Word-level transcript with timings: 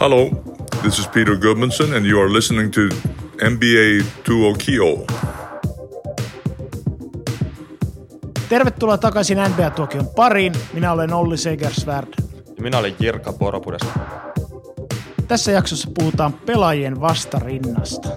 Hello, 0.00 0.28
this 0.82 0.98
is 0.98 1.06
Peter 1.08 1.36
Gudmundsson, 1.36 1.96
and 1.96 2.06
you 2.06 2.20
are 2.20 2.32
listening 2.32 2.70
to 2.70 2.80
NBA 3.40 4.04
Duo 4.28 4.54
Kio. 4.54 5.06
Tervetuloa 8.48 8.98
takaisin 8.98 9.38
NBA-tuokion 9.38 10.06
pariin. 10.16 10.52
Minä 10.72 10.92
olen 10.92 11.12
Olli 11.12 11.36
Segersvärd. 11.36 12.08
Ja 12.56 12.62
minä 12.62 12.78
olen 12.78 12.96
Jirka 13.00 13.32
Poropudesta. 13.32 13.98
Tässä 15.28 15.52
jaksossa 15.52 15.90
puhutaan 15.98 16.32
pelaajien 16.32 17.00
vastarinnasta. 17.00 18.08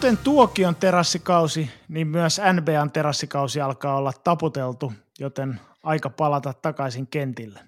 Kuten 0.00 0.18
tuokion 0.18 0.76
terassikausi, 0.76 1.70
niin 1.88 2.06
myös 2.06 2.40
NBAn 2.52 2.90
terassikausi 2.90 3.60
alkaa 3.60 3.96
olla 3.96 4.12
taputeltu, 4.24 4.92
joten 5.18 5.60
aika 5.82 6.10
palata 6.10 6.52
takaisin 6.52 7.06
kentille. 7.06 7.60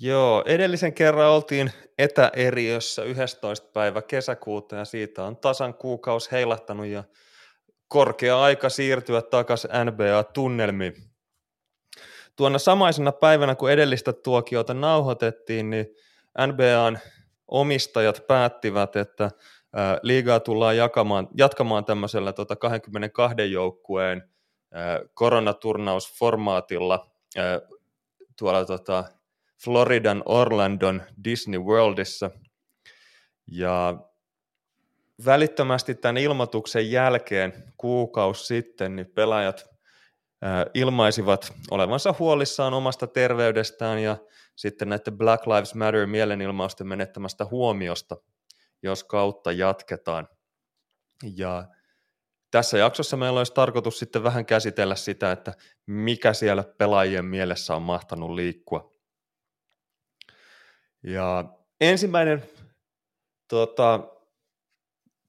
Joo, 0.00 0.44
edellisen 0.46 0.92
kerran 0.92 1.30
oltiin 1.30 1.72
etäeriössä 1.98 3.02
11. 3.02 3.68
päivä 3.72 4.02
kesäkuuta 4.02 4.76
ja 4.76 4.84
siitä 4.84 5.24
on 5.24 5.36
tasan 5.36 5.74
kuukausi 5.74 6.32
heilahtanut 6.32 6.86
ja 6.86 7.04
korkea 7.88 8.42
aika 8.42 8.68
siirtyä 8.68 9.22
takaisin 9.22 9.70
NBA-tunnelmiin. 9.84 10.94
Tuona 12.36 12.58
samaisena 12.58 13.12
päivänä, 13.12 13.54
kun 13.54 13.70
edellistä 13.70 14.12
tuokiota 14.12 14.74
nauhoitettiin, 14.74 15.70
niin 15.70 15.86
NBAn 16.46 16.98
omistajat 17.48 18.26
päättivät, 18.26 18.96
että 18.96 19.30
liigaa 20.02 20.40
tullaan 20.40 20.76
jakamaan, 20.76 21.28
jatkamaan 21.38 21.84
tämmöisellä 21.84 22.32
tota 22.32 22.56
22 22.56 23.52
joukkueen 23.52 24.22
koronaturnausformaatilla 25.14 27.10
tuolla 28.38 28.64
tota 28.64 29.04
Floridan 29.64 30.22
Orlandon 30.24 31.02
Disney 31.24 31.60
Worldissa. 31.60 32.30
Ja 33.46 33.96
välittömästi 35.24 35.94
tämän 35.94 36.16
ilmoituksen 36.16 36.90
jälkeen 36.90 37.72
kuukausi 37.76 38.46
sitten 38.46 38.96
niin 38.96 39.06
pelaajat 39.14 39.66
ilmaisivat 40.74 41.52
olevansa 41.70 42.14
huolissaan 42.18 42.74
omasta 42.74 43.06
terveydestään 43.06 43.98
ja 43.98 44.16
sitten 44.56 44.88
näiden 44.88 45.18
Black 45.18 45.46
Lives 45.46 45.74
Matter 45.74 46.06
mielenilmausten 46.06 46.86
menettämästä 46.86 47.44
huomiosta, 47.44 48.16
jos 48.82 49.04
kautta 49.04 49.52
jatketaan. 49.52 50.28
Ja 51.36 51.64
tässä 52.50 52.78
jaksossa 52.78 53.16
meillä 53.16 53.40
olisi 53.40 53.54
tarkoitus 53.54 53.98
sitten 53.98 54.22
vähän 54.22 54.46
käsitellä 54.46 54.94
sitä, 54.94 55.32
että 55.32 55.54
mikä 55.86 56.32
siellä 56.32 56.64
pelaajien 56.78 57.24
mielessä 57.24 57.74
on 57.74 57.82
mahtanut 57.82 58.30
liikkua. 58.30 58.92
Ja 61.02 61.44
ensimmäinen 61.80 62.42
tota, 63.48 64.00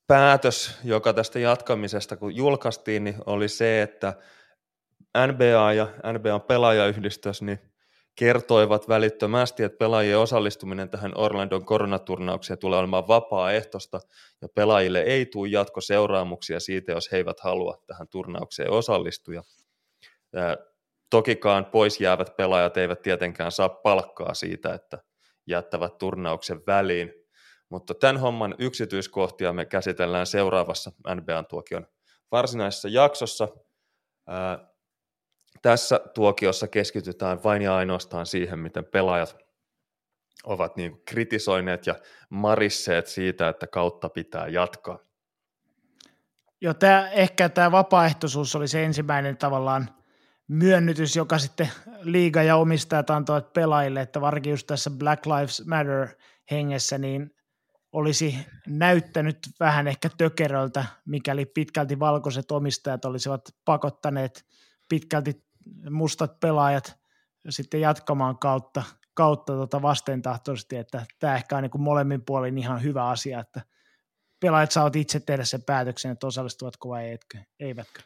päätös, 0.08 0.78
joka 0.84 1.14
tästä 1.14 1.40
jatkamisesta 1.40 2.18
kun 2.18 2.36
julkaistiin, 2.36 3.04
niin 3.04 3.16
oli 3.26 3.50
se, 3.50 3.82
että 3.82 4.14
NBA 5.28 5.74
ja 5.74 5.88
NBAn 6.14 6.42
pelaajayhdistys 6.42 7.42
niin 7.42 7.60
kertoivat 8.18 8.90
välittömästi, 8.90 9.64
että 9.64 9.78
pelaajien 9.78 10.20
osallistuminen 10.20 10.90
tähän 10.90 11.12
Orlandon 11.16 11.66
koronaturnaukseen 11.66 12.60
tulee 12.60 12.80
olemaan 12.80 13.08
vapaaehtoista 13.08 14.00
ja 14.42 14.48
pelaajille 14.56 15.02
ei 15.02 15.26
tule 15.26 15.50
jatkoseuraamuksia 15.50 16.60
siitä, 16.60 16.92
jos 16.92 17.12
he 17.12 17.18
eivät 17.18 17.40
halua 17.40 17.84
tähän 17.88 18.08
turnaukseen 18.08 18.72
osallistua. 18.72 19.42
Tokikaan 21.10 21.66
pois 21.66 22.02
jäävät 22.02 22.36
pelaajat 22.38 22.78
eivät 22.78 23.02
tietenkään 23.02 23.52
saa 23.52 23.70
palkkaa 23.70 24.34
siitä, 24.34 24.74
että 24.74 24.98
jättävät 25.48 25.98
turnauksen 25.98 26.62
väliin, 26.68 27.14
mutta 27.70 27.94
tämän 27.94 28.18
homman 28.18 28.56
yksityiskohtia 28.60 29.54
me 29.54 29.66
käsitellään 29.66 30.26
seuraavassa 30.26 30.92
NBAn 31.16 31.46
tuokion 31.46 31.88
varsinaisessa 32.32 32.90
jaksossa. 32.90 33.48
Tässä 35.62 36.00
tuokiossa 36.14 36.68
keskitytään 36.68 37.44
vain 37.44 37.62
ja 37.62 37.76
ainoastaan 37.76 38.26
siihen, 38.26 38.60
miten 38.60 38.86
pelaajat 38.86 39.38
ovat 40.44 40.76
niin 40.76 41.02
kritisoineet 41.06 41.88
ja 41.88 41.96
marisseet 42.30 43.08
siitä, 43.08 43.50
että 43.50 43.68
kautta 43.68 44.10
pitää 44.10 44.48
jatkaa. 44.48 45.00
Joo, 46.62 46.74
tämä, 46.74 47.10
ehkä 47.10 47.50
tämä 47.50 47.72
vapaaehtoisuus 47.72 48.56
oli 48.56 48.68
se 48.68 48.86
ensimmäinen 48.86 49.38
tavallaan 49.38 49.90
myönnytys, 50.48 51.16
joka 51.16 51.40
sitten 51.40 51.72
liiga 52.02 52.44
ja 52.44 52.56
omistajat 52.56 53.10
antoivat 53.10 53.54
pelaajille, 53.54 54.02
että 54.02 54.22
varsinkin 54.22 54.52
just 54.52 54.68
tässä 54.68 54.90
Black 54.90 55.26
Lives 55.26 55.66
Matter 55.66 56.08
hengessä, 56.52 56.98
niin 56.98 57.32
olisi 57.92 58.38
näyttänyt 58.68 59.38
vähän 59.60 59.88
ehkä 59.88 60.10
tökeröltä, 60.18 60.86
mikäli 61.06 61.46
pitkälti 61.46 62.00
valkoiset 62.00 62.52
omistajat 62.52 63.06
olisivat 63.06 63.42
pakottaneet 63.66 64.46
pitkälti 64.90 65.47
mustat 65.90 66.40
pelaajat 66.40 66.98
sitten 67.50 67.82
jatkamaan 67.82 68.38
kautta, 68.38 68.84
kautta 69.14 69.54
tota 69.54 69.82
vastentahtoisesti, 69.82 70.76
että 70.76 71.06
tämä 71.20 71.36
ehkä 71.36 71.58
on 71.58 71.64
niin 71.64 71.82
molemmin 71.82 72.26
puolin 72.26 72.58
ihan 72.58 72.84
hyvä 72.84 73.08
asia, 73.08 73.40
että 73.40 73.62
pelaajat 74.40 74.72
saavat 74.72 74.96
itse 74.96 75.20
tehdä 75.20 75.44
sen 75.44 75.64
päätöksen, 75.64 76.12
että 76.12 76.28
osallistuvatko 76.28 76.90
vai 76.90 77.12
etkö, 77.12 77.38
eivätkö. 77.60 78.02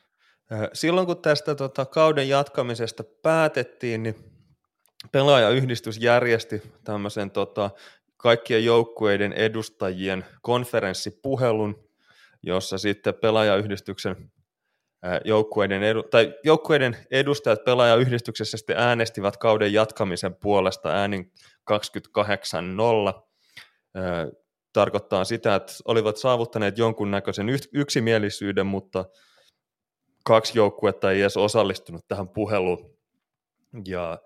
Silloin 0.74 1.08
kun 1.08 1.22
tästä 1.22 1.56
tota, 1.56 1.86
kauden 1.86 2.30
jatkamisesta 2.30 3.04
päätettiin, 3.04 4.04
niin 4.04 4.16
pelaajayhdistys 5.12 5.98
järjesti 5.98 6.62
tämmöisen 6.84 7.32
tota, 7.32 7.70
kaikkien 8.18 8.66
joukkueiden 8.66 9.34
edustajien 9.34 10.26
konferenssipuhelun, 10.42 11.90
jossa 12.44 12.78
sitten 12.78 13.14
pelaajayhdistyksen 13.14 14.32
joukkueiden, 15.26 15.84
edu, 15.84 16.04
tai 16.04 16.34
joukkueiden 16.44 16.98
edustajat 17.12 17.64
pelaajayhdistyksessä 17.64 18.58
sitten 18.58 18.78
äänestivät 18.78 19.38
kauden 19.38 19.74
jatkamisen 19.74 20.36
puolesta 20.36 20.90
äänin 20.90 21.32
28-0. 21.72 21.76
Tarkoittaa 24.74 25.24
sitä, 25.24 25.56
että 25.56 25.74
olivat 25.86 26.18
saavuttaneet 26.18 26.78
jonkunnäköisen 26.78 27.48
yksimielisyyden, 27.74 28.66
mutta 28.66 29.06
kaksi 30.26 30.58
joukkuetta 30.58 31.12
ei 31.12 31.22
edes 31.22 31.38
osallistunut 31.38 32.08
tähän 32.08 32.30
puheluun. 32.30 32.98
Ja 33.88 34.20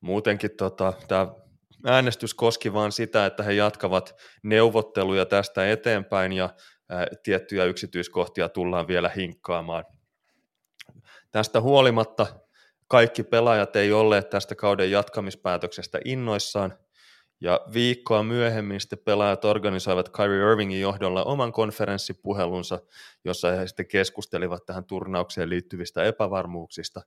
muutenkin 0.00 0.50
tota, 0.56 0.92
tämä 1.08 1.28
äänestys 1.86 2.34
koski 2.34 2.72
vain 2.72 2.92
sitä, 2.92 3.26
että 3.26 3.42
he 3.42 3.52
jatkavat 3.52 4.14
neuvotteluja 4.42 5.26
tästä 5.26 5.70
eteenpäin 5.70 6.32
ja 6.32 6.50
ää, 6.88 7.06
tiettyjä 7.22 7.64
yksityiskohtia 7.64 8.48
tullaan 8.48 8.88
vielä 8.88 9.08
hinkkaamaan. 9.08 9.84
Tästä 11.32 11.60
huolimatta 11.60 12.26
kaikki 12.88 13.22
pelaajat 13.22 13.76
ei 13.76 13.92
olleet 13.92 14.30
tästä 14.30 14.54
kauden 14.54 14.90
jatkamispäätöksestä 14.90 15.98
innoissaan, 16.04 16.78
ja 17.40 17.60
viikkoa 17.72 18.22
myöhemmin 18.22 18.80
sitten 18.80 18.98
pelaajat 18.98 19.44
organisoivat 19.44 20.08
Kyrie 20.08 20.50
Irvingin 20.50 20.80
johdolla 20.80 21.24
oman 21.24 21.52
konferenssipuhelunsa, 21.52 22.80
jossa 23.24 23.50
he 23.50 23.66
sitten 23.66 23.88
keskustelivat 23.88 24.66
tähän 24.66 24.84
turnaukseen 24.84 25.48
liittyvistä 25.48 26.04
epävarmuuksista. 26.04 27.00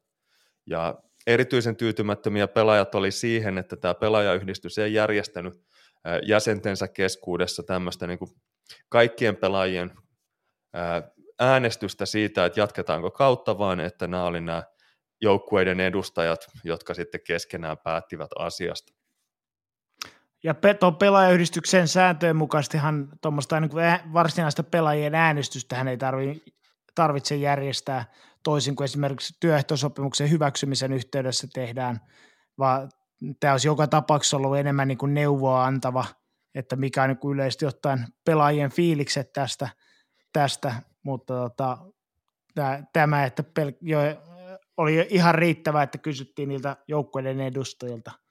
Ja 0.65 0.95
erityisen 1.27 1.75
tyytymättömiä 1.75 2.47
pelaajat 2.47 2.95
oli 2.95 3.11
siihen, 3.11 3.57
että 3.57 3.75
tämä 3.75 3.93
pelaajayhdistys 3.93 4.77
ei 4.77 4.93
järjestänyt 4.93 5.53
jäsentensä 6.23 6.87
keskuudessa 6.87 7.63
tämmöistä 7.63 8.07
niin 8.07 8.19
kuin 8.19 8.31
kaikkien 8.89 9.35
pelaajien 9.35 9.91
äänestystä 11.40 12.05
siitä, 12.05 12.46
että 12.46 12.59
jatketaanko 12.59 13.11
kautta, 13.11 13.58
vaan 13.58 13.79
että 13.79 14.08
nämä 14.08 14.23
oli 14.23 14.41
nämä 14.41 14.64
joukkueiden 15.22 15.79
edustajat, 15.79 16.47
jotka 16.64 16.93
sitten 16.93 17.22
keskenään 17.28 17.78
päättivät 17.78 18.29
asiasta. 18.40 18.93
Ja 20.43 20.55
tuon 20.79 20.96
pelaajayhdistyksen 20.96 21.87
sääntöjen 21.87 22.35
mukaisestihan 22.35 23.09
tuommoista 23.22 23.59
niin 23.59 23.72
varsinaista 24.14 24.64
pelaajien 24.64 25.16
äänestystä 25.16 25.76
hän 25.76 25.87
ei 25.87 25.97
tarvi, 25.97 26.43
tarvitse 26.96 27.35
järjestää 27.35 28.05
toisin 28.43 28.76
kuin 28.76 28.85
esimerkiksi 28.85 29.34
työehtosopimuksen 29.40 30.29
hyväksymisen 30.29 30.93
yhteydessä 30.93 31.47
tehdään, 31.53 31.99
vaan 32.58 32.90
tämä 33.40 33.53
olisi 33.53 33.67
joka 33.67 33.88
tapauksessa 33.88 34.38
ollut 34.38 34.58
enemmän 34.58 34.88
niin 34.88 34.97
kuin 34.97 35.14
neuvoa 35.14 35.66
antava, 35.66 36.05
että 36.55 36.76
mikä 36.76 37.03
on 37.03 37.09
niin 37.09 37.31
yleisesti 37.34 37.66
ottaen 37.66 38.08
pelaajien 38.26 38.72
fiilikset 38.72 39.34
tästä, 39.34 39.70
tästä 40.34 40.76
mutta 41.05 41.34
tota, 41.34 41.78
tämä, 42.93 43.25
että 43.25 43.43
pel- 43.59 43.78
jo, 43.81 43.99
oli 44.78 45.07
ihan 45.09 45.35
riittävä, 45.35 45.84
että 45.84 45.97
kysyttiin 45.97 46.49
niiltä 46.49 46.78
joukkueiden 46.87 47.41
edustajilta– 47.41 48.11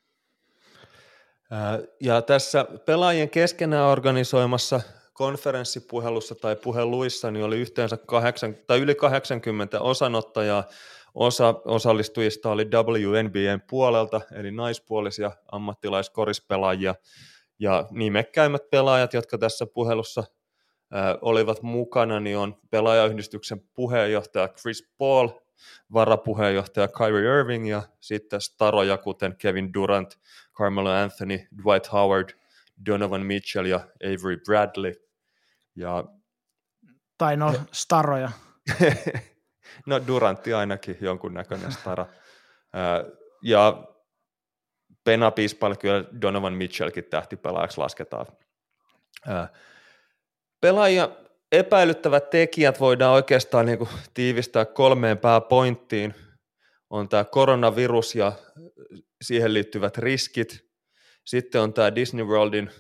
ja 2.01 2.23
tässä 2.23 2.67
pelaajien 2.87 3.31
keskenään 3.31 3.89
organisoimassa 3.89 4.81
konferenssipuhelussa 5.13 6.35
tai 6.35 6.57
puheluissa 6.57 7.31
niin 7.31 7.45
oli 7.45 7.61
yhteensä 7.61 7.97
kahdeksan, 7.97 8.55
tai 8.67 8.81
yli 8.81 8.95
80 8.95 9.81
osanottajaa. 9.81 10.65
Osa 11.15 11.55
osallistujista 11.65 12.51
oli 12.51 12.65
WNBAn 12.65 13.63
puolelta, 13.71 14.21
eli 14.33 14.51
naispuolisia 14.51 15.31
ammattilaiskorispelaajia, 15.53 16.95
ja 17.59 17.87
nimekkäimmät 17.91 18.71
pelaajat, 18.71 19.15
jotka 19.15 19.39
tässä 19.39 19.67
puhelussa 19.67 20.25
olivat 21.21 21.63
mukana, 21.63 22.21
niin 22.21 22.39
on 22.39 22.57
pelaajayhdistyksen 22.71 23.61
puheenjohtaja 23.75 24.49
Chris 24.49 24.93
Paul, 24.99 25.29
varapuheenjohtaja 25.93 26.89
Kyrie 26.89 27.39
Irving 27.39 27.71
ja 27.71 27.83
sitten 28.01 28.41
staroja 28.41 28.99
kuten 28.99 29.37
Kevin 29.37 29.75
Durant, 29.75 30.19
Carmelo 30.55 30.91
Anthony, 30.91 31.39
Dwight 31.63 31.93
Howard, 31.93 32.29
Donovan 32.87 33.27
Mitchell 33.27 33.67
ja 33.67 33.81
Avery 34.05 34.37
Bradley. 34.47 34.93
Ja... 35.77 36.05
Tai 37.19 37.37
no, 37.37 37.55
staroja. 37.73 38.31
no 39.87 40.07
Durantti 40.07 40.55
ainakin 40.55 40.97
jonkunnäköinen 41.01 41.73
stara. 41.73 42.07
ja 43.43 43.85
Pena 45.05 45.31
Pispal 45.31 45.75
kyllä 45.77 46.05
Donovan 46.23 46.53
Mitchellkin 46.55 47.05
tähtipelaajaksi 47.05 47.79
lasketaan. 47.79 48.27
Pelaajia 50.65 51.09
epäilyttävät 51.53 52.31
tekijät 52.31 52.81
voidaan 52.81 53.15
oikeastaan 53.15 53.67
niin 53.67 53.79
kuin 53.79 53.91
tiivistää 54.15 54.65
kolmeen 54.65 55.19
pääpointtiin. 55.19 56.15
On 56.91 57.09
tämä 57.09 57.25
koronavirus 57.25 58.15
ja 58.15 58.33
siihen 59.23 59.55
liittyvät 59.55 59.99
riskit. 59.99 60.65
Sitten 61.25 61.61
on 61.61 61.73
tämä 61.73 61.95
Disney 61.95 62.25
Worldin 62.25 62.71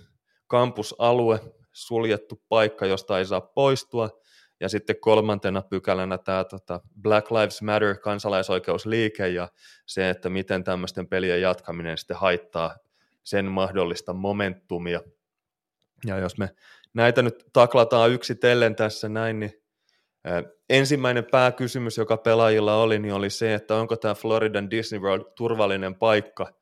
kampusalue, 0.46 1.40
suljettu 1.72 2.42
paikka, 2.48 2.86
josta 2.86 3.19
ei 3.19 3.26
saa 3.26 3.40
poistua. 3.40 4.10
Ja 4.60 4.69
sitten 4.69 5.00
kolmantena 5.00 5.62
pykälänä 5.62 6.19
tämä 6.19 6.44
tota 6.44 6.81
Black 7.02 7.31
Lives 7.31 7.62
Matter 7.62 7.98
kansalaisoikeusliike 7.98 9.28
ja 9.28 9.48
se, 9.86 10.10
että 10.10 10.28
miten 10.28 10.64
tämmöisten 10.64 11.08
pelien 11.08 11.40
jatkaminen 11.40 11.98
sitten 11.98 12.16
haittaa 12.16 12.76
sen 13.22 13.44
mahdollista 13.44 14.12
momentumia. 14.12 15.00
Ja 16.06 16.19
jos 16.19 16.38
me 16.38 16.50
näitä 16.94 17.23
nyt 17.23 17.44
taklataan 17.52 18.11
yksitellen 18.11 18.76
tässä 18.76 19.08
näin, 19.08 19.41
niin 19.41 19.52
ensimmäinen 20.70 21.25
pääkysymys, 21.31 21.99
joka 21.99 22.17
pelaajilla 22.17 22.76
oli, 22.76 22.99
niin 22.99 23.14
oli 23.14 23.31
se, 23.31 23.55
että 23.55 23.76
onko 23.76 23.96
tämä 23.96 24.14
Floridan 24.14 24.70
Disney 24.70 25.00
World 25.00 25.25
turvallinen 25.37 25.94
paikka 25.94 26.52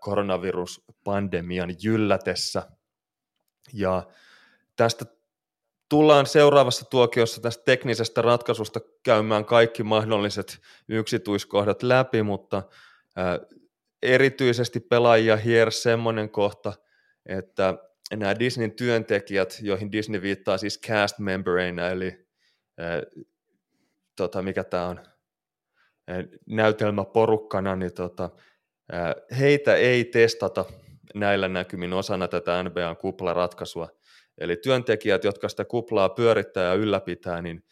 koronaviruspandemian 0.00 1.74
jyllätessä. 1.82 2.62
Ja 3.72 4.02
tästä 4.76 5.04
tullaan 5.88 6.26
seuraavassa 6.26 6.84
tuokiossa 6.84 7.40
tästä 7.40 7.64
teknisestä 7.64 8.22
ratkaisusta 8.22 8.80
käymään 9.02 9.44
kaikki 9.44 9.82
mahdolliset 9.82 10.58
yksityiskohdat 10.88 11.82
läpi, 11.82 12.22
mutta 12.22 12.62
erityisesti 14.02 14.80
pelaajia 14.80 15.36
hiersi 15.36 15.82
semmoinen 15.82 16.30
kohta, 16.30 16.72
että 17.26 17.74
nämä 18.10 18.38
Disneyn 18.38 18.72
työntekijät, 18.72 19.58
joihin 19.62 19.92
Disney 19.92 20.22
viittaa 20.22 20.58
siis 20.58 20.80
cast 20.80 21.18
membereina, 21.18 21.88
eli 21.88 22.26
ää, 22.78 23.02
tota, 24.16 24.42
mikä 24.42 24.64
tämä 24.64 24.88
on, 24.88 25.00
ää, 26.08 26.24
näytelmäporukkana, 26.46 27.76
niin 27.76 27.94
tota, 27.94 28.30
ää, 28.92 29.14
heitä 29.38 29.74
ei 29.74 30.04
testata 30.04 30.64
näillä 31.14 31.48
näkymin 31.48 31.92
osana 31.92 32.28
tätä 32.28 32.62
NBAn 32.62 32.96
kuplaratkaisua. 32.96 33.88
Eli 34.38 34.56
työntekijät, 34.56 35.24
jotka 35.24 35.48
sitä 35.48 35.64
kuplaa 35.64 36.08
pyörittää 36.08 36.64
ja 36.64 36.74
ylläpitää, 36.74 37.42
niin 37.42 37.64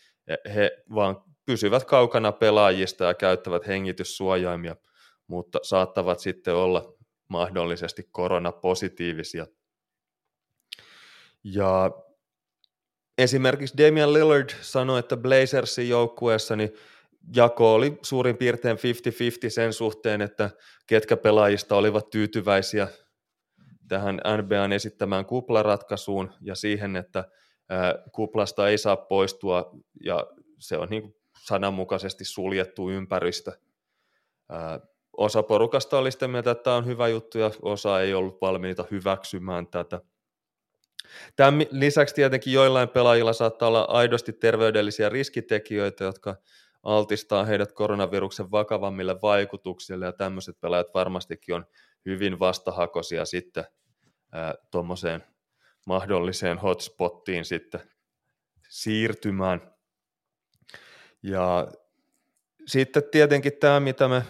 he 0.54 0.70
vaan 0.94 1.16
pysyvät 1.46 1.84
kaukana 1.84 2.32
pelaajista 2.32 3.04
ja 3.04 3.14
käyttävät 3.14 3.66
hengityssuojaimia, 3.66 4.76
mutta 5.26 5.58
saattavat 5.62 6.20
sitten 6.20 6.54
olla 6.54 6.94
mahdollisesti 7.28 8.08
koronapositiivisia– 8.12 9.46
ja 11.44 11.90
esimerkiksi 13.18 13.78
Damian 13.78 14.12
Lillard 14.12 14.50
sanoi, 14.60 14.98
että 14.98 15.16
Blazersin 15.16 15.88
joukkueessa 15.88 16.56
niin 16.56 16.72
jako 17.36 17.74
oli 17.74 17.98
suurin 18.02 18.36
piirtein 18.36 18.76
50-50 18.76 18.80
sen 19.48 19.72
suhteen, 19.72 20.20
että 20.20 20.50
ketkä 20.86 21.16
pelaajista 21.16 21.76
olivat 21.76 22.10
tyytyväisiä 22.10 22.88
tähän 23.88 24.20
NBAn 24.42 24.72
esittämään 24.72 25.26
kuplaratkaisuun 25.26 26.32
ja 26.40 26.54
siihen, 26.54 26.96
että 26.96 27.24
kuplasta 28.12 28.68
ei 28.68 28.78
saa 28.78 28.96
poistua 28.96 29.70
ja 30.04 30.26
se 30.58 30.78
on 30.78 30.88
niin 30.88 31.14
sananmukaisesti 31.44 32.24
suljettu 32.24 32.90
ympäristö. 32.90 33.52
Osa 35.16 35.42
porukasta 35.42 35.98
oli 35.98 36.12
sitä 36.12 36.28
mieltä, 36.28 36.50
että 36.50 36.62
tämä 36.64 36.76
on 36.76 36.86
hyvä 36.86 37.08
juttu 37.08 37.38
ja 37.38 37.50
osa 37.62 38.00
ei 38.00 38.14
ollut 38.14 38.40
valmiita 38.40 38.84
hyväksymään 38.90 39.66
tätä. 39.66 40.00
Tämän 41.36 41.66
lisäksi 41.70 42.14
tietenkin 42.14 42.52
joillain 42.52 42.88
pelaajilla 42.88 43.32
saattaa 43.32 43.68
olla 43.68 43.82
aidosti 43.82 44.32
terveydellisiä 44.32 45.08
riskitekijöitä, 45.08 46.04
jotka 46.04 46.36
altistaa 46.82 47.44
heidät 47.44 47.72
koronaviruksen 47.72 48.50
vakavammille 48.50 49.16
vaikutuksille, 49.22 50.04
ja 50.04 50.12
tämmöiset 50.12 50.60
pelaajat 50.60 50.94
varmastikin 50.94 51.54
on 51.54 51.66
hyvin 52.06 52.38
vastahakoisia 52.38 53.24
sitten 53.24 53.64
tuommoiseen 54.70 55.24
mahdolliseen 55.86 56.58
hotspottiin 56.58 57.44
sitten 57.44 57.80
siirtymään. 58.68 59.72
Ja 61.22 61.68
sitten 62.66 63.02
tietenkin 63.10 63.52
tämä, 63.60 63.80
mitä 63.80 64.08
me 64.08 64.22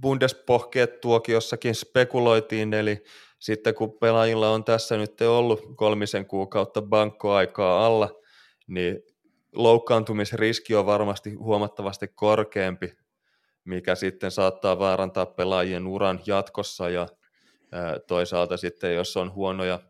Bundespohkeet 0.00 1.00
tuokiossakin 1.00 1.74
spekuloitiin, 1.74 2.74
eli 2.74 3.04
sitten 3.42 3.74
kun 3.74 3.98
pelaajilla 3.98 4.50
on 4.50 4.64
tässä 4.64 4.96
nyt 4.96 5.20
ollut 5.20 5.60
kolmisen 5.76 6.26
kuukautta 6.26 6.82
bankkoaikaa 6.82 7.86
alla, 7.86 8.10
niin 8.66 9.02
loukkaantumisriski 9.52 10.74
on 10.74 10.86
varmasti 10.86 11.34
huomattavasti 11.34 12.08
korkeampi, 12.08 12.92
mikä 13.64 13.94
sitten 13.94 14.30
saattaa 14.30 14.78
vaarantaa 14.78 15.26
pelaajien 15.26 15.86
uran 15.86 16.20
jatkossa 16.26 16.88
ja 16.88 17.08
toisaalta 18.06 18.56
sitten 18.56 18.94
jos 18.94 19.16
on 19.16 19.34
huonoja 19.34 19.80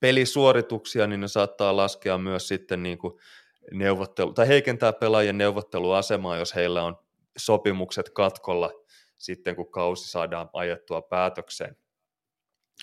pelisuorituksia, 0.00 1.06
niin 1.06 1.20
ne 1.20 1.28
saattaa 1.28 1.76
laskea 1.76 2.18
myös 2.18 2.48
sitten 2.48 2.82
niin 2.82 2.98
kuin 2.98 3.14
neuvottelu, 3.72 4.32
tai 4.32 4.48
heikentää 4.48 4.92
pelaajien 4.92 5.38
neuvotteluasemaa, 5.38 6.36
jos 6.36 6.54
heillä 6.54 6.82
on 6.82 6.96
sopimukset 7.36 8.10
katkolla 8.10 8.70
sitten, 9.18 9.56
kun 9.56 9.70
kausi 9.70 10.10
saadaan 10.10 10.50
ajettua 10.52 11.02
päätökseen. 11.02 11.76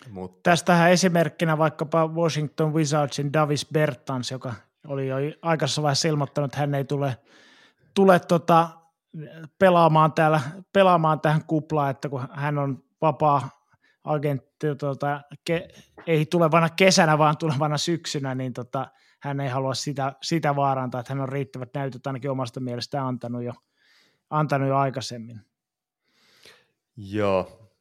Mutta. 0.10 0.50
Tästähän 0.50 0.92
esimerkkinä 0.92 1.58
vaikkapa 1.58 2.08
Washington 2.08 2.74
Wizardsin 2.74 3.34
Davis 3.34 3.68
Bertans, 3.74 4.32
joka 4.32 4.54
oli 4.88 5.08
jo 5.08 5.16
aikaisessa 5.42 5.82
vaiheessa 5.82 6.08
ilmoittanut, 6.08 6.48
että 6.48 6.60
hän 6.60 6.76
ei 6.76 6.86
tule, 6.86 7.18
tule 7.94 8.20
tota, 8.20 8.70
pelaamaan, 9.60 10.14
täällä, 10.14 10.42
pelaamaan 10.74 11.22
tähän 11.22 11.44
kuplaan, 11.48 11.92
että 11.92 12.10
kun 12.10 12.28
hän 12.32 12.58
on 12.58 12.84
vapaa 13.02 13.50
agentti, 14.04 14.76
tota, 14.80 15.22
ke, 15.46 15.68
ei 16.08 16.26
tulevana 16.26 16.70
kesänä, 16.70 17.18
vaan 17.18 17.38
tulevana 17.38 17.78
syksynä, 17.78 18.36
niin 18.36 18.54
tota, 18.54 18.88
hän 19.22 19.40
ei 19.40 19.50
halua 19.50 19.74
sitä, 19.74 20.14
sitä 20.22 20.56
vaarantaa, 20.56 21.00
että 21.00 21.14
hän 21.14 21.22
on 21.22 21.30
riittävät 21.30 21.70
näytöt 21.74 22.08
ainakin 22.08 22.32
omasta 22.32 22.60
mielestään 22.60 23.06
antanut 23.06 23.44
jo, 23.44 23.54
antanut 24.30 24.68
jo 24.68 24.78
aikaisemmin. 24.78 25.42
Joo, 26.98 27.72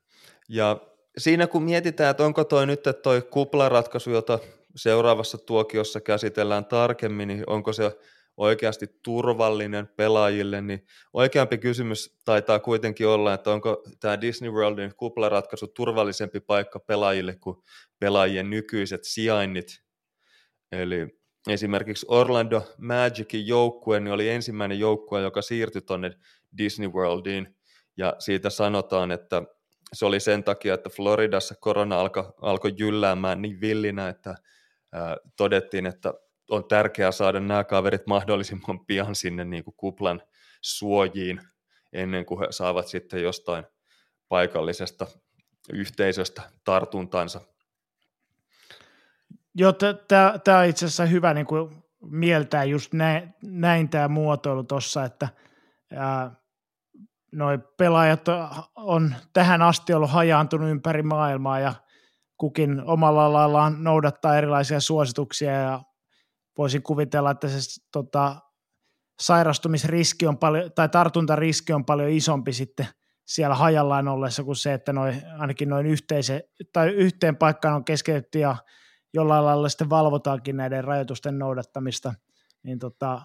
ja 0.49 0.81
siinä 1.19 1.47
kun 1.47 1.63
mietitään, 1.63 2.11
että 2.11 2.25
onko 2.25 2.45
toi 2.45 2.67
nyt 2.67 2.81
toi 3.03 3.23
kuplaratkaisu, 3.23 4.11
jota 4.11 4.39
seuraavassa 4.77 5.39
tuokiossa 5.39 6.01
käsitellään 6.01 6.65
tarkemmin, 6.65 7.29
niin 7.29 7.45
onko 7.47 7.73
se 7.73 7.99
oikeasti 8.37 8.87
turvallinen 9.03 9.89
pelaajille, 9.97 10.61
niin 10.61 10.87
oikeampi 11.13 11.59
kysymys 11.59 12.19
taitaa 12.25 12.59
kuitenkin 12.59 13.07
olla, 13.07 13.35
että 13.35 13.51
onko 13.51 13.83
tämä 14.01 14.21
Disney 14.21 14.51
Worldin 14.51 14.95
kuplaratkaisu 14.97 15.67
turvallisempi 15.67 16.41
paikka 16.41 16.81
pelaajille 16.81 17.37
kuin 17.37 17.57
pelaajien 17.99 18.51
nykyiset 18.51 19.05
sijainnit. 19.05 19.83
Eli 20.73 21.21
esimerkiksi 21.49 22.07
Orlando 22.09 22.63
Magicin 22.79 23.47
joukkue 23.47 24.01
niin 24.01 24.13
oli 24.13 24.29
ensimmäinen 24.29 24.79
joukkue, 24.79 25.21
joka 25.23 25.43
siirtyi 25.43 25.83
tuonne 25.83 26.11
Disney 26.59 26.89
Worldiin, 26.89 27.57
ja 27.97 28.17
siitä 28.19 28.51
sanotaan, 28.51 29.11
että 29.11 29.43
se 29.93 30.07
oli 30.07 30.21
sen 30.21 30.45
takia, 30.45 30.75
että 30.75 30.91
Floridassa 30.91 31.55
korona 31.61 32.01
alkoi 32.01 32.33
alko 32.43 32.69
jylläämään 32.69 33.43
niin 33.43 33.61
villinä, 33.61 34.09
että 34.09 34.35
ää, 34.93 35.17
todettiin, 35.37 35.87
että 35.87 36.15
on 36.51 36.69
tärkeää 36.69 37.13
saada 37.13 37.41
nämä 37.41 37.65
kaverit 37.65 38.07
mahdollisimman 38.07 38.87
pian 38.87 39.15
sinne 39.15 39.45
niin 39.45 39.65
kuin 39.65 39.75
kuplan 39.77 40.23
suojiin 40.61 41.41
ennen 41.93 42.27
kuin 42.27 42.41
he 42.41 42.47
saavat 42.51 42.89
sitten 42.89 43.23
jostain 43.23 43.65
paikallisesta 44.29 45.07
yhteisöstä 45.73 46.43
tartuntansa. 46.65 47.41
Joo, 49.55 49.73
tämä 50.45 50.59
on 50.59 50.67
itse 50.67 50.87
asiassa 50.87 51.07
hyvä 51.07 51.35
niin 51.35 51.47
kuin 51.47 51.85
mieltää 52.11 52.65
just 52.65 52.93
näin, 52.93 53.35
näin 53.43 53.89
tämä 53.89 54.09
muotoilu 54.09 54.65
tuossa, 54.65 55.05
että 55.05 55.29
noi 57.35 57.59
pelaajat 57.79 58.25
on 58.77 59.15
tähän 59.33 59.63
asti 59.63 59.95
ollut 59.95 60.11
hajaantunut 60.11 60.71
ympäri 60.71 61.03
maailmaa 61.03 61.59
ja 61.59 61.75
kukin 62.37 62.83
omalla 62.85 63.33
laillaan 63.33 63.85
noudattaa 63.85 64.37
erilaisia 64.37 64.81
suosituksia 64.81 65.53
ja 65.53 65.83
voisin 66.59 66.83
kuvitella, 66.83 67.31
että 67.31 67.49
se 67.49 67.81
tota, 67.93 68.37
sairastumisriski 69.21 70.27
on 70.27 70.39
paljon, 70.39 70.73
tai 70.75 70.89
tartuntariski 70.89 71.73
on 71.73 71.85
paljon 71.85 72.11
isompi 72.11 72.53
sitten 72.53 72.87
siellä 73.25 73.55
hajallaan 73.55 74.09
ollessa 74.09 74.45
kuin 74.45 74.57
se, 74.57 74.73
että 74.73 74.93
noi, 74.93 75.13
ainakin 75.39 75.69
noin 75.69 75.87
yhteise, 75.87 76.49
tai 76.73 76.89
yhteen 76.89 77.37
paikkaan 77.37 77.75
on 77.75 77.85
keskitetty 77.85 78.39
ja 78.39 78.57
jollain 79.15 79.45
lailla 79.45 79.69
sitten 79.69 79.91
valvotaankin 79.91 80.57
näiden 80.57 80.85
rajoitusten 80.85 81.39
noudattamista, 81.39 82.15
niin 82.63 82.79
tota, 82.79 83.23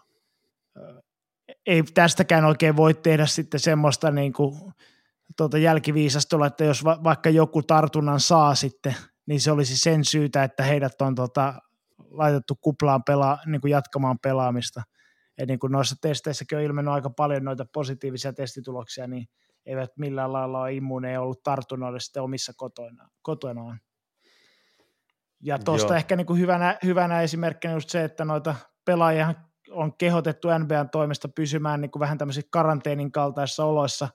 ei 1.66 1.84
tästäkään 1.84 2.46
oikein 2.46 2.78
voi 2.78 2.94
tehdä 2.94 3.25
sitten 3.25 3.60
semmoista 3.60 4.12
niin 4.12 4.34
kuin, 4.34 4.56
tuota 5.38 5.58
jälkiviisastolla, 5.58 6.48
että 6.48 6.63
jos 6.63 6.84
va- 6.84 7.00
vaikka 7.04 7.30
joku 7.30 7.63
tartunnan 7.63 8.20
saa 8.20 8.56
sitten, 8.56 8.96
niin 9.28 9.42
se 9.42 9.51
olisi 9.51 9.78
sen 9.78 10.06
syytä, 10.06 10.44
että 10.44 10.63
heidät 10.63 11.01
on 11.01 11.16
tota, 11.16 11.54
laitettu 12.10 12.56
kuplaan 12.56 13.04
pelaa, 13.04 13.38
niin 13.46 13.62
kuin 13.62 13.72
jatkamaan 13.72 14.20
pelaamista. 14.20 14.82
Ja 15.38 15.46
niin 15.46 15.60
kuin 15.60 15.72
noissa 15.72 15.96
testeissäkin 16.01 16.58
on 16.58 16.63
ilmennyt 16.63 16.94
aika 16.94 17.10
paljon 17.10 17.44
noita 17.44 17.66
positiivisia 17.74 18.34
testituloksia, 18.34 19.08
niin 19.08 19.25
eivät 19.66 19.89
millään 19.98 20.34
lailla 20.34 20.62
ole 20.62 20.74
immuuneja 20.74 21.22
ollut 21.22 21.44
tartunnoille 21.44 22.00
sitten 22.00 22.24
omissa 22.24 22.54
kotoinaan. 22.58 23.10
kotonaan. 23.22 23.80
Ja 25.44 25.60
tuosta 25.60 25.98
ehkä 25.98 26.16
niin 26.16 26.28
kuin 26.28 26.39
hyvänä, 26.39 26.78
hyvänä 26.84 27.22
esimerkkinä 27.22 27.74
just 27.74 27.89
se, 27.89 28.04
että 28.04 28.25
noita 28.25 28.56
pelaajia 28.86 29.34
on 29.72 29.98
kehotettu 29.98 30.48
NBAn 30.60 30.90
toimesta 30.90 31.30
pysymään 31.30 31.82
niin 31.82 31.92
kuin 31.92 32.00
vähän 32.00 32.18
tämmöisissä 32.18 32.50
karanteenin 32.52 33.12
kaltaisissa 33.12 33.66
oloissa 33.66 34.10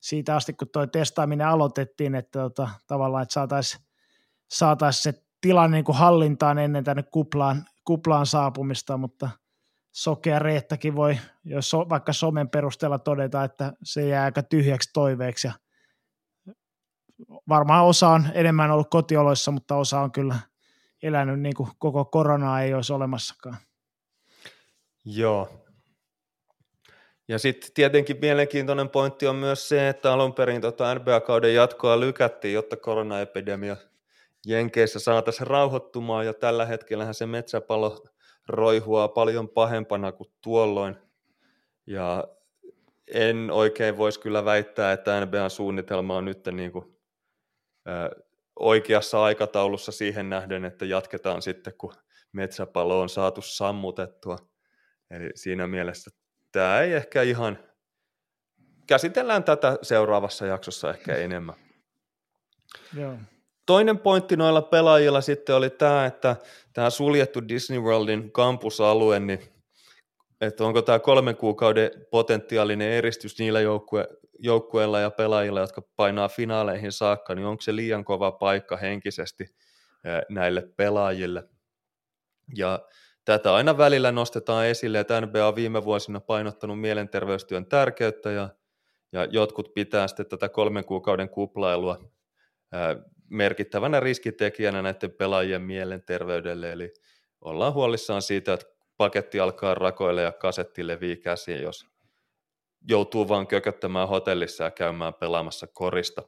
siitä 0.00 0.36
asti, 0.36 0.52
kun 0.52 0.68
tuo 0.72 0.86
testaaminen 0.86 1.46
aloitettiin, 1.46 2.14
että 2.14 2.38
tota, 2.38 2.68
tavallaan, 2.86 3.22
että 3.22 3.32
saataisiin 3.32 3.84
saatais 4.50 5.02
se 5.02 5.14
tilanne 5.40 5.76
niin 5.76 5.84
kuin 5.84 5.98
hallintaan 5.98 6.58
ennen 6.58 6.84
tänne 6.84 7.02
kuplaan, 7.02 7.64
kuplaan 7.84 8.26
saapumista, 8.26 8.96
mutta 8.96 9.30
sokea 9.92 10.38
Reettakin 10.38 10.96
voi, 10.96 11.18
jos 11.44 11.70
so, 11.70 11.88
vaikka 11.88 12.12
somen 12.12 12.48
perusteella 12.48 12.98
todeta, 12.98 13.44
että 13.44 13.72
se 13.82 14.08
jää 14.08 14.24
aika 14.24 14.42
tyhjäksi 14.42 14.90
toiveeksi 14.92 15.46
ja 15.46 15.52
varmaan 17.48 17.84
osa 17.84 18.08
on 18.08 18.26
enemmän 18.34 18.70
ollut 18.70 18.90
kotioloissa, 18.90 19.50
mutta 19.50 19.76
osa 19.76 20.00
on 20.00 20.12
kyllä 20.12 20.36
elänyt 21.02 21.40
niin 21.40 21.54
kuin 21.54 21.70
koko 21.78 22.04
koronaa 22.04 22.62
ei 22.62 22.74
olisi 22.74 22.92
olemassakaan. 22.92 23.56
Joo. 25.04 25.48
Ja 27.28 27.38
sitten 27.38 27.70
tietenkin 27.74 28.16
mielenkiintoinen 28.20 28.88
pointti 28.88 29.26
on 29.26 29.36
myös 29.36 29.68
se, 29.68 29.88
että 29.88 30.12
alun 30.12 30.34
perin 30.34 30.60
tota 30.60 30.94
NBA-kauden 30.94 31.54
jatkoa 31.54 32.00
lykättiin, 32.00 32.54
jotta 32.54 32.76
koronaepidemia 32.76 33.76
Jenkeissä 34.46 34.98
saataisiin 34.98 35.46
rauhoittumaan, 35.46 36.26
ja 36.26 36.34
tällä 36.34 36.66
hetkellä 36.66 37.12
se 37.12 37.26
metsäpalo 37.26 38.04
roihua 38.48 39.08
paljon 39.08 39.48
pahempana 39.48 40.12
kuin 40.12 40.30
tuolloin. 40.40 40.96
Ja 41.86 42.28
en 43.14 43.50
oikein 43.50 43.96
voisi 43.96 44.20
kyllä 44.20 44.44
väittää, 44.44 44.92
että 44.92 45.26
NBA-suunnitelma 45.26 46.16
on 46.16 46.24
nyt 46.24 46.46
niin 46.52 46.72
kuin, 46.72 46.96
ö, 47.88 48.24
oikeassa 48.58 49.24
aikataulussa 49.24 49.92
siihen 49.92 50.30
nähden, 50.30 50.64
että 50.64 50.84
jatketaan 50.84 51.42
sitten, 51.42 51.72
kun 51.78 51.94
metsäpalo 52.32 53.00
on 53.00 53.08
saatu 53.08 53.42
sammutettua. 53.42 54.49
Eli 55.10 55.30
siinä 55.34 55.66
mielessä 55.66 56.10
tämä 56.52 56.80
ei 56.80 56.92
ehkä 56.92 57.22
ihan, 57.22 57.58
käsitellään 58.86 59.44
tätä 59.44 59.78
seuraavassa 59.82 60.46
jaksossa 60.46 60.90
ehkä 60.90 61.16
enemmän. 61.16 61.54
Joo. 62.96 63.16
Toinen 63.66 63.98
pointti 63.98 64.36
noilla 64.36 64.62
pelaajilla 64.62 65.20
sitten 65.20 65.54
oli 65.54 65.70
tämä, 65.70 66.06
että 66.06 66.36
tämä 66.72 66.90
suljettu 66.90 67.48
Disney 67.48 67.80
Worldin 67.80 68.32
kampusalue, 68.32 69.20
niin 69.20 69.40
että 70.40 70.64
onko 70.64 70.82
tämä 70.82 70.98
kolmen 70.98 71.36
kuukauden 71.36 71.90
potentiaalinen 72.10 72.92
eristys 72.92 73.38
niillä 73.38 73.60
joukkue, 73.60 74.08
joukkueilla 74.38 75.00
ja 75.00 75.10
pelaajilla, 75.10 75.60
jotka 75.60 75.82
painaa 75.96 76.28
finaaleihin 76.28 76.92
saakka, 76.92 77.34
niin 77.34 77.46
onko 77.46 77.60
se 77.60 77.76
liian 77.76 78.04
kova 78.04 78.32
paikka 78.32 78.76
henkisesti 78.76 79.54
näille 80.28 80.68
pelaajille. 80.76 81.48
Ja 82.56 82.88
Tätä 83.24 83.54
aina 83.54 83.78
välillä 83.78 84.12
nostetaan 84.12 84.66
esille, 84.66 85.00
että 85.00 85.20
NBA 85.20 85.48
on 85.48 85.56
viime 85.56 85.84
vuosina 85.84 86.20
painottanut 86.20 86.80
mielenterveystyön 86.80 87.66
tärkeyttä 87.66 88.30
ja, 88.30 88.48
ja 89.12 89.24
jotkut 89.24 89.74
pitää 89.74 90.08
sitten 90.08 90.26
tätä 90.26 90.48
kolmen 90.48 90.84
kuukauden 90.84 91.28
kuplailua 91.28 91.98
ää, 92.72 92.96
merkittävänä 93.30 94.00
riskitekijänä 94.00 94.82
näiden 94.82 95.10
pelaajien 95.10 95.62
mielenterveydelle, 95.62 96.72
eli 96.72 96.92
ollaan 97.40 97.74
huolissaan 97.74 98.22
siitä, 98.22 98.52
että 98.52 98.66
paketti 98.96 99.40
alkaa 99.40 99.74
rakoille 99.74 100.22
ja 100.22 100.32
kasetti 100.32 100.86
levii 100.86 101.16
käsiin, 101.16 101.62
jos 101.62 101.86
joutuu 102.88 103.28
vaan 103.28 103.46
kököttämään 103.46 104.08
hotellissa 104.08 104.64
ja 104.64 104.70
käymään 104.70 105.14
pelaamassa 105.14 105.66
korista. 105.66 106.22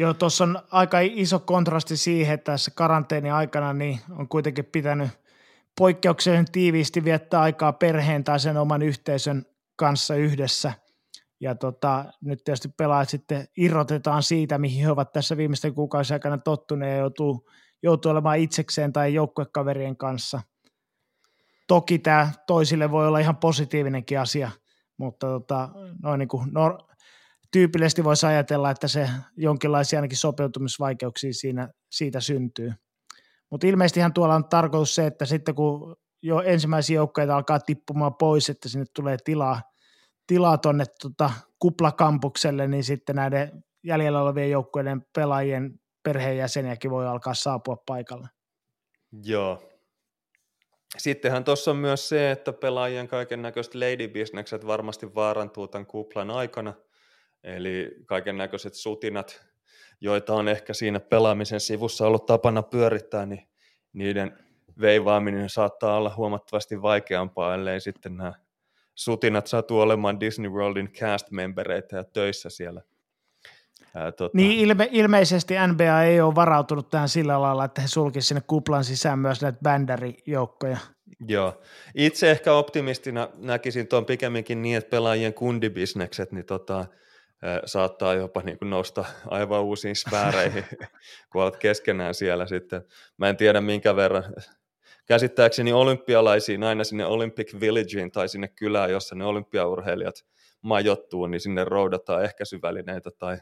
Joo, 0.00 0.14
tuossa 0.14 0.44
on 0.44 0.62
aika 0.70 0.98
iso 1.00 1.38
kontrasti 1.38 1.96
siihen, 1.96 2.34
että 2.34 2.52
tässä 2.52 2.70
karanteeni 2.74 3.30
aikana 3.30 3.72
niin 3.72 4.00
on 4.18 4.28
kuitenkin 4.28 4.64
pitänyt 4.64 5.08
poikkeuksellisen 5.78 6.52
tiiviisti 6.52 7.04
viettää 7.04 7.40
aikaa 7.40 7.72
perheen 7.72 8.24
tai 8.24 8.40
sen 8.40 8.56
oman 8.56 8.82
yhteisön 8.82 9.46
kanssa 9.76 10.14
yhdessä. 10.14 10.72
Ja 11.40 11.54
tota, 11.54 12.04
nyt 12.20 12.44
tietysti 12.44 12.68
pelaajat 12.68 13.08
sitten 13.08 13.48
irrotetaan 13.56 14.22
siitä, 14.22 14.58
mihin 14.58 14.84
he 14.84 14.90
ovat 14.90 15.12
tässä 15.12 15.36
viimeisten 15.36 15.74
kuukausien 15.74 16.14
aikana 16.14 16.38
tottuneet 16.38 16.92
ja 16.92 16.98
joutuu, 16.98 17.48
joutuu 17.82 18.12
olemaan 18.12 18.38
itsekseen 18.38 18.92
tai 18.92 19.14
joukkuekaverien 19.14 19.96
kanssa. 19.96 20.40
Toki 21.68 21.98
tämä 21.98 22.30
toisille 22.46 22.90
voi 22.90 23.08
olla 23.08 23.18
ihan 23.18 23.36
positiivinenkin 23.36 24.20
asia, 24.20 24.50
mutta 24.96 25.26
tota, 25.26 25.68
noin 26.02 26.18
niin 26.18 26.28
kuin 26.28 26.48
nor- 26.48 26.89
tyypillisesti 27.50 28.04
voisi 28.04 28.26
ajatella, 28.26 28.70
että 28.70 28.88
se 28.88 29.08
jonkinlaisia 29.36 29.98
ainakin 29.98 30.18
sopeutumisvaikeuksia 30.18 31.32
siinä, 31.32 31.68
siitä 31.90 32.20
syntyy. 32.20 32.72
Mutta 33.50 33.66
ilmeisestihän 33.66 34.12
tuolla 34.12 34.34
on 34.34 34.48
tarkoitus 34.48 34.94
se, 34.94 35.06
että 35.06 35.24
sitten 35.24 35.54
kun 35.54 35.96
jo 36.22 36.40
ensimmäisiä 36.40 36.96
joukkoja 36.96 37.36
alkaa 37.36 37.58
tippumaan 37.58 38.14
pois, 38.14 38.50
että 38.50 38.68
sinne 38.68 38.86
tulee 38.94 39.16
tilaa, 39.24 39.62
tilaa 40.26 40.58
tuonne 40.58 40.84
tota, 41.02 41.30
kuplakampukselle, 41.58 42.68
niin 42.68 42.84
sitten 42.84 43.16
näiden 43.16 43.64
jäljellä 43.84 44.22
olevien 44.22 44.50
joukkojen 44.50 45.02
pelaajien 45.14 45.80
perheenjäseniäkin 46.02 46.90
voi 46.90 47.06
alkaa 47.06 47.34
saapua 47.34 47.76
paikalle. 47.86 48.28
Joo. 49.24 49.62
Sittenhän 50.98 51.44
tuossa 51.44 51.70
on 51.70 51.76
myös 51.76 52.08
se, 52.08 52.30
että 52.30 52.52
pelaajien 52.52 53.08
kaiken 53.08 53.42
näköiset 53.42 53.74
lady 53.74 54.10
varmasti 54.66 55.14
vaarantuu 55.14 55.68
tämän 55.68 55.86
kuplan 55.86 56.30
aikana– 56.30 56.74
Eli 57.44 57.96
kaiken 58.06 58.36
näköiset 58.36 58.74
sutinat, 58.74 59.46
joita 60.00 60.34
on 60.34 60.48
ehkä 60.48 60.74
siinä 60.74 61.00
pelaamisen 61.00 61.60
sivussa 61.60 62.06
ollut 62.06 62.26
tapana 62.26 62.62
pyörittää, 62.62 63.26
niin 63.26 63.48
niiden 63.92 64.38
veivaaminen 64.80 65.48
saattaa 65.48 65.96
olla 65.96 66.14
huomattavasti 66.16 66.82
vaikeampaa, 66.82 67.54
ellei 67.54 67.80
sitten 67.80 68.16
nämä 68.16 68.32
sutinat 68.94 69.46
satu 69.46 69.80
olemaan 69.80 70.20
Disney 70.20 70.50
Worldin 70.50 70.92
cast-membereitä 70.92 71.96
ja 71.96 72.04
töissä 72.04 72.50
siellä. 72.50 72.82
Ää, 73.94 74.12
tota... 74.12 74.36
Niin 74.36 74.68
ilme- 74.68 74.88
ilmeisesti 74.90 75.54
NBA 75.72 76.02
ei 76.02 76.20
ole 76.20 76.34
varautunut 76.34 76.90
tähän 76.90 77.08
sillä 77.08 77.40
lailla, 77.40 77.64
että 77.64 77.80
he 77.80 77.88
sulkisivat 77.88 78.28
sinne 78.28 78.42
kuplan 78.46 78.84
sisään 78.84 79.18
myös 79.18 79.42
näitä 79.42 79.58
bändärijoukkoja. 79.62 80.78
Joo. 81.28 81.62
Itse 81.94 82.30
ehkä 82.30 82.52
optimistina 82.52 83.28
näkisin 83.36 83.88
tuon 83.88 84.06
pikemminkin 84.06 84.62
niin, 84.62 84.76
että 84.76 84.90
pelaajien 84.90 85.34
kundibisnekset, 85.34 86.32
niin 86.32 86.46
tota, 86.46 86.86
saattaa 87.64 88.14
jopa 88.14 88.42
niin 88.42 88.58
kuin 88.58 88.70
nousta 88.70 89.04
aivan 89.26 89.62
uusiin 89.62 89.96
sfääreihin, 89.96 90.64
kun 91.32 91.42
olet 91.42 91.56
keskenään 91.56 92.14
siellä 92.14 92.46
sitten. 92.46 92.82
Mä 93.16 93.28
en 93.28 93.36
tiedä 93.36 93.60
minkä 93.60 93.96
verran. 93.96 94.24
Käsittääkseni 95.06 95.72
olympialaisiin 95.72 96.62
aina 96.62 96.84
sinne 96.84 97.06
Olympic 97.06 97.60
Villageen 97.60 98.10
tai 98.10 98.28
sinne 98.28 98.48
kylään, 98.48 98.90
jossa 98.90 99.14
ne 99.14 99.24
olympiaurheilijat 99.24 100.24
majottuu, 100.62 101.26
niin 101.26 101.40
sinne 101.40 101.64
roudataan 101.64 102.24
ehkäisyvälineitä 102.24 103.10
tai 103.18 103.38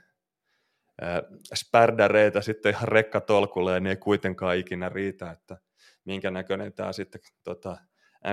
spärdäreitä 1.55 2.41
sitten 2.41 2.71
ihan 2.71 2.89
rekkatolkulle, 2.89 3.81
niin 3.81 3.91
ei 3.91 3.97
kuitenkaan 3.97 4.57
ikinä 4.57 4.89
riitä, 4.89 5.31
että 5.31 5.57
minkä 6.05 6.31
näköinen 6.31 6.73
tämä 6.73 6.93
sitten 6.93 7.21
tota, 7.43 7.77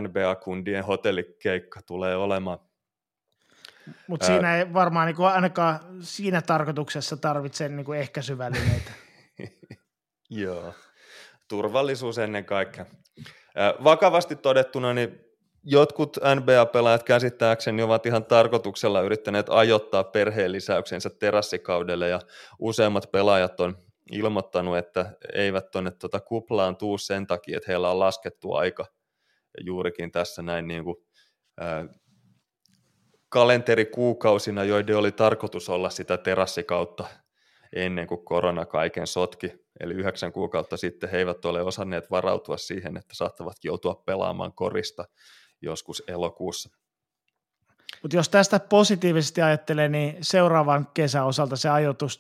NBA-kundien 0.02 0.84
hotellikeikka 0.84 1.82
tulee 1.82 2.16
olemaan. 2.16 2.60
Mutta 4.08 4.26
siinä 4.26 4.58
ei 4.58 4.74
varmaan 4.74 5.08
niin 5.08 5.16
kuin 5.16 5.28
ainakaan 5.28 5.80
siinä 6.00 6.42
tarkoituksessa 6.42 7.18
tarvitse 7.18 7.70
niin 7.70 7.86
kuin 7.86 8.00
ehkäisyvälineitä. 8.00 8.92
Joo. 10.30 10.74
turvallisuus 11.48 12.18
ennen 12.18 12.46
kaikkea. 12.46 12.86
Vakavasti 13.84 14.36
todettuna, 14.36 14.94
niin 14.94 15.26
jotkut 15.64 16.18
NBA-pelaajat 16.36 17.04
käsittääkseni 17.04 17.84
ovat 17.84 18.06
ihan 18.06 18.26
tarkoituksella 18.26 19.02
yrittäneet 19.02 19.46
ajoittaa 19.50 20.04
perheen 20.04 20.52
lisäyksensä 20.52 21.10
terassikaudelle 21.10 22.10
ja 22.10 22.20
useimmat 22.60 23.12
pelaajat 23.12 23.60
on 23.60 23.78
ilmoittanut, 24.12 24.78
että 24.78 25.18
eivät 25.34 25.72
tuonne 25.72 25.92
tuota 25.92 26.20
kuplaan 26.20 26.78
tuu 26.78 26.98
sen 26.98 27.28
takia, 27.28 27.58
että 27.58 27.72
heillä 27.72 27.92
on 27.92 28.00
laskettu 28.00 28.54
aika 28.54 28.86
juurikin 29.60 30.12
tässä 30.12 30.42
näin 30.42 30.68
niin 30.68 30.84
kuin, 30.84 30.96
ää, 31.60 31.86
kalenterikuukausina, 33.36 34.64
joiden 34.64 34.98
oli 34.98 35.12
tarkoitus 35.12 35.70
olla 35.70 35.90
sitä 35.90 36.18
terassikautta 36.18 37.06
ennen 37.74 38.08
kuin 38.08 38.26
korona 38.26 38.66
kaiken 38.66 39.08
sotki. 39.08 39.54
Eli 39.80 39.94
yhdeksän 39.94 40.32
kuukautta 40.32 40.78
sitten 40.78 41.10
he 41.10 41.18
eivät 41.18 41.46
ole 41.46 41.62
osanneet 41.62 42.12
varautua 42.12 42.58
siihen, 42.58 42.98
että 42.98 43.16
saattavat 43.16 43.58
joutua 43.64 43.96
pelaamaan 44.06 44.54
korista 44.54 45.06
joskus 45.62 46.04
elokuussa. 46.08 46.70
Mutta 48.02 48.18
jos 48.18 48.30
tästä 48.30 48.60
positiivisesti 48.60 49.42
ajattelee, 49.42 49.90
niin 49.90 50.18
seuraavan 50.22 50.88
kesän 50.94 51.26
osalta 51.26 51.56
se 51.56 51.70
ajoitus 51.70 52.20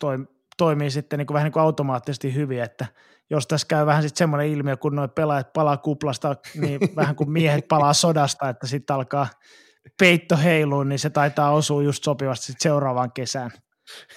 toimii 0.58 0.92
sitten 0.92 1.20
niin 1.20 1.28
kuin 1.28 1.36
vähän 1.36 1.46
niin 1.46 1.54
kuin 1.54 1.64
automaattisesti 1.64 2.34
hyvin, 2.34 2.64
että 2.64 2.86
jos 3.30 3.48
tässä 3.48 3.68
käy 3.68 3.86
vähän 3.86 4.04
sitten 4.04 4.18
semmoinen 4.18 4.48
ilmiö, 4.48 4.78
kun 4.78 4.96
nuo 4.96 5.08
pelaajat 5.08 5.54
palaa 5.54 5.78
kuplasta, 5.78 6.36
niin 6.56 6.80
vähän 6.96 7.16
kuin 7.16 7.32
miehet 7.32 7.68
palaa 7.68 7.94
sodasta, 7.94 8.50
että 8.50 8.68
sitten 8.68 8.96
alkaa 8.96 9.28
peitto 10.00 10.38
heiluun, 10.38 10.90
niin 10.90 11.00
se 11.00 11.10
taitaa 11.10 11.52
osua 11.52 11.84
just 11.84 12.04
sopivasti 12.04 12.46
sitten 12.46 12.64
seuraavaan 12.64 13.12
kesään 13.12 13.52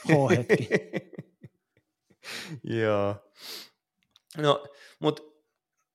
H-hetki. 0.09 0.69
Joo. 2.83 3.17
No, 4.37 4.67
mutta 4.99 5.23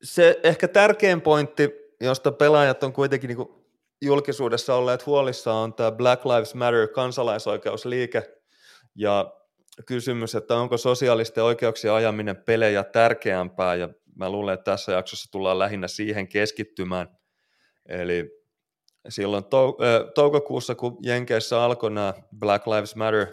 se 0.03 0.39
ehkä 0.43 0.67
tärkein 0.67 1.21
pointti, 1.21 1.69
josta 2.01 2.31
pelaajat 2.31 2.83
on 2.83 2.93
kuitenkin 2.93 3.27
niin 3.27 3.47
julkisuudessa 4.01 4.75
olleet 4.75 5.05
huolissaan, 5.05 5.63
on 5.63 5.73
tämä 5.73 5.91
Black 5.91 6.25
Lives 6.25 6.55
Matter 6.55 6.87
kansalaisoikeusliike 6.87 8.23
ja 8.95 9.33
kysymys, 9.85 10.35
että 10.35 10.55
onko 10.55 10.77
sosiaalisten 10.77 11.43
oikeuksien 11.43 11.93
ajaminen 11.93 12.37
pelejä 12.37 12.83
tärkeämpää, 12.83 13.75
ja 13.75 13.89
mä 14.15 14.29
luulen, 14.29 14.53
että 14.53 14.71
tässä 14.71 14.91
jaksossa 14.91 15.31
tullaan 15.31 15.59
lähinnä 15.59 15.87
siihen 15.87 16.27
keskittymään. 16.27 17.17
Eli 17.85 18.42
silloin 19.09 19.43
toukokuussa, 20.15 20.75
kun 20.75 20.97
Jenkeissä 21.01 21.63
alkoi 21.63 21.91
nämä 21.91 22.13
Black 22.39 22.67
Lives 22.67 22.95
Matter 22.95 23.27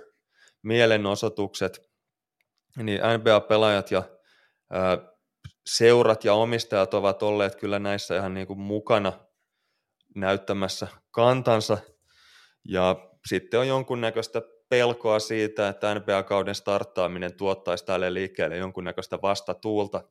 mielenosoitukset, 0.63 1.91
niin 2.77 3.01
NBA-pelaajat 3.01 3.91
ja 3.91 4.03
seurat 5.67 6.25
ja 6.25 6.35
omistajat 6.35 6.95
ovat 6.95 7.23
olleet 7.23 7.55
kyllä 7.55 7.79
näissä 7.79 8.17
ihan 8.17 8.35
niin 8.35 8.47
kuin 8.47 8.59
mukana 8.59 9.13
näyttämässä 10.15 10.87
kantansa, 11.11 11.79
ja 12.69 13.11
sitten 13.29 13.61
on 13.61 13.69
jonkunnäköistä 13.69 14.43
pelkoa 14.69 15.19
siitä, 15.19 15.69
että 15.69 15.95
NBA-kauden 15.95 16.55
starttaaminen 16.55 17.37
tuottaisi 17.37 17.85
tälle 17.85 18.15
liikkeelle 18.15 18.57
jonkunnäköistä 18.57 19.19
vastatuulta. 19.23 20.05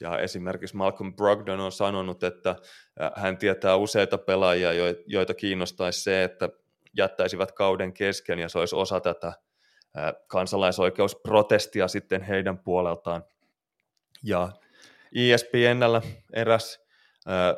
Ja 0.00 0.18
esimerkiksi 0.18 0.76
Malcolm 0.76 1.14
Brogdon 1.14 1.60
on 1.60 1.72
sanonut, 1.72 2.22
että 2.22 2.56
hän 3.16 3.38
tietää 3.38 3.76
useita 3.76 4.18
pelaajia, 4.18 4.70
joita 5.06 5.34
kiinnostaisi 5.34 6.02
se, 6.02 6.24
että 6.24 6.48
jättäisivät 6.96 7.52
kauden 7.52 7.92
kesken 7.92 8.38
ja 8.38 8.48
se 8.48 8.58
olisi 8.58 8.76
osa 8.76 9.00
tätä 9.00 9.32
kansalaisoikeusprotestia 10.26 11.88
sitten 11.88 12.22
heidän 12.22 12.58
puoleltaan. 12.58 13.24
Ja 14.24 14.48
ESPNllä 15.14 16.02
eräs 16.32 16.80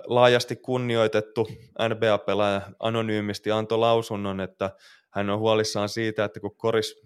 laajasti 0.06 0.56
kunnioitettu 0.56 1.49
NBA-pelaaja 1.88 2.61
anonyymisti 2.78 3.50
antoi 3.50 3.78
lausunnon, 3.78 4.40
että 4.40 4.70
hän 5.11 5.31
on 5.31 5.38
huolissaan 5.38 5.88
siitä, 5.88 6.24
että 6.24 6.40
kun 6.40 6.57
koris 6.57 7.02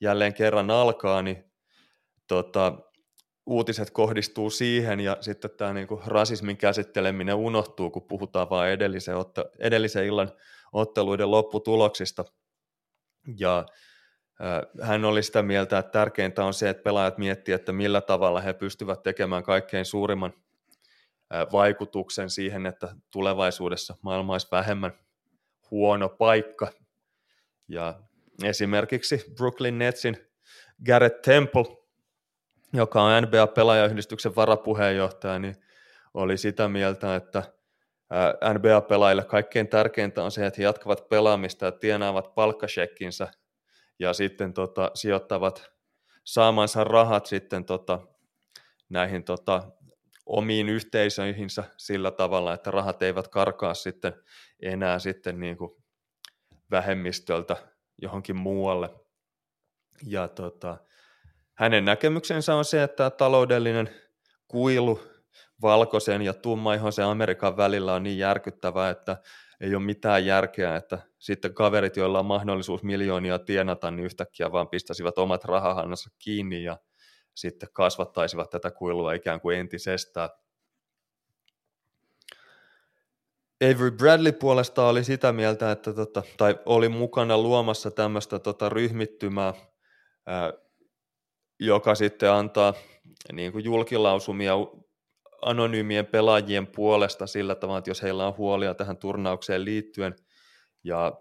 jälleen 0.00 0.34
kerran 0.34 0.70
alkaa, 0.70 1.22
niin 1.22 1.44
tota, 2.26 2.78
uutiset 3.48 3.90
kohdistuu 3.90 4.50
siihen 4.50 5.00
ja 5.00 5.16
sitten 5.20 5.50
tämä 5.50 5.72
niinku 5.72 6.02
rasismin 6.06 6.56
käsitteleminen 6.56 7.34
unohtuu, 7.34 7.90
kun 7.90 8.08
puhutaan 8.08 8.50
vain 8.50 8.72
edellisen, 8.72 9.14
edellisen 9.58 10.06
illan 10.06 10.32
otteluiden 10.72 11.30
lopputuloksista. 11.30 12.24
Ja 13.38 13.66
hän 14.82 15.04
oli 15.04 15.22
sitä 15.22 15.42
mieltä, 15.42 15.78
että 15.78 15.92
tärkeintä 15.92 16.44
on 16.44 16.54
se, 16.54 16.68
että 16.68 16.82
pelaajat 16.82 17.18
miettivät, 17.18 17.60
että 17.60 17.72
millä 17.72 18.00
tavalla 18.00 18.40
he 18.40 18.52
pystyvät 18.52 19.02
tekemään 19.02 19.42
kaikkein 19.42 19.84
suurimman 19.84 20.32
vaikutuksen 21.52 22.30
siihen, 22.30 22.66
että 22.66 22.94
tulevaisuudessa 23.10 23.96
maailma 24.02 24.32
olisi 24.32 24.48
vähemmän 24.50 24.92
huono 25.70 26.08
paikka 26.08 26.72
ja 27.68 28.00
esimerkiksi 28.44 29.24
Brooklyn 29.36 29.78
Netsin 29.78 30.16
Garrett 30.86 31.22
Temple, 31.22 31.77
joka 32.72 33.02
on 33.02 33.22
NBA-pelaajayhdistyksen 33.22 34.36
varapuheenjohtaja, 34.36 35.38
niin 35.38 35.56
oli 36.14 36.38
sitä 36.38 36.68
mieltä, 36.68 37.16
että 37.16 37.42
NBA-pelaajille 38.54 39.24
kaikkein 39.24 39.68
tärkeintä 39.68 40.24
on 40.24 40.30
se, 40.30 40.46
että 40.46 40.58
he 40.58 40.64
jatkavat 40.64 41.08
pelaamista 41.08 41.64
ja 41.64 41.72
tienaavat 41.72 42.34
palkkashekkinsä 42.34 43.28
ja 43.98 44.12
sitten 44.12 44.52
tota, 44.52 44.90
sijoittavat 44.94 45.70
saamansa 46.24 46.84
rahat 46.84 47.26
sitten 47.26 47.64
tota, 47.64 48.00
näihin 48.88 49.24
tota, 49.24 49.70
omiin 50.26 50.68
yhteisöihinsä 50.68 51.64
sillä 51.76 52.10
tavalla, 52.10 52.54
että 52.54 52.70
rahat 52.70 53.02
eivät 53.02 53.28
karkaa 53.28 53.74
sitten 53.74 54.12
enää 54.62 54.98
sitten 54.98 55.40
niin 55.40 55.56
kuin 55.56 55.70
vähemmistöltä 56.70 57.56
johonkin 58.02 58.36
muualle. 58.36 58.90
Ja 60.06 60.28
tota, 60.28 60.76
hänen 61.58 61.84
näkemyksensä 61.84 62.54
on 62.54 62.64
se, 62.64 62.82
että 62.82 63.10
taloudellinen 63.10 63.90
kuilu 64.48 65.00
valkoisen 65.62 66.22
ja 66.22 66.34
tummaihoisen 66.34 67.04
Amerikan 67.04 67.56
välillä 67.56 67.94
on 67.94 68.02
niin 68.02 68.18
järkyttävää, 68.18 68.90
että 68.90 69.16
ei 69.60 69.74
ole 69.74 69.84
mitään 69.84 70.26
järkeä, 70.26 70.76
että 70.76 70.98
sitten 71.18 71.54
kaverit, 71.54 71.96
joilla 71.96 72.18
on 72.18 72.26
mahdollisuus 72.26 72.82
miljoonia 72.82 73.38
tienata, 73.38 73.90
niin 73.90 74.04
yhtäkkiä 74.04 74.52
vaan 74.52 74.68
pistäisivät 74.68 75.18
omat 75.18 75.44
rahahannansa 75.44 76.10
kiinni 76.18 76.64
ja 76.64 76.78
sitten 77.34 77.68
kasvattaisivat 77.72 78.50
tätä 78.50 78.70
kuilua 78.70 79.12
ikään 79.12 79.40
kuin 79.40 79.58
entisestään. 79.58 80.28
Avery 83.64 83.90
Bradley 83.90 84.32
puolesta 84.32 84.88
oli 84.88 85.04
sitä 85.04 85.32
mieltä, 85.32 85.70
että 85.70 85.92
tota, 85.92 86.22
tai 86.36 86.58
oli 86.66 86.88
mukana 86.88 87.38
luomassa 87.38 87.90
tämmöistä 87.90 88.38
tota, 88.38 88.68
ryhmittymää, 88.68 89.54
ää, 90.26 90.52
joka 91.60 91.94
sitten 91.94 92.32
antaa 92.32 92.74
niin 93.32 93.52
kuin 93.52 93.64
julkilausumia 93.64 94.54
anonyymien 95.42 96.06
pelaajien 96.06 96.66
puolesta 96.66 97.26
sillä 97.26 97.54
tavalla, 97.54 97.78
että 97.78 97.90
jos 97.90 98.02
heillä 98.02 98.26
on 98.26 98.36
huolia 98.36 98.74
tähän 98.74 98.96
turnaukseen 98.96 99.64
liittyen 99.64 100.16
ja 100.84 101.12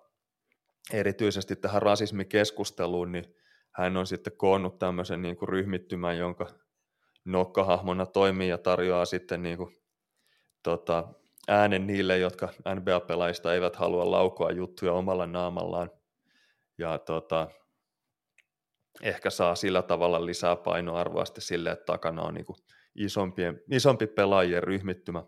erityisesti 0.93 1.55
tähän 1.55 1.81
rasismikeskusteluun, 1.81 3.11
niin 3.11 3.25
hän 3.71 3.97
on 3.97 4.07
sitten 4.07 4.37
koonnut 4.37 4.79
tämmöisen 4.79 5.21
niin 5.21 5.37
kuin 5.37 5.49
ryhmittymän, 5.49 6.17
jonka 6.17 6.47
nokkahahmona 7.25 8.05
toimii 8.05 8.49
ja 8.49 8.57
tarjoaa 8.57 9.05
sitten 9.05 9.43
niin 9.43 9.57
kuin, 9.57 9.75
tota, 10.63 11.07
äänen 11.47 11.87
niille, 11.87 12.17
jotka 12.17 12.49
NBA-pelaajista 12.75 13.53
eivät 13.53 13.75
halua 13.75 14.11
laukoa 14.11 14.51
juttuja 14.51 14.93
omalla 14.93 15.27
naamallaan. 15.27 15.91
Ja 16.77 16.97
tota, 16.97 17.47
ehkä 19.01 19.29
saa 19.29 19.55
sillä 19.55 19.81
tavalla 19.81 20.25
lisää 20.25 20.55
painoarvoa 20.55 21.25
sitten 21.25 21.41
sille, 21.41 21.71
että 21.71 21.85
takana 21.85 22.21
on 22.21 22.33
niin 22.33 22.45
isompien, 22.95 23.61
isompi 23.71 24.07
pelaajien 24.07 24.63
ryhmittymä. 24.63 25.23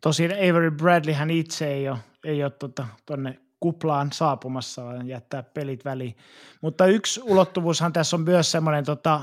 Tosin 0.00 0.32
Avery 0.32 0.70
Bradley 0.70 1.14
hän 1.14 1.30
itse 1.30 1.72
ei 1.72 1.88
ole, 1.88 1.98
ei 2.24 2.44
ole 2.44 2.50
tuonne 2.50 3.32
tota, 3.32 3.42
kuplaan 3.60 4.12
saapumassa, 4.12 4.84
vaan 4.84 5.08
jättää 5.08 5.42
pelit 5.42 5.84
väliin. 5.84 6.16
Mutta 6.62 6.86
yksi 6.86 7.20
ulottuvuushan 7.24 7.92
tässä 7.92 8.16
on 8.16 8.22
myös 8.22 8.52
semmoinen 8.52 8.84
tota, 8.84 9.20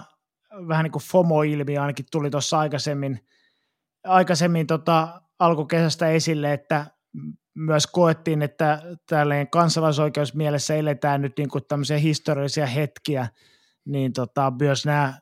vähän 0.68 0.84
niin 0.84 0.92
kuin 0.92 1.04
FOMO-ilmiö, 1.04 1.82
ainakin 1.82 2.06
tuli 2.12 2.30
tuossa 2.30 2.60
aikaisemmin, 2.60 3.20
aikaisemmin 4.04 4.68
tota, 4.68 5.22
alkukesästä 5.40 6.10
esille, 6.10 6.54
että 6.54 6.86
myös 7.60 7.88
koettiin, 7.88 8.42
että 8.42 8.82
tälleen 9.10 9.50
kansalaisoikeusmielessä 9.50 10.76
eletään 10.76 11.22
nyt 11.22 11.34
niin 11.38 11.50
kuin 11.50 11.64
tämmöisiä 11.68 11.98
historiallisia 11.98 12.66
hetkiä, 12.66 13.28
niin 13.86 14.14
tota, 14.14 14.54
myös 14.60 14.86
nämä 14.86 15.14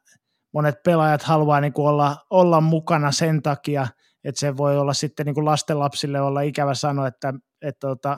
monet 0.54 0.84
pelaajat 0.84 1.24
haluaa 1.24 1.62
niin 1.62 1.74
kuin 1.74 1.88
olla, 1.88 2.18
olla 2.30 2.62
mukana 2.62 3.12
sen 3.12 3.42
takia, 3.42 3.88
että 4.24 4.40
se 4.40 4.58
voi 4.58 4.78
olla 4.78 4.94
sitten 4.94 5.26
niin 5.26 5.34
kuin 5.34 5.46
lastenlapsille 5.46 6.22
olla 6.22 6.42
ikävä 6.42 6.74
sanoa, 6.74 7.08
että, 7.08 7.30
että, 7.30 7.40
että, 7.62 7.88
tota, 7.88 8.18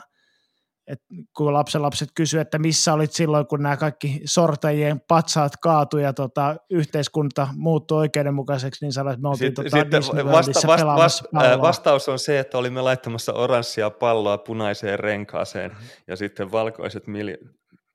Et 0.90 1.02
kun 1.38 1.54
lapsenlapset 1.54 2.10
kysyivät, 2.16 2.48
että 2.48 2.60
missä 2.60 2.94
olit 2.94 3.12
silloin, 3.12 3.48
kun 3.48 3.64
nämä 3.64 3.78
kaikki 3.78 4.22
sortajien 4.26 5.02
patsaat 5.08 5.58
kaatu 5.58 5.98
ja 5.98 6.14
tota, 6.14 6.56
yhteiskunta 6.70 7.48
muuttui 7.56 7.98
oikeudenmukaiseksi, 7.98 8.86
niin 8.86 8.94
sanoit, 8.94 9.14
että 9.14 9.22
me 9.22 9.30
oltiin 9.30 9.54
tota 9.54 9.70
sitten 9.70 10.04
vasta, 10.32 10.68
vasta, 10.68 10.96
vasta, 10.96 11.62
vastaus 11.62 12.10
on 12.10 12.20
se, 12.20 12.40
että 12.40 12.58
olimme 12.58 12.82
laittamassa 12.82 13.34
oranssia 13.34 13.90
palloa 13.90 14.38
punaiseen 14.38 15.00
renkaaseen 15.00 15.72
ja 16.08 16.16
sitten 16.16 16.52
valkoiset 16.52 17.08
mili- 17.08 17.50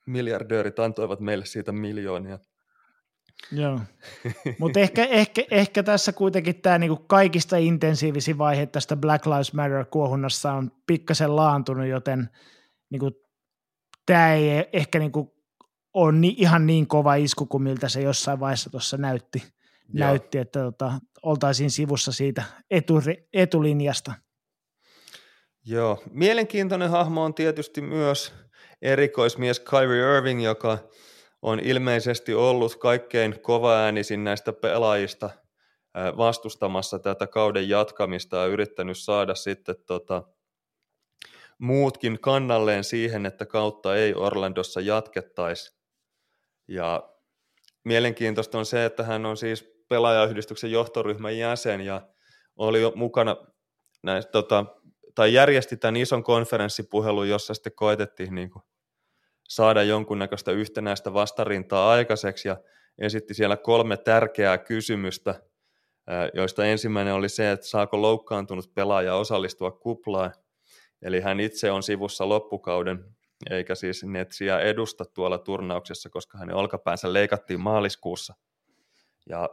miljardöörit 0.06 0.78
antoivat 0.78 1.20
meille 1.20 1.44
siitä 1.44 1.72
miljoonia. 1.72 2.38
Joo, 3.52 3.80
mutta 4.58 4.80
ehkä, 4.80 5.04
ehkä, 5.04 5.42
ehkä 5.50 5.82
tässä 5.82 6.12
kuitenkin 6.12 6.62
tämä 6.62 6.78
niinku 6.78 7.04
kaikista 7.06 7.56
intensiivisin 7.56 8.38
vaihe 8.38 8.66
tästä 8.66 8.96
Black 8.96 9.26
Lives 9.26 9.52
Matter-kuohunnassa 9.52 10.52
on 10.52 10.70
pikkasen 10.86 11.36
laantunut, 11.36 11.86
joten 11.86 12.28
niinku, 12.94 13.24
tämä 14.06 14.34
ei 14.34 14.68
ehkä 14.72 14.98
niinku 14.98 15.34
ole 15.94 16.12
ni, 16.12 16.34
ihan 16.38 16.66
niin 16.66 16.86
kova 16.86 17.14
isku 17.14 17.46
kuin 17.46 17.62
miltä 17.62 17.88
se 17.88 18.02
jossain 18.02 18.40
vaiheessa 18.40 18.70
tuossa 18.70 18.96
näytti, 18.96 19.42
näytti, 19.92 20.38
että 20.38 20.62
tota, 20.62 20.92
oltaisiin 21.22 21.70
sivussa 21.70 22.12
siitä 22.12 22.42
eturi, 22.70 23.28
etulinjasta. 23.32 24.12
Joo, 25.64 26.02
mielenkiintoinen 26.10 26.90
hahmo 26.90 27.24
on 27.24 27.34
tietysti 27.34 27.80
myös 27.80 28.32
erikoismies 28.82 29.60
Kyrie 29.60 30.16
Irving, 30.16 30.44
joka– 30.44 30.78
on 31.44 31.60
ilmeisesti 31.60 32.34
ollut 32.34 32.76
kaikkein 32.76 33.40
kovaäänisin 33.40 34.24
näistä 34.24 34.52
pelaajista 34.52 35.30
vastustamassa 36.16 36.98
tätä 36.98 37.26
kauden 37.26 37.68
jatkamista 37.68 38.36
ja 38.36 38.46
yrittänyt 38.46 38.98
saada 38.98 39.34
sitten 39.34 39.74
tota, 39.86 40.22
muutkin 41.64 42.20
kannalleen 42.20 42.84
siihen, 42.84 43.26
että 43.26 43.46
kautta 43.46 43.96
ei 43.96 44.14
Orlandossa 44.14 44.80
jatkettaisi. 44.80 45.76
Ja 46.68 47.10
mielenkiintoista 47.84 48.58
on 48.58 48.66
se, 48.66 48.84
että 48.84 49.02
hän 49.02 49.26
on 49.26 49.36
siis 49.36 49.74
pelaajayhdistyksen 49.88 50.70
johtoryhmän 50.70 51.38
jäsen 51.38 51.80
ja 51.80 52.08
oli 52.56 52.80
jo 52.80 52.92
mukana 52.94 53.36
näistä, 54.02 54.32
tota, 54.32 54.64
tai 55.14 55.34
järjesti 55.34 55.76
tämän 55.76 55.96
ison 55.96 56.22
konferenssipuhelun, 56.22 57.28
jossa 57.28 57.54
sitten 57.54 57.72
koitettiin 57.74 58.34
niin 58.34 58.50
kuin 58.50 58.62
saada 59.48 59.82
jonkunnäköistä 59.82 60.52
yhtenäistä 60.52 61.12
vastarintaa 61.12 61.90
aikaiseksi 61.90 62.48
ja 62.48 62.56
esitti 62.98 63.34
siellä 63.34 63.56
kolme 63.56 63.96
tärkeää 63.96 64.58
kysymystä, 64.58 65.34
joista 66.34 66.64
ensimmäinen 66.64 67.14
oli 67.14 67.28
se, 67.28 67.52
että 67.52 67.66
saako 67.66 68.02
loukkaantunut 68.02 68.74
pelaaja 68.74 69.14
osallistua 69.14 69.70
kuplaan. 69.70 70.32
Eli 71.04 71.20
hän 71.20 71.40
itse 71.40 71.70
on 71.70 71.82
sivussa 71.82 72.28
loppukauden, 72.28 73.04
eikä 73.50 73.74
siis 73.74 74.04
Netsiä 74.04 74.58
edusta 74.58 75.04
tuolla 75.04 75.38
turnauksessa, 75.38 76.10
koska 76.10 76.38
hänen 76.38 76.56
olkapäänsä 76.56 77.12
leikattiin 77.12 77.60
maaliskuussa. 77.60 78.34
Ja 79.28 79.48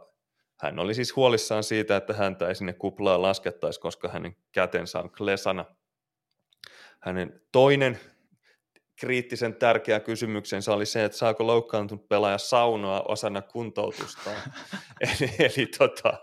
hän 0.61 0.79
oli 0.79 0.93
siis 0.93 1.15
huolissaan 1.15 1.63
siitä, 1.63 1.95
että 1.95 2.13
häntä 2.13 2.47
ei 2.47 2.55
sinne 2.55 2.73
kuplaan 2.73 3.21
laskettaisi, 3.21 3.79
koska 3.79 4.09
hänen 4.09 4.35
kätensä 4.51 4.99
on 4.99 5.11
klesana. 5.11 5.65
Hänen 6.99 7.41
toinen 7.51 7.99
kriittisen 9.01 9.55
tärkeä 9.55 9.99
kysymyksensä 9.99 10.73
oli 10.73 10.85
se, 10.85 11.03
että 11.03 11.17
saako 11.17 11.47
loukkaantunut 11.47 12.09
pelaaja 12.09 12.37
saunoa 12.37 13.01
osana 13.01 13.41
kuntoutusta. 13.41 14.29
eli 15.01 15.31
eli 15.39 15.67
tota, 15.77 16.13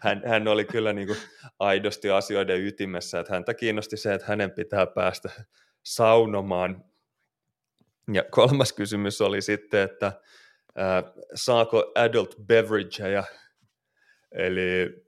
hän, 0.00 0.22
hän 0.26 0.48
oli 0.48 0.64
kyllä 0.64 0.92
niin 0.92 1.06
kuin 1.06 1.18
aidosti 1.58 2.10
asioiden 2.10 2.66
ytimessä, 2.66 3.20
että 3.20 3.32
häntä 3.32 3.54
kiinnosti 3.54 3.96
se, 3.96 4.14
että 4.14 4.26
hänen 4.26 4.50
pitää 4.50 4.86
päästä 4.86 5.30
saunomaan. 5.82 6.84
Ja 8.12 8.24
kolmas 8.30 8.72
kysymys 8.72 9.20
oli 9.20 9.42
sitten, 9.42 9.82
että 9.82 10.06
äh, 10.06 11.04
saako 11.34 11.92
adult 11.94 12.34
beverageja, 12.46 13.24
eli 14.32 15.04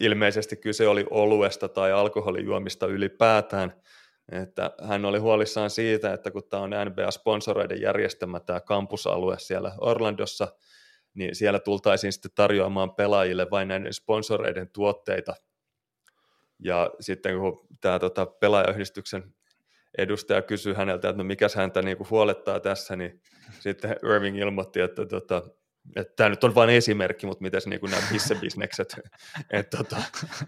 ilmeisesti 0.00 0.56
kyse 0.56 0.88
oli 0.88 1.06
oluesta 1.10 1.68
tai 1.68 1.92
alkoholijuomista 1.92 2.86
ylipäätään– 2.86 3.72
että 4.32 4.70
hän 4.82 5.04
oli 5.04 5.18
huolissaan 5.18 5.70
siitä, 5.70 6.12
että 6.12 6.30
kun 6.30 6.42
tämä 6.50 6.62
on 6.62 6.70
NBA-sponsoroiden 6.70 7.80
järjestämä 7.80 8.40
tämä 8.40 8.60
kampusalue 8.60 9.38
siellä 9.38 9.72
Orlandossa, 9.80 10.48
niin 11.14 11.34
siellä 11.34 11.58
tultaisiin 11.58 12.12
sitten 12.12 12.30
tarjoamaan 12.34 12.94
pelaajille 12.94 13.46
vain 13.50 13.68
näiden 13.68 13.94
sponsoreiden 13.94 14.70
tuotteita. 14.72 15.34
Ja 16.58 16.90
sitten 17.00 17.38
kun 17.38 17.66
tämä 17.80 17.98
tota, 17.98 18.26
pelaajayhdistyksen 18.26 19.34
edustaja 19.98 20.42
kysyi 20.42 20.74
häneltä, 20.74 21.08
että 21.08 21.18
no 21.18 21.24
mikäs 21.24 21.54
häntä 21.54 21.82
niinku 21.82 22.06
huolettaa 22.10 22.60
tässä, 22.60 22.96
niin 22.96 23.22
sitten 23.60 23.96
Irving 24.14 24.38
ilmoitti, 24.38 24.80
että 24.80 25.06
tota, 25.06 25.42
tämä 26.16 26.28
nyt 26.28 26.44
on 26.44 26.54
vain 26.54 26.70
esimerkki, 26.70 27.26
mutta 27.26 27.42
miten 27.42 27.60
niinku 27.66 27.86
nämä 27.86 28.02
pissebisnekset, 28.12 29.00
että 29.50 29.76
tota, 29.76 29.96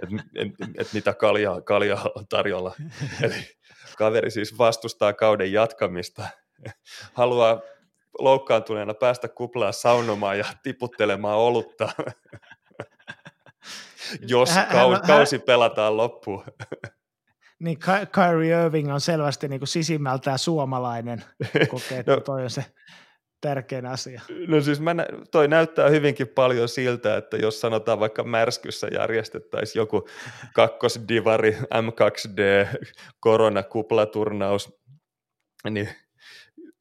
et, 0.02 0.08
et, 0.34 0.48
et 0.78 0.92
mitä 0.92 1.14
kaljaa, 1.14 1.60
kaljaa 1.60 2.10
on 2.14 2.26
tarjolla. 2.28 2.74
Eli 3.22 3.34
kaveri 3.96 4.30
siis 4.30 4.58
vastustaa 4.58 5.12
kauden 5.12 5.52
jatkamista, 5.52 6.28
haluaa 7.12 7.60
loukkaantuneena 8.18 8.94
päästä 8.94 9.28
kuplaa 9.28 9.72
saunomaan 9.72 10.38
ja 10.38 10.44
tiputtelemaan 10.62 11.38
olutta, 11.38 11.88
jos 14.32 14.50
kau- 14.50 15.06
kausi 15.06 15.38
pelataan 15.38 15.96
loppuun. 15.96 16.44
Niin 17.58 17.78
Kyrie 18.12 18.64
Irving 18.64 18.92
on 18.92 19.00
selvästi 19.00 19.48
niin 19.48 19.60
kuin 19.60 19.68
sisimmältään 19.68 20.38
suomalainen, 20.38 21.24
kokee, 21.68 21.98
että 21.98 22.12
no, 22.12 22.20
toi 22.20 22.42
on 22.42 22.50
se 22.50 22.64
tärkein 23.40 23.86
asia. 23.86 24.20
No 24.48 24.60
siis 24.60 24.80
mä, 24.80 24.94
toi 25.30 25.48
näyttää 25.48 25.88
hyvinkin 25.88 26.28
paljon 26.28 26.68
siltä, 26.68 27.16
että 27.16 27.36
jos 27.36 27.60
sanotaan 27.60 28.00
vaikka 28.00 28.24
Märskyssä 28.24 28.88
järjestettäisiin 28.92 29.80
joku 29.80 30.08
kakkosdivari 30.54 31.58
M2D 31.60 32.40
koronakuplaturnaus, 33.20 34.80
niin 35.70 35.88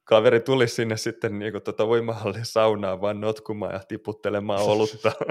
kaveri 0.03 0.39
tulisi 0.39 0.75
sinne 0.75 0.97
sitten 0.97 1.39
niin 1.39 1.51
kuin 1.51 1.63
tuota 1.63 1.87
voimahallin 1.87 2.45
saunaa 2.45 3.01
vaan 3.01 3.21
notkumaan 3.21 3.73
ja 3.73 3.79
tiputtelemaan 3.79 4.61
olutta. 4.61 5.11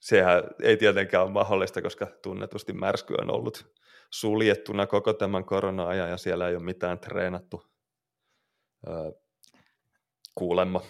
Sehän 0.00 0.42
ei 0.62 0.76
tietenkään 0.76 1.24
ole 1.24 1.32
mahdollista, 1.32 1.82
koska 1.82 2.06
tunnetusti 2.22 2.72
Märsky 2.72 3.14
on 3.20 3.30
ollut 3.30 3.72
suljettuna 4.10 4.86
koko 4.86 5.12
tämän 5.12 5.44
korona-ajan 5.44 6.10
ja 6.10 6.16
siellä 6.16 6.48
ei 6.48 6.56
ole 6.56 6.64
mitään 6.64 6.98
treenattu 6.98 7.62
öö, 8.88 9.12
kuulemma. 10.34 10.80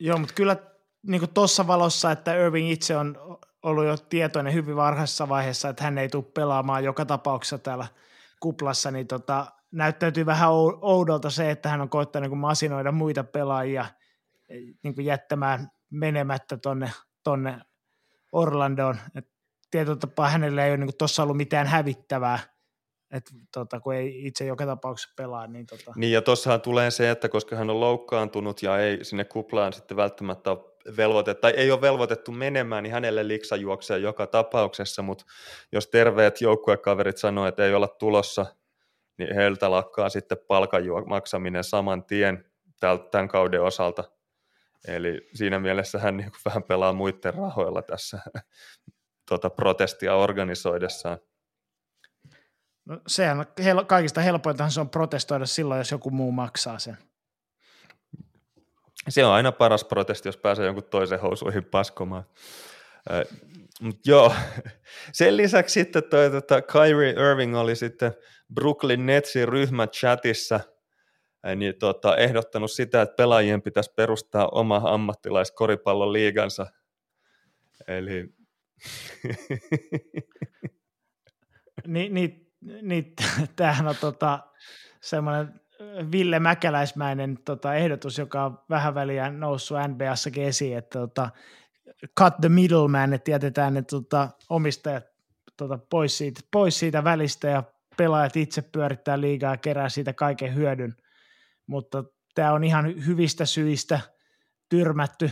Joo, 0.00 0.18
mutta 0.18 0.34
kyllä 0.34 0.56
niin 1.02 1.34
tuossa 1.34 1.66
valossa, 1.66 2.10
että 2.10 2.34
Irving 2.34 2.70
itse 2.70 2.96
on 2.96 3.38
ollut 3.62 3.84
jo 3.84 3.96
tietoinen 3.96 4.54
hyvin 4.54 4.76
varhaisessa 4.76 5.28
vaiheessa, 5.28 5.68
että 5.68 5.84
hän 5.84 5.98
ei 5.98 6.08
tule 6.08 6.24
pelaamaan 6.34 6.84
joka 6.84 7.04
tapauksessa 7.04 7.58
täällä 7.58 7.86
kuplassa, 8.40 8.90
niin 8.90 9.06
tota, 9.06 9.46
näyttäytyy 9.70 10.26
vähän 10.26 10.50
oudolta 10.80 11.30
se, 11.30 11.50
että 11.50 11.68
hän 11.68 11.80
on 11.80 11.88
koittanut 11.88 12.30
niin 12.30 12.38
masinoida 12.38 12.92
muita 12.92 13.24
pelaajia 13.24 13.86
niin 14.82 15.04
jättämään 15.04 15.70
menemättä 15.90 16.56
tonne, 16.56 16.90
tonne 17.24 17.60
Orlandoon. 18.32 18.96
Et 19.14 19.31
tietyllä 19.72 19.96
tapaa 19.96 20.28
hänellä 20.28 20.66
ei 20.66 20.70
ole 20.70 20.76
niin 20.76 20.96
tuossa 20.98 21.22
ollut 21.22 21.36
mitään 21.36 21.66
hävittävää, 21.66 22.38
että 23.10 23.30
tota, 23.52 23.80
kun 23.80 23.94
ei 23.94 24.26
itse 24.26 24.44
joka 24.44 24.66
tapauksessa 24.66 25.14
pelaa. 25.16 25.46
Niin, 25.46 25.66
tota. 25.66 25.92
niin 25.96 26.12
ja 26.12 26.22
tuossahan 26.22 26.60
tulee 26.60 26.90
se, 26.90 27.10
että 27.10 27.28
koska 27.28 27.56
hän 27.56 27.70
on 27.70 27.80
loukkaantunut 27.80 28.62
ja 28.62 28.78
ei 28.78 29.04
sinne 29.04 29.24
kuplaan 29.24 29.72
sitten 29.72 29.96
välttämättä 29.96 30.50
velvoitettu, 30.96 31.40
tai 31.40 31.52
ei 31.56 31.70
ole 31.70 31.80
velvoitettu 31.80 32.32
menemään, 32.32 32.82
niin 32.82 32.92
hänelle 32.92 33.28
liksa 33.28 33.56
juoksee 33.56 33.98
joka 33.98 34.26
tapauksessa, 34.26 35.02
mutta 35.02 35.24
jos 35.72 35.86
terveet 35.86 36.40
joukkuekaverit 36.40 37.18
sanoo, 37.18 37.46
että 37.46 37.64
ei 37.64 37.74
olla 37.74 37.88
tulossa, 37.88 38.46
niin 39.18 39.34
heiltä 39.34 39.70
lakkaa 39.70 40.08
sitten 40.08 40.38
palkan 40.48 40.82
maksaminen 41.06 41.64
saman 41.64 42.04
tien 42.04 42.44
tämän 43.10 43.28
kauden 43.28 43.62
osalta. 43.62 44.04
Eli 44.88 45.28
siinä 45.34 45.58
mielessä 45.58 45.98
hän 45.98 46.16
niin 46.16 46.30
vähän 46.44 46.62
pelaa 46.62 46.92
muiden 46.92 47.34
rahoilla 47.34 47.82
tässä 47.82 48.18
tuota 49.38 49.50
protestia 49.50 50.14
organisoidessaan. 50.14 51.18
No, 52.84 53.00
sehän 53.06 53.38
on 53.38 53.46
hel- 53.60 53.84
kaikista 53.84 54.20
helpointahan 54.20 54.70
se 54.70 54.80
on 54.80 54.90
protestoida 54.90 55.46
silloin, 55.46 55.78
jos 55.78 55.90
joku 55.90 56.10
muu 56.10 56.32
maksaa 56.32 56.78
sen. 56.78 56.96
Se 59.08 59.24
on 59.24 59.32
aina 59.32 59.52
paras 59.52 59.84
protesti, 59.84 60.28
jos 60.28 60.36
pääsee 60.36 60.66
jonkun 60.66 60.84
toisen 60.84 61.20
housuihin 61.20 61.64
paskomaan. 61.64 62.24
Äh, 63.10 63.38
mut 63.80 64.06
joo, 64.06 64.34
sen 65.12 65.36
lisäksi 65.36 65.72
sitten 65.72 66.02
toi, 66.10 66.30
tota, 66.30 66.62
Kyrie 66.62 67.10
Irving 67.10 67.56
oli 67.56 67.76
sitten 67.76 68.12
Brooklyn 68.54 69.06
Netsin 69.06 69.48
ryhmächatissa 69.48 70.60
niin 71.56 71.74
tota, 71.78 72.16
ehdottanut 72.16 72.70
sitä, 72.70 73.02
että 73.02 73.16
pelaajien 73.16 73.62
pitäisi 73.62 73.92
perustaa 73.96 74.48
oma 74.48 74.80
ammattilaiskoripallon 74.84 76.12
liigansa. 76.12 76.66
Eli 77.88 78.41
niin, 81.86 82.14
niin, 82.14 82.52
niin 82.82 83.14
tämähän 83.56 83.88
on 83.88 83.96
tota, 84.00 84.40
semmoinen 85.00 85.60
Ville 86.12 86.38
Mäkäläismäinen 86.38 87.38
tota, 87.44 87.74
ehdotus, 87.74 88.18
joka 88.18 88.44
on 88.44 88.58
vähän 88.70 88.94
väliä 88.94 89.30
noussut 89.30 89.78
NBAssakin 89.88 90.44
esiin, 90.44 90.78
että 90.78 90.98
tota, 90.98 91.30
cut 92.20 92.34
the 92.40 92.48
middleman, 92.48 93.12
että 93.12 93.30
jätetään 93.30 93.74
ne 93.74 93.82
tota, 93.82 94.28
omistajat 94.48 95.04
tota, 95.56 95.78
pois, 95.90 96.18
siitä, 96.18 96.40
pois 96.52 96.78
siitä 96.78 97.04
välistä 97.04 97.48
ja 97.48 97.62
pelaajat 97.96 98.36
itse 98.36 98.62
pyörittää 98.62 99.20
liigaa 99.20 99.52
ja 99.52 99.56
kerää 99.56 99.88
siitä 99.88 100.12
kaiken 100.12 100.54
hyödyn. 100.54 100.96
Mutta 101.66 102.04
tämä 102.34 102.52
on 102.52 102.64
ihan 102.64 103.06
hyvistä 103.06 103.46
syistä 103.46 104.00
tyrmätty, 104.68 105.30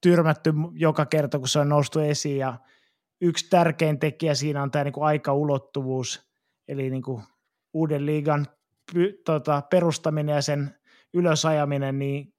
tyrmätty 0.00 0.52
joka 0.72 1.06
kerta, 1.06 1.38
kun 1.38 1.48
se 1.48 1.58
on 1.58 1.68
noustu 1.68 2.00
esiin 2.00 2.38
ja 2.38 2.58
yksi 3.20 3.50
tärkein 3.50 3.98
tekijä 3.98 4.34
siinä 4.34 4.62
on 4.62 4.70
tämä 4.70 4.84
niin 4.84 4.92
kuin 4.92 5.04
aikaulottuvuus, 5.04 6.32
eli 6.68 6.90
niin 6.90 7.02
kuin 7.02 7.22
uuden 7.72 8.06
liigan 8.06 8.46
tota, 9.24 9.62
perustaminen 9.70 10.34
ja 10.34 10.42
sen 10.42 10.74
ylösajaminen, 11.14 11.98
niin 11.98 12.34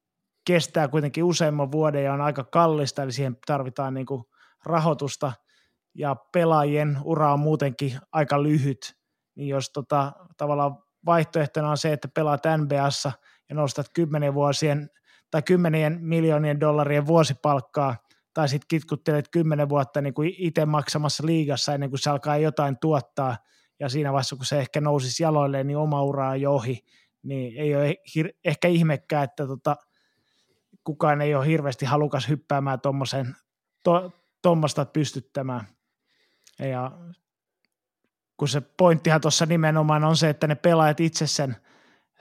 kestää 0.47 0.87
kuitenkin 0.87 1.23
useamman 1.23 1.71
vuoden 1.71 2.03
ja 2.03 2.13
on 2.13 2.21
aika 2.21 2.43
kallista, 2.43 3.03
eli 3.03 3.11
siihen 3.11 3.37
tarvitaan 3.45 3.93
niin 3.93 4.05
kuin 4.05 4.23
rahoitusta 4.65 5.33
ja 5.95 6.15
pelaajien 6.33 6.97
ura 7.03 7.33
on 7.33 7.39
muutenkin 7.39 7.99
aika 8.11 8.43
lyhyt, 8.43 8.95
niin 9.35 9.47
jos 9.47 9.69
tota, 9.69 10.11
tavallaan 10.37 10.77
vaihtoehtona 11.05 11.69
on 11.69 11.77
se, 11.77 11.93
että 11.93 12.07
pelaat 12.07 12.43
NBAssa 12.57 13.11
ja 13.49 13.55
nostat 13.55 13.85
kymmenen 13.93 14.33
vuosien 14.33 14.89
tai 15.33 15.41
kymmenien 15.41 15.97
miljoonien 16.01 16.59
dollarien 16.59 17.07
vuosipalkkaa, 17.07 17.95
tai 18.33 18.49
sitten 18.49 18.67
kitkuttelet 18.67 19.29
kymmenen 19.31 19.69
vuotta 19.69 20.01
niin 20.01 20.13
kuin 20.13 20.33
itse 20.37 20.65
maksamassa 20.65 21.25
liigassa 21.25 21.73
ennen 21.73 21.89
kuin 21.89 21.99
se 21.99 22.09
alkaa 22.09 22.37
jotain 22.37 22.77
tuottaa, 22.81 23.37
ja 23.79 23.89
siinä 23.89 24.11
vaiheessa, 24.11 24.35
kun 24.35 24.45
se 24.45 24.59
ehkä 24.59 24.81
nousisi 24.81 25.23
jaloilleen, 25.23 25.67
niin 25.67 25.77
oma 25.77 26.03
ura 26.03 26.29
on 26.29 26.41
jo 26.41 26.53
ohi, 26.53 26.85
niin 27.23 27.57
ei 27.57 27.75
ole 27.75 27.95
hir- 28.09 28.37
ehkä 28.45 28.67
ihmekään, 28.67 29.23
että 29.23 29.47
tota, 29.47 29.75
kukaan 30.83 31.21
ei 31.21 31.35
ole 31.35 31.47
hirveästi 31.47 31.85
halukas 31.85 32.29
hyppäämään 32.29 32.81
tuommoisen 32.81 33.35
tuommoista 34.41 34.85
pystyttämään. 34.85 35.67
Ja 36.59 36.91
kun 38.37 38.47
se 38.47 38.61
pointtihan 38.61 39.21
tuossa 39.21 39.45
nimenomaan 39.45 40.03
on 40.03 40.17
se, 40.17 40.29
että 40.29 40.47
ne 40.47 40.55
pelaajat 40.55 40.99
itse 40.99 41.27
sen, 41.27 41.55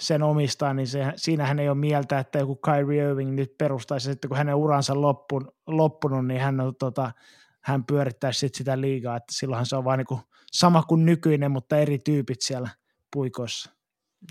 sen 0.02 0.22
omistaa, 0.22 0.74
niin 0.74 0.86
se, 0.86 1.04
siinähän 1.16 1.58
ei 1.58 1.68
ole 1.68 1.78
mieltä, 1.78 2.18
että 2.18 2.38
joku 2.38 2.56
Kyrie 2.56 3.10
Irving 3.10 3.34
nyt 3.34 3.58
perustaisi, 3.58 4.10
että 4.10 4.28
kun 4.28 4.36
hänen 4.36 4.54
uransa 4.54 5.00
loppun, 5.00 5.52
loppunut, 5.66 6.26
niin 6.26 6.40
hän, 6.40 6.60
on, 6.60 6.76
tota, 6.76 7.12
hän 7.60 7.84
pyörittäisi 7.84 8.38
sit 8.38 8.54
sitä 8.54 8.80
liigaa, 8.80 9.16
että 9.16 9.34
silloinhan 9.34 9.66
se 9.66 9.76
on 9.76 9.84
vain 9.84 9.98
niin 9.98 10.20
sama 10.52 10.82
kuin 10.82 11.06
nykyinen, 11.06 11.50
mutta 11.50 11.76
eri 11.76 11.98
tyypit 11.98 12.42
siellä 12.42 12.68
puikoissa. 13.12 13.70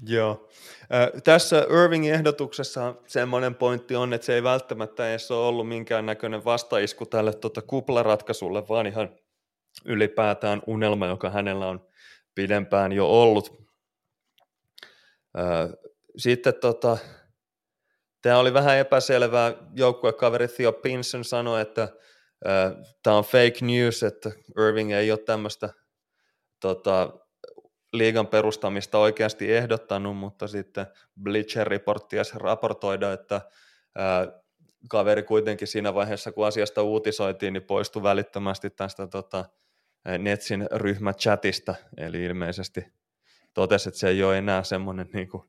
Joo. 0.07 0.49
Äh, 0.93 1.21
tässä 1.23 1.65
Irvingin 1.83 2.13
ehdotuksessa 2.13 2.95
semmoinen 3.07 3.55
pointti 3.55 3.95
on, 3.95 4.13
että 4.13 4.25
se 4.25 4.35
ei 4.35 4.43
välttämättä 4.43 5.09
edes 5.09 5.31
ole 5.31 5.47
ollut 5.47 5.67
minkäännäköinen 5.67 6.45
vastaisku 6.45 7.05
tälle 7.05 7.33
tota 7.33 7.61
kuplaratkaisulle, 7.61 8.67
vaan 8.69 8.87
ihan 8.87 9.09
ylipäätään 9.85 10.61
unelma, 10.67 11.07
joka 11.07 11.29
hänellä 11.29 11.67
on 11.67 11.85
pidempään 12.35 12.91
jo 12.91 13.21
ollut. 13.21 13.61
Sitten 16.17 16.53
tota, 16.61 16.97
tämä 18.21 18.37
oli 18.39 18.53
vähän 18.53 18.77
epäselvää. 18.77 19.53
Joukkuekaveri 19.75 20.47
Theo 20.47 20.73
Pinson 20.73 21.23
sanoi, 21.23 21.61
että 21.61 21.87
tämä 23.03 23.17
on 23.17 23.23
fake 23.23 23.57
news, 23.61 24.03
että 24.03 24.31
Irving 24.57 24.91
ei 24.91 25.11
ole 25.11 25.19
tämmöistä 25.19 25.69
tota, 26.59 27.13
liigan 27.93 28.27
perustamista 28.27 28.97
oikeasti 28.97 29.53
ehdottanut, 29.53 30.17
mutta 30.17 30.47
sitten 30.47 30.85
Bleacher 31.23 31.67
Reportia 31.67 32.21
raportoida, 32.35 33.13
että 33.13 33.41
ää, 33.95 34.27
kaveri 34.89 35.23
kuitenkin 35.23 35.67
siinä 35.67 35.93
vaiheessa, 35.93 36.31
kun 36.31 36.47
asiasta 36.47 36.83
uutisoitiin, 36.83 37.53
niin 37.53 37.63
poistui 37.63 38.03
välittömästi 38.03 38.69
tästä 38.69 39.07
tota, 39.07 39.45
Netsin 40.17 40.67
ryhmächatista, 40.71 41.75
eli 41.97 42.23
ilmeisesti 42.23 42.85
totesi, 43.53 43.89
että 43.89 43.99
se 43.99 44.07
ei 44.09 44.23
ole 44.23 44.37
enää 44.37 44.63
semmoinen 44.63 45.09
niin 45.13 45.29
kuin, 45.29 45.43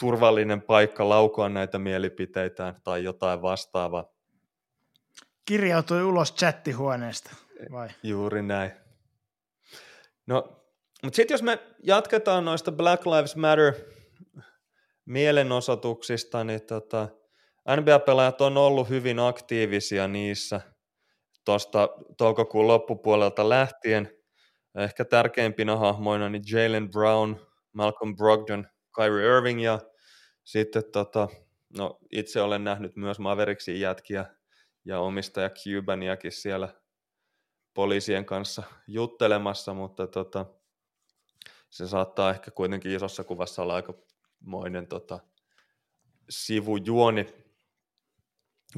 turvallinen 0.00 0.62
paikka 0.62 1.08
laukoa 1.08 1.48
näitä 1.48 1.78
mielipiteitään 1.78 2.76
tai 2.84 3.04
jotain 3.04 3.42
vastaavaa. 3.42 4.04
Kirjautui 5.44 6.02
ulos 6.02 6.34
chattihuoneesta, 6.34 7.30
vai? 7.72 7.88
Juuri 8.02 8.42
näin. 8.42 8.72
No, 10.26 10.62
mutta 11.02 11.16
sitten 11.16 11.34
jos 11.34 11.42
me 11.42 11.58
jatketaan 11.82 12.44
noista 12.44 12.72
Black 12.72 13.06
Lives 13.06 13.36
Matter 13.36 13.72
mielenosoituksista, 15.04 16.44
niin 16.44 16.62
tota, 16.62 17.08
NBA-pelaajat 17.76 18.40
on 18.40 18.56
ollut 18.56 18.88
hyvin 18.88 19.18
aktiivisia 19.18 20.08
niissä 20.08 20.60
tuosta 21.44 21.88
toukokuun 22.18 22.66
loppupuolelta 22.66 23.48
lähtien. 23.48 24.21
Ehkä 24.74 25.04
tärkeimpinä 25.04 25.76
hahmoina 25.76 26.28
niin 26.28 26.42
Jalen 26.52 26.90
Brown, 26.90 27.36
Malcolm 27.72 28.16
Brogdon, 28.16 28.66
Kyrie 28.96 29.36
Irving 29.36 29.64
ja 29.64 29.80
sitten 30.44 30.82
tota, 30.92 31.28
no, 31.78 31.98
itse 32.12 32.42
olen 32.42 32.64
nähnyt 32.64 32.96
myös 32.96 33.18
Maverickin 33.18 33.80
jätkiä 33.80 34.26
ja 34.84 35.00
omistaja 35.00 35.50
Cubaniakin 35.50 36.32
siellä 36.32 36.68
poliisien 37.74 38.24
kanssa 38.24 38.62
juttelemassa, 38.86 39.74
mutta 39.74 40.06
tota, 40.06 40.46
se 41.70 41.88
saattaa 41.88 42.30
ehkä 42.30 42.50
kuitenkin 42.50 42.92
isossa 42.92 43.24
kuvassa 43.24 43.62
olla 43.62 43.74
aikamoinen 43.74 44.86
tota, 44.86 45.18
sivujuoni. 46.30 47.34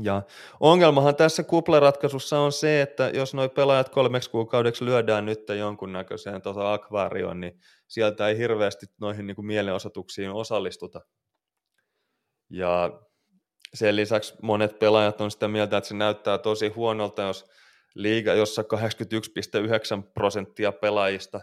Ja 0.02 0.22
ongelmahan 0.60 1.16
tässä 1.16 1.42
kuplaratkaisussa 1.42 2.38
on 2.38 2.52
se, 2.52 2.82
että 2.82 3.10
jos 3.14 3.34
nuo 3.34 3.48
pelaajat 3.48 3.88
kolmeksi 3.88 4.30
kuukaudeksi 4.30 4.84
lyödään 4.84 5.26
nyt 5.26 5.48
jonkunnäköiseen 5.58 6.42
tota 6.42 6.72
akvaarioon, 6.72 7.40
niin 7.40 7.60
sieltä 7.88 8.28
ei 8.28 8.38
hirveästi 8.38 8.86
noihin 9.00 9.26
niin 9.26 9.34
kuin 9.34 9.46
mielenosoituksiin 9.46 10.30
osallistuta. 10.30 11.00
Ja 12.50 13.00
sen 13.74 13.96
lisäksi 13.96 14.34
monet 14.42 14.78
pelaajat 14.78 15.20
on 15.20 15.30
sitä 15.30 15.48
mieltä, 15.48 15.76
että 15.76 15.88
se 15.88 15.94
näyttää 15.94 16.38
tosi 16.38 16.68
huonolta, 16.68 17.22
jos 17.22 17.46
liiga, 17.94 18.34
jossa 18.34 18.62
81,9 18.62 20.10
prosenttia 20.14 20.72
pelaajista 20.72 21.40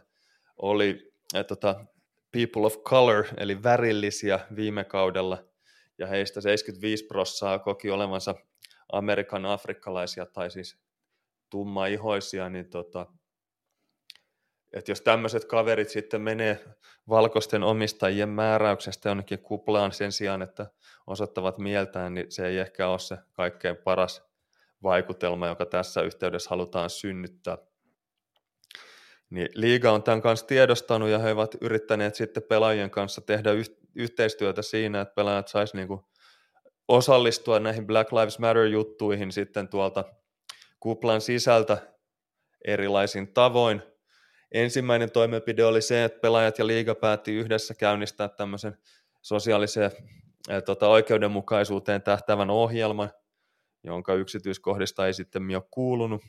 oli 0.58 1.12
että, 1.34 1.56
tota, 1.56 1.86
people 2.32 2.66
of 2.66 2.78
color, 2.78 3.26
eli 3.38 3.64
värillisiä 3.64 4.40
viime 4.56 4.84
kaudella, 4.84 5.51
ja 6.02 6.08
heistä 6.08 6.42
75 6.42 7.06
prossaa 7.06 7.60
koki 7.60 7.92
olevansa 7.92 8.36
Amerikan 8.92 9.46
afrikkalaisia 9.46 10.26
tai 10.26 10.52
siis 10.52 10.78
tummaihoisia, 11.50 12.50
niin 12.50 12.70
tota, 12.70 13.06
että 14.74 14.92
jos 14.92 15.02
tämmöiset 15.02 15.46
kaverit 15.46 15.90
sitten 15.90 16.22
menee 16.22 16.66
valkoisten 17.10 17.64
omistajien 17.64 18.30
määräyksestä 18.30 19.10
jonnekin 19.10 19.40
kuplaan 19.40 19.92
sen 19.92 20.12
sijaan, 20.12 20.42
että 20.42 20.66
osoittavat 21.08 21.58
mieltään, 21.58 22.14
niin 22.14 22.32
se 22.32 22.48
ei 22.48 22.58
ehkä 22.58 22.88
ole 22.88 23.00
se 23.00 23.18
kaikkein 23.34 23.78
paras 23.78 24.24
vaikutelma, 24.84 25.48
joka 25.48 25.66
tässä 25.66 26.02
yhteydessä 26.02 26.50
halutaan 26.50 26.90
synnyttää. 26.90 27.58
Niin 29.30 29.50
liiga 29.56 29.92
on 29.92 30.04
tämän 30.04 30.22
kanssa 30.22 30.48
tiedostanut 30.48 31.10
ja 31.10 31.20
he 31.20 31.32
ovat 31.32 31.56
yrittäneet 31.62 32.16
sitten 32.16 32.44
pelaajien 32.44 32.90
kanssa 32.90 33.22
tehdä 33.22 33.52
yhteistyötä 33.96 34.62
siinä, 34.62 35.02
että 35.02 35.14
pelaajat 35.14 35.48
saisi 35.48 35.78
niinku 35.78 36.06
osallistua 36.88 37.60
näihin 37.60 37.88
Black 37.88 38.12
Lives 38.12 38.40
Matter-juttuihin 38.40 39.32
sitten 39.32 39.68
tuolta 39.68 40.04
kuplan 40.80 41.22
sisältä 41.22 41.78
erilaisin 42.66 43.34
tavoin. 43.34 43.82
Ensimmäinen 44.52 45.12
toimenpide 45.12 45.66
oli 45.66 45.82
se, 45.82 46.04
että 46.04 46.20
pelaajat 46.20 46.60
ja 46.60 46.68
liiga 46.68 46.96
päätti 46.96 47.36
yhdessä 47.36 47.74
käynnistää 47.74 48.28
tämmöisen 48.28 48.78
sosiaaliseen 49.22 49.92
tota, 50.66 50.88
oikeudenmukaisuuteen 50.88 52.02
tähtävän 52.02 52.50
ohjelman, 52.50 53.12
jonka 53.84 54.14
yksityiskohdista 54.14 55.08
ei 55.08 55.14
sitten 55.14 55.56
ole 55.56 55.64
kuulunut. 55.72 56.22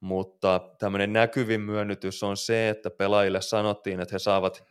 Mutta 0.00 0.60
tämmöinen 0.78 1.12
näkyvin 1.12 1.60
myönnytys 1.60 2.22
on 2.22 2.36
se, 2.36 2.68
että 2.68 2.90
pelaajille 2.90 3.40
sanottiin, 3.40 4.00
että 4.00 4.14
he 4.14 4.18
saavat 4.18 4.64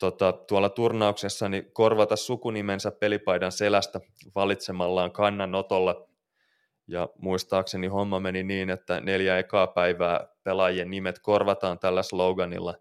tota, 0.00 0.32
tuolla 0.32 0.68
turnauksessa 0.68 1.48
niin 1.48 1.72
korvata 1.72 2.16
sukunimensä 2.16 2.90
pelipaidan 2.90 3.52
selästä 3.52 4.00
valitsemallaan 4.34 5.12
kannanotolla. 5.12 6.08
Ja 6.86 7.08
muistaakseni 7.18 7.86
homma 7.86 8.20
meni 8.20 8.42
niin, 8.42 8.70
että 8.70 9.00
neljä 9.00 9.38
ekaa 9.38 9.66
päivää 9.66 10.28
pelaajien 10.42 10.90
nimet 10.90 11.18
korvataan 11.18 11.78
tällä 11.78 12.02
sloganilla, 12.02 12.74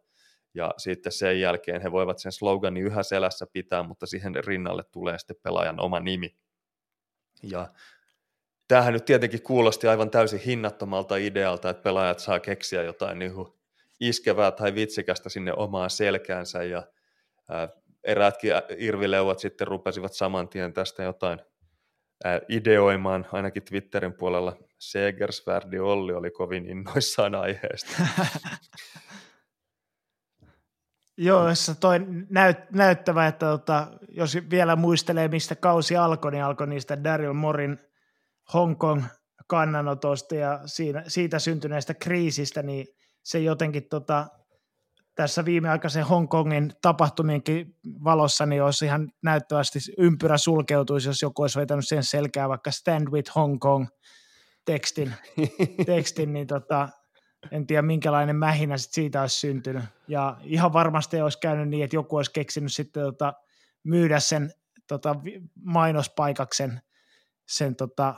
ja 0.53 0.73
sitten 0.77 1.11
sen 1.11 1.39
jälkeen 1.39 1.81
he 1.81 1.91
voivat 1.91 2.19
sen 2.19 2.31
sloganin 2.31 2.83
yhä 2.83 3.03
selässä 3.03 3.45
pitää, 3.53 3.83
mutta 3.83 4.05
siihen 4.05 4.35
rinnalle 4.35 4.83
tulee 4.83 5.17
sitten 5.17 5.35
pelaajan 5.43 5.79
oma 5.79 5.99
nimi. 5.99 6.35
Ja 7.43 7.67
tämähän 8.67 8.93
nyt 8.93 9.05
tietenkin 9.05 9.43
kuulosti 9.43 9.87
aivan 9.87 10.09
täysin 10.09 10.39
hinnattomalta 10.39 11.15
idealta, 11.15 11.69
että 11.69 11.83
pelaajat 11.83 12.19
saa 12.19 12.39
keksiä 12.39 12.83
jotain 12.83 13.19
niin 13.19 13.31
iskevää 13.99 14.51
tai 14.51 14.75
vitsikästä 14.75 15.29
sinne 15.29 15.53
omaan 15.53 15.89
selkäänsä 15.89 16.63
ja 16.63 16.83
eräätkin 18.03 18.51
irvileuvat 18.77 19.39
sitten 19.39 19.67
rupesivat 19.67 20.13
saman 20.13 20.49
tien 20.49 20.73
tästä 20.73 21.03
jotain 21.03 21.39
ideoimaan, 22.49 23.27
ainakin 23.31 23.63
Twitterin 23.63 24.13
puolella 24.13 24.57
Segersvärdi 24.79 25.79
Olli 25.79 26.13
oli 26.13 26.31
kovin 26.31 26.65
innoissaan 26.65 27.35
aiheesta. 27.35 27.91
Joo, 31.17 31.55
se 31.55 31.75
toi 31.75 31.99
näyt, 32.29 32.57
näyttävä, 32.71 33.27
että 33.27 33.45
tota, 33.45 33.87
jos 34.09 34.37
vielä 34.49 34.75
muistelee, 34.75 35.27
mistä 35.27 35.55
kausi 35.55 35.97
alkoi, 35.97 36.31
niin 36.31 36.43
alkoi 36.43 36.67
niistä 36.67 37.03
Daryl 37.03 37.33
Morin 37.33 37.79
Hong 38.53 38.77
Kong 38.77 39.03
kannanotosta 39.47 40.35
ja 40.35 40.59
siinä, 40.65 41.03
siitä 41.07 41.39
syntyneestä 41.39 41.93
kriisistä, 41.93 42.63
niin 42.63 42.87
se 43.23 43.39
jotenkin 43.39 43.89
tota, 43.89 44.27
tässä 45.19 45.45
viimeaikaisen 45.45 46.05
Hongkongin 46.05 46.73
tapahtumienkin 46.81 47.75
valossa 48.03 48.45
niin 48.45 48.63
olisi 48.63 48.85
ihan 48.85 49.11
näyttävästi 49.23 49.79
ympyrä 49.97 50.37
sulkeutuisi, 50.37 51.09
jos 51.09 51.21
joku 51.21 51.41
olisi 51.41 51.59
vetänyt 51.59 51.87
sen 51.87 52.03
selkää 52.03 52.49
vaikka 52.49 52.71
Stand 52.71 53.07
with 53.07 53.31
Hong 53.35 53.59
Kong 53.59 53.87
tekstin, 54.65 55.13
tekstin 55.85 56.33
niin 56.33 56.47
tota, 56.47 56.89
en 57.51 57.67
tiedä 57.67 57.81
minkälainen 57.81 58.35
mähinä 58.35 58.77
sit 58.77 58.93
siitä 58.93 59.21
olisi 59.21 59.39
syntynyt. 59.39 59.83
Ja 60.07 60.37
ihan 60.43 60.73
varmasti 60.73 61.21
olisi 61.21 61.39
käynyt 61.39 61.69
niin, 61.69 61.83
että 61.83 61.95
joku 61.95 62.15
olisi 62.15 62.31
keksinyt 62.31 62.73
sitten 62.73 63.03
tota, 63.03 63.33
myydä 63.83 64.19
sen 64.19 64.53
tota, 64.87 65.15
mainospaikaksen 65.63 66.81
sen 67.47 67.75
tota, 67.75 68.15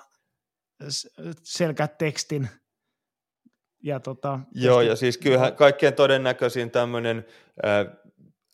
selkätekstin. 1.44 2.50
Ja, 3.84 4.00
tota, 4.00 4.40
Joo, 4.56 4.82
ja 4.82 4.96
siis 4.96 5.18
kyllähän 5.18 5.56
kaikkein 5.56 5.94
todennäköisin 5.94 6.72
tämmöinen 6.72 7.26
äh, 7.66 7.88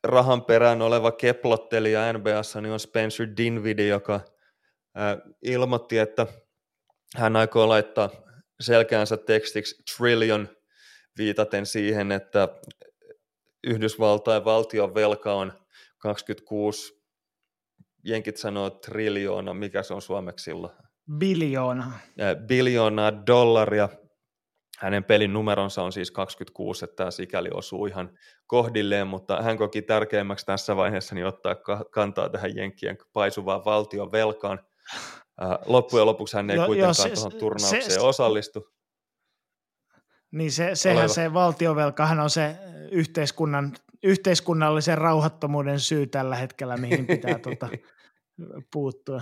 rahan 0.03 0.45
perään 0.45 0.81
oleva 0.81 1.11
keplottelija 1.11 2.13
NBAssa 2.13 2.61
niin 2.61 2.73
on 2.73 2.79
Spencer 2.79 3.27
Dinwiddie, 3.37 3.87
joka 3.87 4.15
äh, 4.15 5.17
ilmoitti, 5.41 5.97
että 5.97 6.27
hän 7.15 7.35
aikoo 7.35 7.69
laittaa 7.69 8.09
selkäänsä 8.59 9.17
tekstiksi 9.17 9.83
trillion 9.97 10.49
viitaten 11.17 11.65
siihen, 11.65 12.11
että 12.11 12.47
Yhdysvaltain 13.67 14.45
valtion 14.45 14.95
velka 14.95 15.33
on 15.33 15.53
26, 15.97 17.03
jenkit 18.03 18.37
sanoo 18.37 18.69
triljoona, 18.69 19.53
mikä 19.53 19.83
se 19.83 19.93
on 19.93 20.01
suomeksi 20.01 20.43
silloin? 20.43 20.73
Biljoona. 21.17 21.91
Biljoonaa 22.47 23.25
dollaria. 23.27 23.89
Hänen 24.77 25.03
pelin 25.03 25.33
numeronsa 25.33 25.83
on 25.83 25.91
siis 25.91 26.11
26, 26.11 26.85
että 26.85 26.95
tämä 26.95 27.11
sikäli 27.11 27.49
osuu 27.53 27.85
ihan 27.85 28.17
kohdilleen, 28.47 29.07
mutta 29.07 29.41
hän 29.41 29.57
koki 29.57 29.81
tärkeimmäksi 29.81 30.45
tässä 30.45 30.75
vaiheessa 30.75 31.15
niin 31.15 31.25
ottaa 31.25 31.55
kantaa 31.91 32.29
tähän 32.29 32.55
Jenkkien 32.55 32.97
paisuvaan 33.13 33.65
valtion 33.65 34.11
velkaan. 34.11 34.59
Loppujen 35.65 36.05
lopuksi 36.05 36.37
hän 36.37 36.49
ei 36.49 36.55
jo, 36.55 36.65
kuitenkaan 36.65 37.09
jo, 37.09 37.15
se, 37.15 37.21
tuohon 37.21 37.39
turnaukseen 37.39 37.91
se, 37.91 37.99
osallistu. 37.99 38.67
Niin 40.31 40.51
se, 40.51 40.69
sehän 40.73 40.97
Oleva. 40.97 41.13
se 41.13 41.33
valtiovelkahan 41.33 42.19
on 42.19 42.29
se 42.29 42.55
yhteiskunnan, 42.91 43.75
yhteiskunnallisen 44.03 44.97
rauhattomuuden 44.97 45.79
syy 45.79 46.07
tällä 46.07 46.35
hetkellä, 46.35 46.77
mihin 46.77 47.07
pitää 47.07 47.39
tuota, 47.43 47.69
puuttua. 48.73 49.21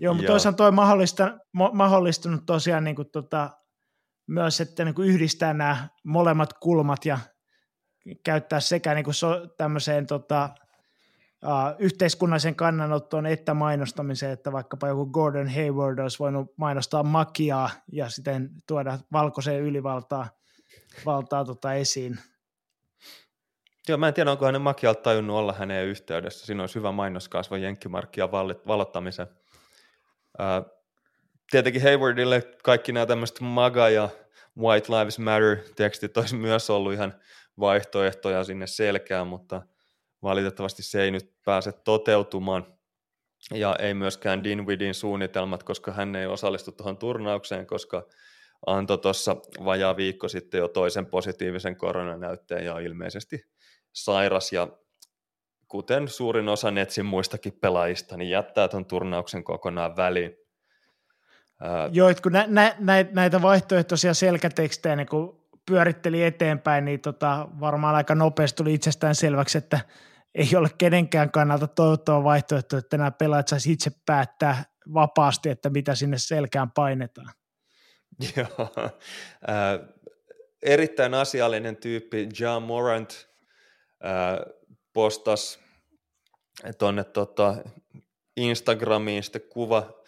Joo, 0.00 0.14
mutta 0.14 0.32
toisaalta 0.32 0.56
toi 0.56 0.72
mahdollista, 0.72 1.38
mahdollistunut 1.72 2.46
tosiaan 2.46 2.84
niin 2.84 2.96
kuin 2.96 3.10
tota, 3.10 3.50
myös, 4.26 4.60
että 4.60 4.84
niin 4.84 4.94
kuin 4.94 5.08
yhdistää 5.08 5.54
nämä 5.54 5.88
molemmat 6.04 6.52
kulmat 6.52 7.04
ja 7.04 7.18
käyttää 8.24 8.60
sekä 8.60 8.94
niin 8.94 9.04
kuin 9.04 9.14
so, 9.14 9.46
tämmöiseen 9.46 10.06
tota, 10.06 10.50
uh, 11.44 11.50
yhteiskunnallisen 11.78 12.54
kannanottoon 12.54 13.26
että 13.26 13.54
mainostamiseen, 13.54 14.32
että 14.32 14.52
vaikkapa 14.52 14.88
joku 14.88 15.06
Gordon 15.06 15.48
Hayward 15.48 15.98
olisi 15.98 16.18
voinut 16.18 16.52
mainostaa 16.56 17.02
makiaa 17.02 17.70
ja 17.92 18.08
sitten 18.08 18.50
tuoda 18.66 18.98
valkoiseen 19.12 19.62
ylivaltaa 19.62 20.28
valtaa 21.06 21.44
tota 21.44 21.74
esiin. 21.74 22.18
Joo, 23.88 23.98
mä 23.98 24.08
en 24.08 24.14
tiedä, 24.14 24.30
onko 24.30 24.46
hänen 24.46 24.60
makialta 24.60 25.02
tajunnut 25.02 25.36
olla 25.36 25.52
häneen 25.52 25.86
yhteydessä. 25.86 26.46
Siinä 26.46 26.62
olisi 26.62 26.74
hyvä 26.74 26.92
mainoskasvo 26.92 27.56
jenkkimarkkia 27.56 28.30
valottamiseen. 28.66 29.28
Uh, 30.38 30.83
tietenkin 31.50 31.82
Haywardille 31.82 32.42
kaikki 32.62 32.92
nämä 32.92 33.06
tämmöiset 33.06 33.40
MAGA 33.40 33.88
ja 33.88 34.08
White 34.58 34.92
Lives 34.92 35.18
Matter-tekstit 35.18 36.16
olisi 36.16 36.36
myös 36.36 36.70
ollut 36.70 36.92
ihan 36.92 37.14
vaihtoehtoja 37.60 38.44
sinne 38.44 38.66
selkään, 38.66 39.26
mutta– 39.26 39.62
valitettavasti 40.24 40.82
se 40.82 41.02
ei 41.02 41.10
nyt 41.10 41.32
pääse 41.44 41.72
toteutumaan. 41.72 42.74
Ja 43.50 43.76
ei 43.78 43.94
myöskään 43.94 44.44
Dinwidin 44.44 44.94
suunnitelmat, 44.94 45.62
koska 45.62 45.92
hän 45.92 46.16
ei 46.16 46.26
osallistu 46.26 46.72
tuohon 46.72 46.96
turnaukseen, 46.96 47.66
koska 47.66 48.06
antoi 48.66 48.98
tuossa 48.98 49.36
vajaa 49.64 49.96
viikko 49.96 50.28
sitten 50.28 50.58
jo 50.58 50.68
toisen 50.68 51.06
positiivisen 51.06 51.76
koronanäytteen 51.76 52.64
ja 52.64 52.78
ilmeisesti 52.78 53.44
sairas 53.92 54.52
ja 54.52 54.68
kuten 55.68 56.08
suurin 56.08 56.48
osa 56.48 56.70
Netsin 56.70 57.06
muistakin 57.06 57.52
pelaajista, 57.60 58.16
niin 58.16 58.30
jättää 58.30 58.68
tuon 58.68 58.86
turnauksen 58.86 59.44
kokonaan 59.44 59.96
väliin. 59.96 60.36
Joo, 61.92 62.08
että 62.08 62.22
kun 62.22 62.32
nä, 62.32 62.44
nä, 62.48 62.76
nä, 62.78 63.04
näitä 63.12 63.42
vaihtoehtoisia 63.42 64.14
selkätekstejä 64.14 64.96
niin 64.96 65.06
kun 65.06 65.44
pyöritteli 65.66 66.24
eteenpäin, 66.24 66.84
niin 66.84 67.00
tota, 67.00 67.48
varmaan 67.60 67.94
aika 67.94 68.14
nopeasti 68.14 68.56
tuli 68.56 68.74
itsestään 68.74 69.14
selväksi, 69.14 69.58
että 69.58 69.80
ei 70.34 70.56
ole 70.56 70.68
kenenkään 70.78 71.30
kannalta 71.30 71.66
toivottava 71.66 72.24
vaihtoehto, 72.24 72.76
että 72.76 72.96
nämä 72.96 73.10
pelaajat 73.10 73.48
saisi 73.48 73.72
itse 73.72 73.90
päättää 74.06 74.64
vapaasti, 74.94 75.48
että 75.48 75.70
mitä 75.70 75.94
sinne 75.94 76.18
selkään 76.18 76.70
painetaan. 76.70 77.32
Joo, 78.36 78.70
äh, 79.48 79.88
erittäin 80.62 81.14
asiallinen 81.14 81.76
tyyppi, 81.76 82.28
John 82.40 82.62
Morant, 82.62 83.28
äh, 84.04 84.54
postasi 84.92 85.58
tuonne 86.78 87.04
tota, 87.04 87.56
Instagramiin 88.36 89.22
sitten 89.22 89.42
kuva 89.42 90.03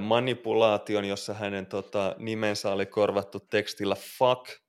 manipulaation, 0.00 1.04
jossa 1.04 1.34
hänen 1.34 1.66
tota, 1.66 2.16
nimensä 2.18 2.72
oli 2.72 2.86
korvattu 2.86 3.40
tekstillä 3.40 3.96
fuck, 4.18 4.64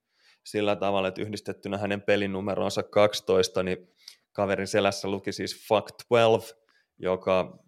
sillä 0.45 0.75
tavalla, 0.75 1.07
että 1.07 1.21
yhdistettynä 1.21 1.77
hänen 1.77 2.01
pelinumeronsa 2.01 2.83
12, 2.83 3.63
niin 3.63 3.77
kaverin 4.31 4.67
selässä 4.67 5.07
luki 5.07 5.31
siis 5.31 5.67
Fuck 5.67 5.87
12, 6.09 6.55
joka 6.97 7.59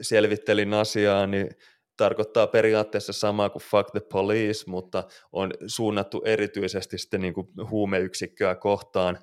selvittelin 0.00 0.74
asiaa, 0.74 1.26
niin 1.26 1.48
tarkoittaa 1.96 2.46
periaatteessa 2.46 3.12
samaa 3.12 3.50
kuin 3.50 3.62
Fuck 3.62 3.90
the 3.90 4.00
Police, 4.12 4.70
mutta 4.70 5.04
on 5.32 5.50
suunnattu 5.66 6.22
erityisesti 6.24 6.98
sitten 6.98 7.20
niin 7.20 7.34
kuin 7.34 7.48
huumeyksikköä 7.70 8.54
kohtaan. 8.54 9.18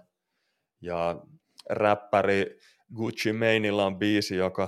Ja 0.82 1.22
räppäri 1.70 2.60
Gucci 2.96 3.34
Maneilla 3.34 3.86
on 3.86 4.00
biisi, 4.00 4.36
joka 4.36 4.68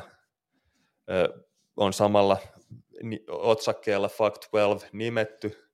on 1.77 1.93
samalla 1.93 2.37
otsakkeella 3.29 4.09
Fuck 4.09 4.35
12 4.51 4.87
nimetty, 4.93 5.69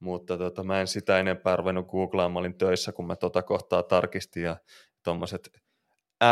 mutta 0.00 0.38
tota, 0.38 0.64
mä 0.64 0.80
en 0.80 0.86
sitä 0.86 1.18
enempää 1.18 1.56
ruvennut 1.56 1.88
googlaamaan, 1.88 2.32
mä 2.32 2.38
olin 2.38 2.58
töissä, 2.58 2.92
kun 2.92 3.06
mä 3.06 3.16
tota 3.16 3.42
kohtaa 3.42 3.82
tarkistin, 3.82 4.42
ja 4.42 4.56
tuommoiset 5.04 5.50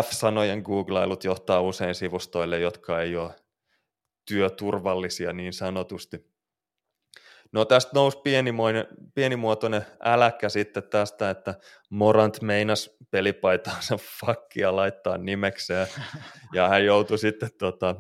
F-sanojen 0.02 0.62
googlailut 0.62 1.24
johtaa 1.24 1.60
usein 1.60 1.94
sivustoille, 1.94 2.58
jotka 2.58 3.00
ei 3.00 3.16
ole 3.16 3.34
työturvallisia 4.28 5.32
niin 5.32 5.52
sanotusti. 5.52 6.36
No 7.52 7.64
tästä 7.64 7.90
nousi 7.94 8.18
pienimuotoinen 9.14 9.86
äläkkä 10.04 10.48
sitten 10.48 10.82
tästä, 10.82 11.30
että 11.30 11.54
Morant 11.90 12.42
meinas 12.42 12.90
pelipaitaansa 13.10 13.98
fakkia 14.20 14.76
laittaa 14.76 15.18
nimekseen 15.18 15.86
ja 16.52 16.68
hän 16.68 16.84
joutui 16.84 17.18
sitten 17.18 17.50
tota, 17.58 17.96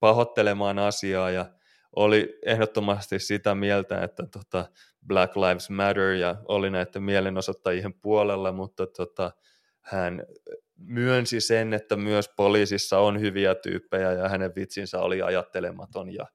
pahoittelemaan 0.00 0.78
asiaa 0.78 1.30
ja 1.30 1.46
oli 1.96 2.38
ehdottomasti 2.46 3.18
sitä 3.18 3.54
mieltä, 3.54 4.02
että 4.02 4.26
tota 4.26 4.64
Black 5.06 5.36
Lives 5.36 5.70
Matter 5.70 6.10
ja 6.12 6.36
oli 6.44 6.70
näiden 6.70 7.02
mielenosoittajien 7.02 7.94
puolella, 7.94 8.52
mutta 8.52 8.86
tota, 8.86 9.32
hän 9.80 10.22
myönsi 10.76 11.40
sen, 11.40 11.72
että 11.72 11.96
myös 11.96 12.28
poliisissa 12.36 12.98
on 12.98 13.20
hyviä 13.20 13.54
tyyppejä 13.54 14.12
ja 14.12 14.28
hänen 14.28 14.52
vitsinsä 14.56 15.00
oli 15.00 15.22
ajattelematon 15.22 16.14
ja 16.14 16.26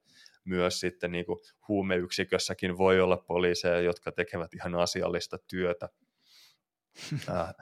myös 0.46 0.80
sitten 0.80 1.12
niin 1.12 1.26
kuin 1.26 1.40
huumeyksikössäkin 1.68 2.78
voi 2.78 3.00
olla 3.02 3.18
poliiseja, 3.18 3.82
jotka 3.82 4.12
tekevät 4.12 4.54
ihan 4.54 4.76
asiallista 4.76 5.38
työtä. 5.48 5.90
Äh. 7.30 7.54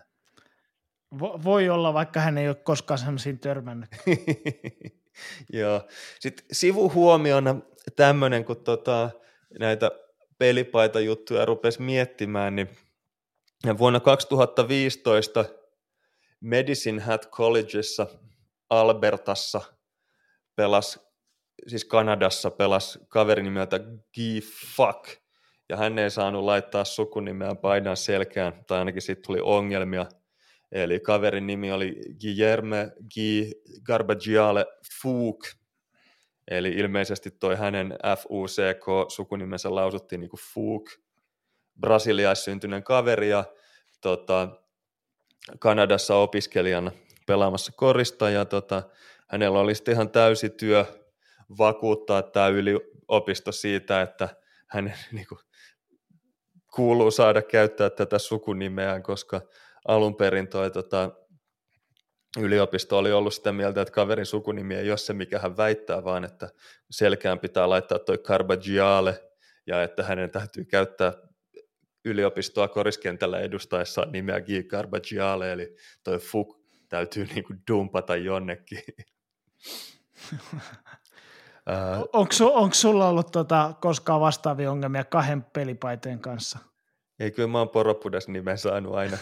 Voi 1.20 1.70
olla, 1.70 1.94
vaikka 1.94 2.20
hän 2.20 2.38
ei 2.38 2.48
ole 2.48 2.56
koskaan 2.56 2.98
sellaisiin 2.98 3.40
törmännyt. 3.40 3.90
Joo. 5.54 5.82
Sitten 6.20 6.46
sivuhuomiona 6.52 7.56
tämmöinen, 7.96 8.46
kun 8.46 8.64
tota, 8.64 9.10
näitä 9.60 9.92
pelipaita 10.38 11.00
juttuja 11.00 11.46
rupesi 11.46 11.82
miettimään, 11.82 12.56
niin 12.56 12.70
vuonna 13.78 14.00
2015 14.00 15.46
Medicine 16.42 17.02
Hat 17.02 17.30
Collegeissa 17.30 18.08
Albertassa 18.70 19.62
pelasi, 20.56 21.00
siis 21.68 21.86
Kanadassa 21.86 22.52
pelasi 22.52 23.00
kaveri 23.08 23.44
nimeltä 23.44 23.80
Guy 24.16 24.42
Fuck, 24.76 25.10
ja 25.70 25.78
hän 25.78 26.00
ei 26.00 26.10
saanut 26.10 26.44
laittaa 26.44 26.86
sukunimeä 26.86 27.56
paidan 27.56 27.98
selkään, 27.98 28.66
tai 28.68 28.80
ainakin 28.80 29.02
siitä 29.02 29.22
tuli 29.26 29.40
ongelmia. 29.42 30.06
Eli 30.74 31.00
kaverin 31.00 31.48
nimi 31.48 31.72
oli 31.72 31.96
Guillerme 32.22 32.92
Guy 33.14 33.52
Garbagiale 33.84 34.66
Fouk, 35.02 35.46
eli 36.48 36.70
ilmeisesti 36.70 37.32
toi 37.32 37.56
hänen 37.56 37.96
F-U-C-K-sukunimensä 38.18 39.76
lausuttiin 39.76 40.22
niin 40.22 40.30
kuin 40.30 40.40
Fouk, 40.54 40.90
brasiliaissyntyinen 41.80 42.84
kaveri, 42.84 43.30
ja 43.30 43.44
tota, 44.02 44.48
Kanadassa 45.60 46.16
opiskelijana 46.16 46.92
pelaamassa 47.28 47.72
korista, 47.76 48.30
ja 48.30 48.46
tota, 48.46 48.84
hänellä 49.30 49.60
oli 49.60 49.76
sitten 49.76 49.94
ihan 49.94 50.10
täysi 50.10 50.50
työ 50.50 50.86
vakuuttaa 51.58 52.22
tämä 52.22 52.48
yliopisto 52.48 53.52
siitä, 53.52 54.02
että 54.02 54.30
hän 54.68 54.94
niin 55.12 55.28
kuin, 55.28 55.40
kuuluu 56.76 57.12
saada 57.12 57.42
käyttää 57.42 57.90
tätä 57.90 58.20
sukunimeään, 58.20 59.04
koska 59.04 59.42
alun 59.88 60.16
perin 60.16 60.48
toi 60.48 60.72
tota, 60.72 61.12
yliopisto 62.40 62.98
oli 62.98 63.12
ollut 63.12 63.34
sitä 63.34 63.52
mieltä, 63.52 63.82
että 63.82 63.94
kaverin 63.94 64.26
sukunimi 64.26 64.76
ei 64.76 64.90
ole 64.90 64.98
se, 64.98 65.14
mikä 65.14 65.40
hän 65.40 65.58
väittää, 65.58 66.04
vaan 66.04 66.24
että 66.24 66.50
selkään 66.92 67.40
pitää 67.40 67.70
laittaa 67.70 68.00
toi 68.00 68.18
Carbagiale 68.18 69.30
ja 69.68 69.84
että 69.84 70.04
hänen 70.04 70.30
täytyy 70.30 70.66
käyttää 70.66 71.14
yliopistoa 72.06 72.68
koriskentällä 72.68 73.40
edustaessaan 73.40 74.12
nimeä 74.12 74.42
G. 74.42 74.48
Carbagiale, 74.68 75.54
eli 75.54 75.76
toi 76.04 76.20
Fuk 76.20 76.60
täytyy 76.90 77.26
niinku 77.26 77.54
dumpata 77.72 78.16
jonnekin. 78.16 78.84
Onko 82.54 82.74
sulla 82.74 83.08
ollut 83.08 83.32
tota, 83.32 83.74
koskaan 83.82 84.22
vastaavia 84.22 84.72
ongelmia 84.72 85.04
kahden 85.04 85.44
pelipaiteen 85.44 86.20
kanssa? 86.20 86.60
Ei, 87.24 87.32
kyllä 87.32 87.48
mä 87.48 87.58
oon 87.58 87.70
Poropudas 87.70 88.28
nimen 88.28 88.58
saanut 88.58 88.96
aina. 88.96 89.18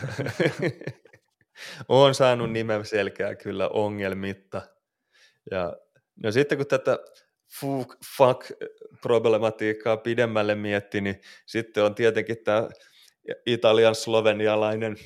oon 1.89 2.15
saanut 2.15 2.51
nimen 2.51 2.85
selkeää 2.85 3.35
kyllä 3.35 3.69
ongelmitta. 3.69 4.61
Ja, 5.51 5.77
no 6.23 6.31
sitten 6.31 6.57
kun 6.57 6.67
tätä 6.67 6.99
fuck-problematiikkaa 8.17 9.97
pidemmälle 9.97 10.55
mietti, 10.55 11.01
niin 11.01 11.21
sitten 11.45 11.83
on 11.83 11.95
tietenkin 11.95 12.37
tämä 12.43 12.69
italian 13.45 13.95
slovenialainen 13.95 14.97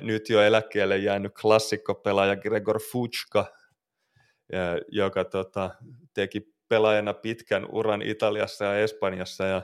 nyt 0.00 0.28
jo 0.28 0.42
eläkkeelle 0.42 0.96
jäänyt 0.98 1.32
klassikkopelaaja 1.40 2.36
Gregor 2.36 2.80
Fuchka, 2.92 3.46
joka 4.88 5.24
tota, 5.24 5.70
teki 6.14 6.54
pelaajana 6.68 7.14
pitkän 7.14 7.66
uran 7.72 8.02
Italiassa 8.02 8.64
ja 8.64 8.78
Espanjassa 8.78 9.44
ja 9.44 9.62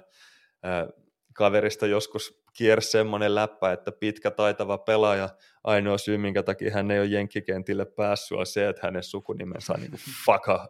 ää, 0.63 0.89
kaverista 1.33 1.87
joskus 1.87 2.46
kiersi 2.57 2.91
semmoinen 2.91 3.35
läppä, 3.35 3.73
että 3.73 3.93
pitkä 3.93 4.31
taitava 4.31 4.79
pelaaja, 4.79 5.29
ainoa 5.65 5.99
syy, 5.99 6.19
minkä 6.19 6.43
takia 6.43 6.75
hän 6.75 6.91
ei 6.91 7.01
ole 7.01 7.07
jenkkikentille 7.07 7.85
päässyt, 7.85 8.39
on 8.39 8.47
se, 8.47 8.69
että 8.69 8.87
hänen 8.87 9.03
sukunimensä 9.03 9.73
on 9.73 9.81
niin 9.81 9.93
Faka. 10.27 10.69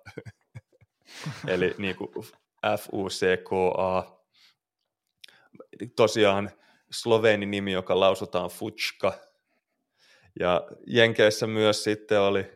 Eli 1.48 1.74
niin 1.78 1.96
kuin 1.96 2.10
F-U-C-K-A. 2.78 4.02
Tosiaan 5.96 6.50
sloveeni 6.90 7.46
nimi, 7.46 7.72
joka 7.72 8.00
lausutaan 8.00 8.50
Futska. 8.50 9.12
Ja 10.40 10.68
Jenkeissä 10.86 11.46
myös 11.46 11.84
sitten 11.84 12.20
oli 12.20 12.46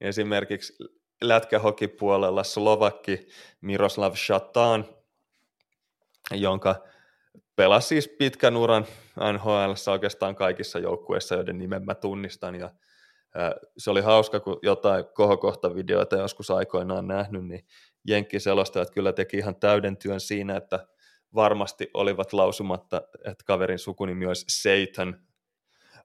esimerkiksi 0.00 0.74
lätkähokipuolella 1.22 2.44
Slovakki 2.44 3.28
Miroslav 3.60 4.14
Shatan, 4.14 4.84
jonka 6.30 6.84
pelasi 7.56 7.88
siis 7.88 8.08
pitkän 8.08 8.56
uran 8.56 8.86
NHL 9.32 9.90
oikeastaan 9.90 10.34
kaikissa 10.34 10.78
joukkueissa, 10.78 11.34
joiden 11.34 11.58
nimen 11.58 11.84
mä 11.84 11.94
tunnistan. 11.94 12.54
Ja, 12.54 12.70
se 13.78 13.90
oli 13.90 14.00
hauska, 14.00 14.40
kun 14.40 14.58
jotain 14.62 15.04
kohokohtavideoita 15.14 16.16
joskus 16.16 16.50
aikoinaan 16.50 17.06
nähnyt, 17.06 17.46
niin 17.46 17.66
Jenkki-selostajat 18.08 18.90
kyllä 18.90 19.12
teki 19.12 19.36
ihan 19.36 19.56
täyden 19.56 19.96
työn 19.96 20.20
siinä, 20.20 20.56
että 20.56 20.86
varmasti 21.34 21.90
olivat 21.94 22.32
lausumatta, 22.32 23.02
että 23.24 23.44
kaverin 23.46 23.78
sukunimi 23.78 24.26
olisi 24.26 24.44
Satan, 24.48 25.20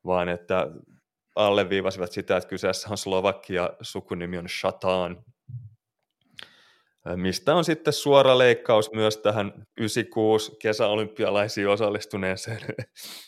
vaan 0.06 0.30
että 0.30 0.68
alleviivasivat 1.36 2.12
sitä, 2.12 2.38
että 2.38 2.50
kyseessä 2.50 2.88
on 2.92 2.98
Slovakia, 2.98 3.70
sukunimi 3.82 4.38
on 4.38 4.50
Shatan, 4.50 5.24
mistä 7.16 7.56
on 7.56 7.66
sitten 7.66 7.94
suora 7.94 8.38
leikkaus 8.38 8.92
myös 8.92 9.18
tähän 9.18 9.68
96 9.78 10.56
kesäolympialaisiin 10.62 11.68
osallistuneeseen. 11.70 12.60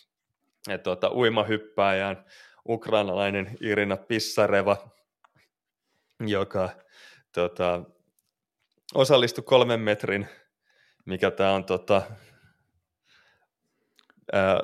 Tuota, 0.84 1.12
uimahyppääjään 1.12 2.26
ukrainalainen 2.70 3.58
Irina 3.62 3.98
Pissareva, 3.98 4.78
joka 6.28 6.70
tota, 7.34 7.84
osallistui 8.94 9.44
kolmen 9.44 9.80
metrin, 9.80 10.28
mikä 11.06 11.32
tämä 11.32 11.52
on 11.52 11.66
tota, 11.66 12.02
ää, 14.34 14.60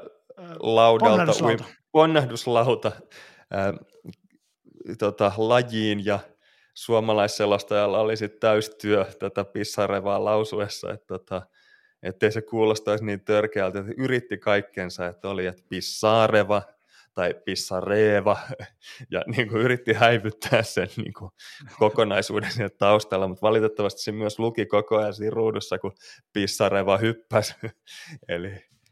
laudalta, 0.59 1.09
ponnahduslauta, 1.09 1.63
ui, 1.63 1.73
ponnahduslauta. 1.91 2.91
Ää, 3.51 3.73
tota, 4.99 5.31
lajiin 5.37 6.05
ja 6.05 6.19
suomalaisselostajalla 6.75 7.99
oli 7.99 8.17
sitten 8.17 8.39
täystyö 8.39 9.05
tätä 9.19 9.45
pissarevaa 9.45 10.23
lausuessa, 10.23 10.93
että 10.93 11.07
tota, 11.07 11.41
ettei 12.03 12.31
se 12.31 12.41
kuulostaisi 12.41 13.05
niin 13.05 13.25
törkeältä, 13.25 13.79
että 13.79 13.91
yritti 13.97 14.37
kaikkensa, 14.37 15.07
että 15.07 15.29
oli, 15.29 15.45
että 15.45 15.63
pissareva 15.69 16.61
tai 17.13 17.33
pissareeva, 17.45 18.37
ja 19.11 19.23
niin 19.35 19.49
kuin 19.49 19.61
yritti 19.61 19.93
häivyttää 19.93 20.63
sen 20.63 20.87
niin 20.97 21.13
kuin 21.13 21.31
kokonaisuuden 21.79 22.51
sieltä 22.51 22.77
taustalla, 22.77 23.27
mutta 23.27 23.41
valitettavasti 23.47 24.01
se 24.01 24.11
myös 24.11 24.39
luki 24.39 24.65
koko 24.65 24.97
ajan 24.97 25.13
siinä 25.13 25.33
ruudussa, 25.33 25.79
kun 25.79 25.95
pissareva 26.33 26.97
hyppäsi, 26.97 27.55
eli 28.27 28.51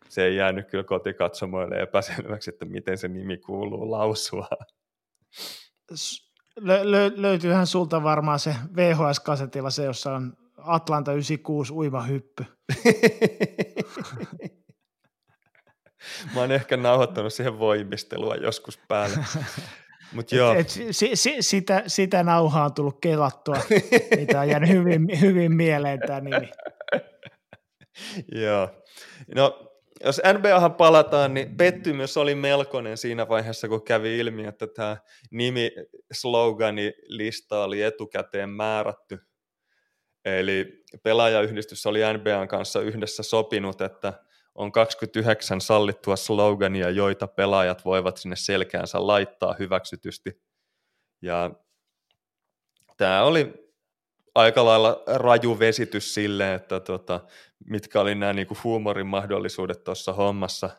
se 0.09 0.25
ei 0.25 0.35
jäänyt 0.35 0.69
kyllä 0.69 0.83
kotikatsomoille 0.83 1.75
epäselväksi, 1.81 2.49
että 2.49 2.65
miten 2.65 2.97
se 2.97 3.07
nimi 3.07 3.37
kuuluu 3.37 3.91
lausua. 3.91 4.47
Lö- 6.59 6.83
lö- 6.83 7.13
löytyyhän 7.15 7.67
sulta 7.67 8.03
varmaan 8.03 8.39
se 8.39 8.55
VHS-kasetilla 8.75 9.69
se, 9.69 9.83
jossa 9.83 10.15
on 10.15 10.33
Atlanta 10.57 11.11
96 11.11 11.73
hyppy. 12.07 12.45
Mä 16.33 16.39
oon 16.39 16.51
ehkä 16.51 16.77
nauhoittanut 16.77 17.33
siihen 17.33 17.59
voimistelua 17.59 18.35
joskus 18.35 18.79
päälle. 18.87 19.17
Mut 20.13 20.31
joo. 20.31 20.53
Et, 20.53 20.59
et, 20.59 20.69
si, 20.91 21.15
si, 21.15 21.37
sitä, 21.39 21.83
sitä 21.87 22.23
nauhaa 22.23 22.65
on 22.65 22.73
tullut 22.73 23.01
kelattua, 23.01 23.55
mitä 24.17 24.39
on 24.39 24.49
jäänyt 24.49 24.69
hyvin, 24.69 25.21
hyvin 25.21 25.55
mieleen 25.55 25.99
tämä 26.07 26.19
nimi. 26.21 26.49
joo. 28.41 28.69
No 29.35 29.72
jos 30.05 30.21
NBAhan 30.37 30.73
palataan, 30.73 31.33
niin 31.33 31.57
pettymys 31.57 32.17
oli 32.17 32.35
melkoinen 32.35 32.97
siinä 32.97 33.27
vaiheessa, 33.27 33.67
kun 33.67 33.83
kävi 33.83 34.19
ilmi, 34.19 34.45
että 34.45 34.67
tämä 34.67 34.97
nimi 35.31 35.71
slogani 36.11 36.93
lista 37.07 37.63
oli 37.63 37.81
etukäteen 37.81 38.49
määrätty. 38.49 39.19
Eli 40.25 40.83
pelaajayhdistys 41.03 41.85
oli 41.85 41.99
NBAn 42.17 42.47
kanssa 42.47 42.81
yhdessä 42.81 43.23
sopinut, 43.23 43.81
että 43.81 44.13
on 44.55 44.71
29 44.71 45.61
sallittua 45.61 46.15
slogania, 46.15 46.89
joita 46.89 47.27
pelaajat 47.27 47.85
voivat 47.85 48.17
sinne 48.17 48.35
selkäänsä 48.35 49.07
laittaa 49.07 49.55
hyväksytysti. 49.59 50.41
Ja 51.21 51.51
tämä 52.97 53.23
oli 53.23 53.62
aika 54.35 54.65
lailla 54.65 55.03
raju 55.07 55.59
vesitys 55.59 56.13
sille, 56.13 56.53
että 56.53 56.79
tota, 56.79 57.19
mitkä 57.65 58.01
oli 58.01 58.15
nämä 58.15 58.33
niinku 58.33 58.57
huumorin 58.63 59.07
mahdollisuudet 59.07 59.83
tuossa 59.83 60.13
hommassa. 60.13 60.69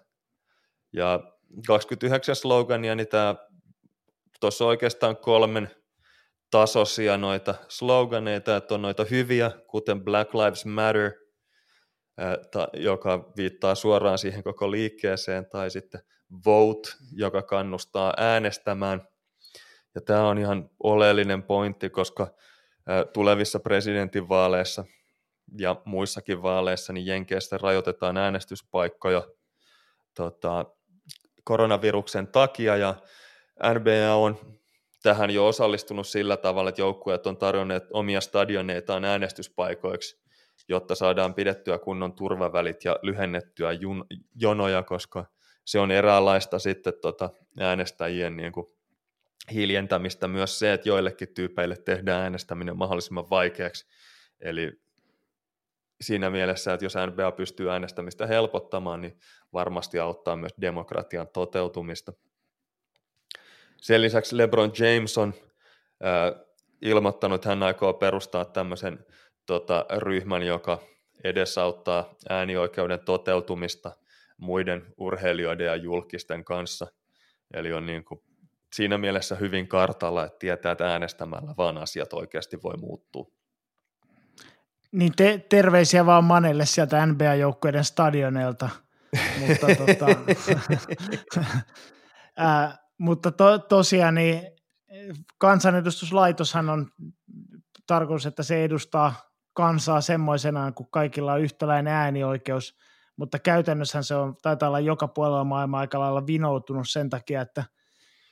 Ja 0.92 1.20
29 1.66 2.36
slogania, 2.36 2.94
niin 2.94 3.08
tämä 3.08 3.34
tuossa 4.40 4.64
oikeastaan 4.64 5.16
kolmen 5.16 5.70
tasoisia 6.50 7.16
noita 7.16 7.54
sloganeita, 7.68 8.56
että 8.56 8.74
on 8.74 8.82
noita 8.82 9.04
hyviä, 9.04 9.50
kuten 9.66 10.04
Black 10.04 10.34
Lives 10.34 10.64
Matter, 10.66 11.12
joka 12.72 13.32
viittaa 13.36 13.74
suoraan 13.74 14.18
siihen 14.18 14.42
koko 14.42 14.70
liikkeeseen, 14.70 15.46
tai 15.46 15.70
sitten 15.70 16.00
Vote, 16.46 16.90
joka 17.12 17.42
kannustaa 17.42 18.14
äänestämään. 18.16 19.08
Ja 19.94 20.00
tämä 20.00 20.28
on 20.28 20.38
ihan 20.38 20.70
oleellinen 20.82 21.42
pointti, 21.42 21.90
koska 21.90 22.34
tulevissa 23.12 23.60
presidentinvaaleissa 23.60 24.84
ja 25.58 25.76
muissakin 25.84 26.42
vaaleissa 26.42 26.92
niin 26.92 27.06
Jenkeistä 27.06 27.58
rajoitetaan 27.58 28.16
äänestyspaikkoja 28.16 29.22
tota, 30.14 30.64
koronaviruksen 31.44 32.26
takia 32.26 32.76
ja 32.76 32.94
NBA 33.74 34.14
on 34.14 34.38
tähän 35.02 35.30
jo 35.30 35.46
osallistunut 35.46 36.06
sillä 36.06 36.36
tavalla, 36.36 36.68
että 36.68 36.80
joukkueet 36.80 37.26
on 37.26 37.36
tarjonneet 37.36 37.84
omia 37.92 38.20
stadioneitaan 38.20 39.04
äänestyspaikoiksi, 39.04 40.22
jotta 40.68 40.94
saadaan 40.94 41.34
pidettyä 41.34 41.78
kunnon 41.78 42.12
turvavälit 42.12 42.84
ja 42.84 42.98
lyhennettyä 43.02 43.72
jun, 43.72 44.06
jonoja, 44.34 44.82
koska 44.82 45.24
se 45.64 45.78
on 45.78 45.90
eräänlaista 45.90 46.58
sitten 46.58 46.94
tota 47.02 47.30
äänestäjien 47.60 48.36
niin 48.36 48.52
kuin 48.52 48.66
hiljentämistä 49.52 50.28
myös 50.28 50.58
se, 50.58 50.72
että 50.72 50.88
joillekin 50.88 51.34
tyypeille 51.34 51.76
tehdään 51.76 52.22
äänestäminen 52.22 52.76
mahdollisimman 52.76 53.30
vaikeaksi. 53.30 53.86
Eli 54.40 54.80
siinä 56.00 56.30
mielessä, 56.30 56.74
että 56.74 56.84
jos 56.84 56.94
NBA 57.10 57.32
pystyy 57.32 57.70
äänestämistä 57.70 58.26
helpottamaan, 58.26 59.00
niin 59.00 59.18
varmasti 59.52 59.98
auttaa 59.98 60.36
myös 60.36 60.54
demokratian 60.60 61.28
toteutumista. 61.28 62.12
Sen 63.76 64.02
lisäksi 64.02 64.36
LeBron 64.36 64.72
James 64.78 65.18
on 65.18 65.34
äh, 66.04 66.44
ilmoittanut, 66.82 67.34
että 67.34 67.48
hän 67.48 67.62
aikoo 67.62 67.92
perustaa 67.92 68.44
tämmöisen 68.44 69.06
tota, 69.46 69.86
ryhmän, 69.98 70.42
joka 70.42 70.78
edesauttaa 71.24 72.14
äänioikeuden 72.28 73.00
toteutumista 73.00 73.92
muiden 74.36 74.94
urheilijoiden 74.96 75.66
ja 75.66 75.76
julkisten 75.76 76.44
kanssa. 76.44 76.86
Eli 77.54 77.72
on 77.72 77.86
niin 77.86 78.04
kuin 78.04 78.20
siinä 78.74 78.98
mielessä 78.98 79.34
hyvin 79.34 79.68
kartalla, 79.68 80.24
että 80.24 80.38
tietää, 80.38 80.72
että 80.72 80.92
äänestämällä 80.92 81.54
vaan 81.58 81.78
asiat 81.78 82.12
oikeasti 82.12 82.62
voi 82.62 82.76
muuttua. 82.76 83.26
Niin 84.92 85.12
te, 85.16 85.46
terveisiä 85.48 86.06
vaan 86.06 86.24
Manelle 86.24 86.66
sieltä 86.66 87.06
NBA-joukkueiden 87.06 87.84
stadioneilta. 87.84 88.68
mutta 89.48 89.66
tota, 89.66 90.06
ää, 92.36 92.78
mutta 92.98 93.30
to, 93.30 93.58
tosiaan 93.58 94.14
niin 94.14 94.42
kansanedustuslaitoshan 95.38 96.70
on 96.70 96.90
tarkoitus, 97.86 98.26
että 98.26 98.42
se 98.42 98.64
edustaa 98.64 99.14
kansaa 99.52 100.00
semmoisenaan, 100.00 100.74
kun 100.74 100.90
kaikilla 100.90 101.32
on 101.32 101.40
yhtäläinen 101.40 101.92
äänioikeus, 101.92 102.76
mutta 103.16 103.38
käytännössä 103.38 104.02
se 104.02 104.14
on, 104.14 104.36
taitaa 104.42 104.68
olla 104.68 104.80
joka 104.80 105.08
puolella 105.08 105.44
maailmaa 105.44 105.80
aika 105.80 106.00
lailla 106.00 106.26
vinoutunut 106.26 106.86
sen 106.88 107.10
takia, 107.10 107.40
että, 107.40 107.64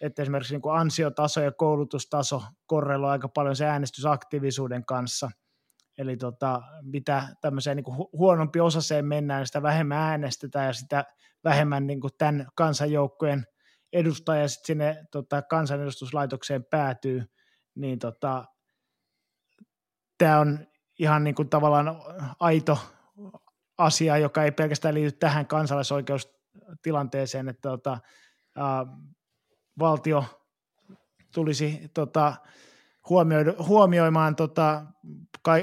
että 0.03 0.23
esimerkiksi 0.23 0.55
niin 0.55 0.63
kuin 0.63 0.77
ansiotaso 0.77 1.41
ja 1.41 1.53
koulutustaso 1.53 2.43
korreloi 2.67 3.11
aika 3.11 3.29
paljon 3.29 3.57
se 3.57 3.67
äänestysaktiivisuuden 3.67 4.85
kanssa. 4.85 5.31
Eli 5.99 6.17
tota, 6.17 6.63
mitä 6.83 7.29
tämmöiseen 7.41 7.77
niin 7.77 7.85
kuin 7.85 7.97
huonompi 8.13 8.61
osaseen 8.61 9.07
mennään, 9.07 9.41
niin 9.41 9.47
sitä 9.47 9.63
vähemmän 9.63 9.99
äänestetään 9.99 10.67
ja 10.67 10.73
sitä 10.73 11.05
vähemmän 11.45 11.87
niin 11.87 12.01
kuin 12.01 12.13
tämän 12.19 12.47
kansanjoukkojen 12.55 13.47
edustaja 13.93 14.49
sitten 14.49 14.67
sinne 14.67 15.05
tota, 15.11 15.43
kansanedustuslaitokseen 15.43 16.65
päätyy, 16.65 17.25
niin 17.75 17.99
tota, 17.99 18.45
tämä 20.19 20.39
on 20.39 20.67
ihan 20.99 21.25
niin 21.25 21.35
kuin 21.35 21.49
tavallaan 21.49 21.97
aito 22.41 22.79
asia, 23.79 24.19
joka 24.19 24.45
ei 24.45 24.53
pelkästään 24.53 24.95
liity 24.95 25.13
tähän 25.13 25.47
kansalaisoikeustilanteeseen, 25.47 27.49
että 27.49 27.69
tota, 27.69 27.99
ää, 28.57 28.87
valtio 29.79 30.25
tulisi 31.35 31.91
tota, 31.95 32.35
huomioimaan 33.68 34.37
tota, 34.37 34.83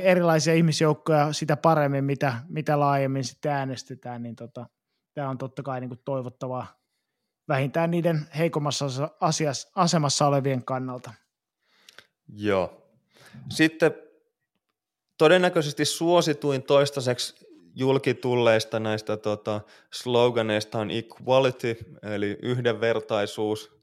erilaisia 0.01 0.53
ihmisjoukkoja 0.53 1.33
sitä 1.33 1.57
paremmin, 1.57 2.03
mitä, 2.03 2.33
mitä 2.49 2.79
laajemmin 2.79 3.23
sitten 3.23 3.51
äänestetään, 3.51 4.23
niin 4.23 4.35
tota, 4.35 4.65
tämä 5.13 5.29
on 5.29 5.37
totta 5.37 5.63
kai 5.63 5.79
niin 5.79 5.89
kuin 5.89 6.01
toivottavaa 6.05 6.79
vähintään 7.47 7.91
niiden 7.91 8.27
heikommassa 8.37 8.85
asiassa, 9.19 9.69
asemassa 9.75 10.27
olevien 10.27 10.65
kannalta. 10.65 11.13
Joo. 12.27 12.91
Sitten 13.49 13.91
todennäköisesti 15.17 15.85
suosituin 15.85 16.63
toistaiseksi 16.63 17.47
julkitulleista 17.75 18.79
näistä 18.79 19.17
tota, 19.17 19.61
sloganeista 19.93 20.79
on 20.79 20.91
equality, 20.91 21.77
eli 22.03 22.37
yhdenvertaisuus. 22.41 23.78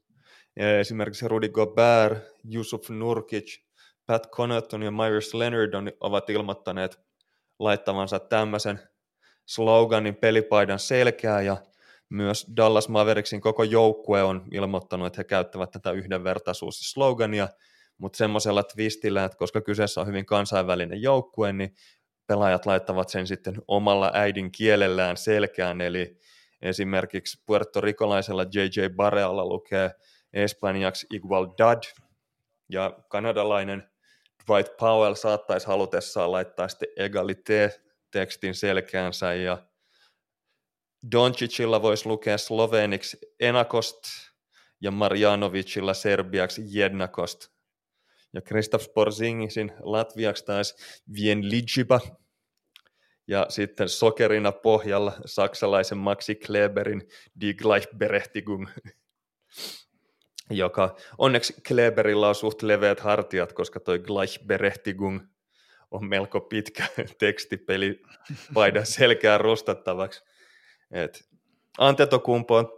Ja 0.59 0.79
esimerkiksi 0.79 1.27
Rudy 1.27 1.49
Gobert, 1.49 2.17
Yusuf 2.53 2.89
Nurkic, 2.89 3.59
Pat 4.05 4.31
Connaughton 4.31 4.83
ja 4.83 4.91
Myers 4.91 5.33
Leonard 5.33 5.73
on, 5.73 5.91
ovat 5.99 6.29
ilmoittaneet 6.29 6.99
laittavansa 7.59 8.19
tämmöisen 8.19 8.79
sloganin 9.45 10.15
pelipaidan 10.15 10.79
selkää 10.79 11.41
ja 11.41 11.57
myös 12.09 12.47
Dallas 12.55 12.89
Mavericksin 12.89 13.41
koko 13.41 13.63
joukkue 13.63 14.23
on 14.23 14.45
ilmoittanut, 14.51 15.07
että 15.07 15.19
he 15.19 15.23
käyttävät 15.23 15.71
tätä 15.71 15.91
yhdenvertaisuus-slogania, 15.91 17.47
mutta 17.97 18.17
semmoisella 18.17 18.63
twistillä, 18.63 19.25
että 19.25 19.37
koska 19.37 19.61
kyseessä 19.61 20.01
on 20.01 20.07
hyvin 20.07 20.25
kansainvälinen 20.25 21.01
joukkue, 21.01 21.53
niin 21.53 21.75
pelaajat 22.27 22.65
laittavat 22.65 23.09
sen 23.09 23.27
sitten 23.27 23.61
omalla 23.67 24.11
äidin 24.13 24.51
kielellään 24.51 25.17
selkään, 25.17 25.81
eli 25.81 26.17
esimerkiksi 26.61 27.43
puertorikolaisella 27.45 28.43
JJ 28.43 28.89
Barrealla 28.95 29.45
lukee 29.45 29.91
espanjaksi 30.37 31.07
igualdad, 31.09 31.83
ja 32.69 32.99
kanadalainen 33.09 33.89
Dwight 34.47 34.77
Powell 34.77 35.13
saattaisi 35.13 35.67
halutessaan 35.67 36.31
laittaa 36.31 36.67
sitten 36.67 36.89
egalite 36.97 37.81
tekstin 38.11 38.55
selkäänsä, 38.55 39.33
ja 39.33 39.67
Doncicilla 41.11 41.81
voisi 41.81 42.05
lukea 42.05 42.37
sloveeniksi 42.37 43.17
Enakost 43.39 43.97
ja 44.81 44.91
Marjanovicilla 44.91 45.93
serbiaksi 45.93 46.61
Jednakost. 46.65 47.47
Ja 48.33 48.41
Kristaps 48.41 48.89
Porzingisin 48.89 49.71
latviaksi 49.79 50.45
taas 50.45 50.75
Vien 51.13 51.49
Lijiba. 51.49 51.99
Ja 53.27 53.45
sitten 53.49 53.89
sokerina 53.89 54.51
pohjalla 54.51 55.13
saksalaisen 55.25 55.97
Maxi 55.97 56.35
Kleberin 56.35 57.01
Die 57.41 57.53
Gleichberechtigung, 57.53 58.67
joka 60.49 60.95
onneksi 61.17 61.53
Kleberilla 61.67 62.29
on 62.29 62.35
suht 62.35 62.61
leveät 62.61 62.99
hartiat, 62.99 63.53
koska 63.53 63.79
toi 63.79 63.99
Gleichberechtigung 63.99 65.19
on 65.91 66.05
melko 66.05 66.41
pitkä 66.41 66.87
tekstipeli 67.19 68.01
paidan 68.53 68.85
selkään 68.97 69.41
rustattavaksi. 69.41 70.23
Et 70.91 71.29
Antetokumpo 71.77 72.55
on 72.55 72.71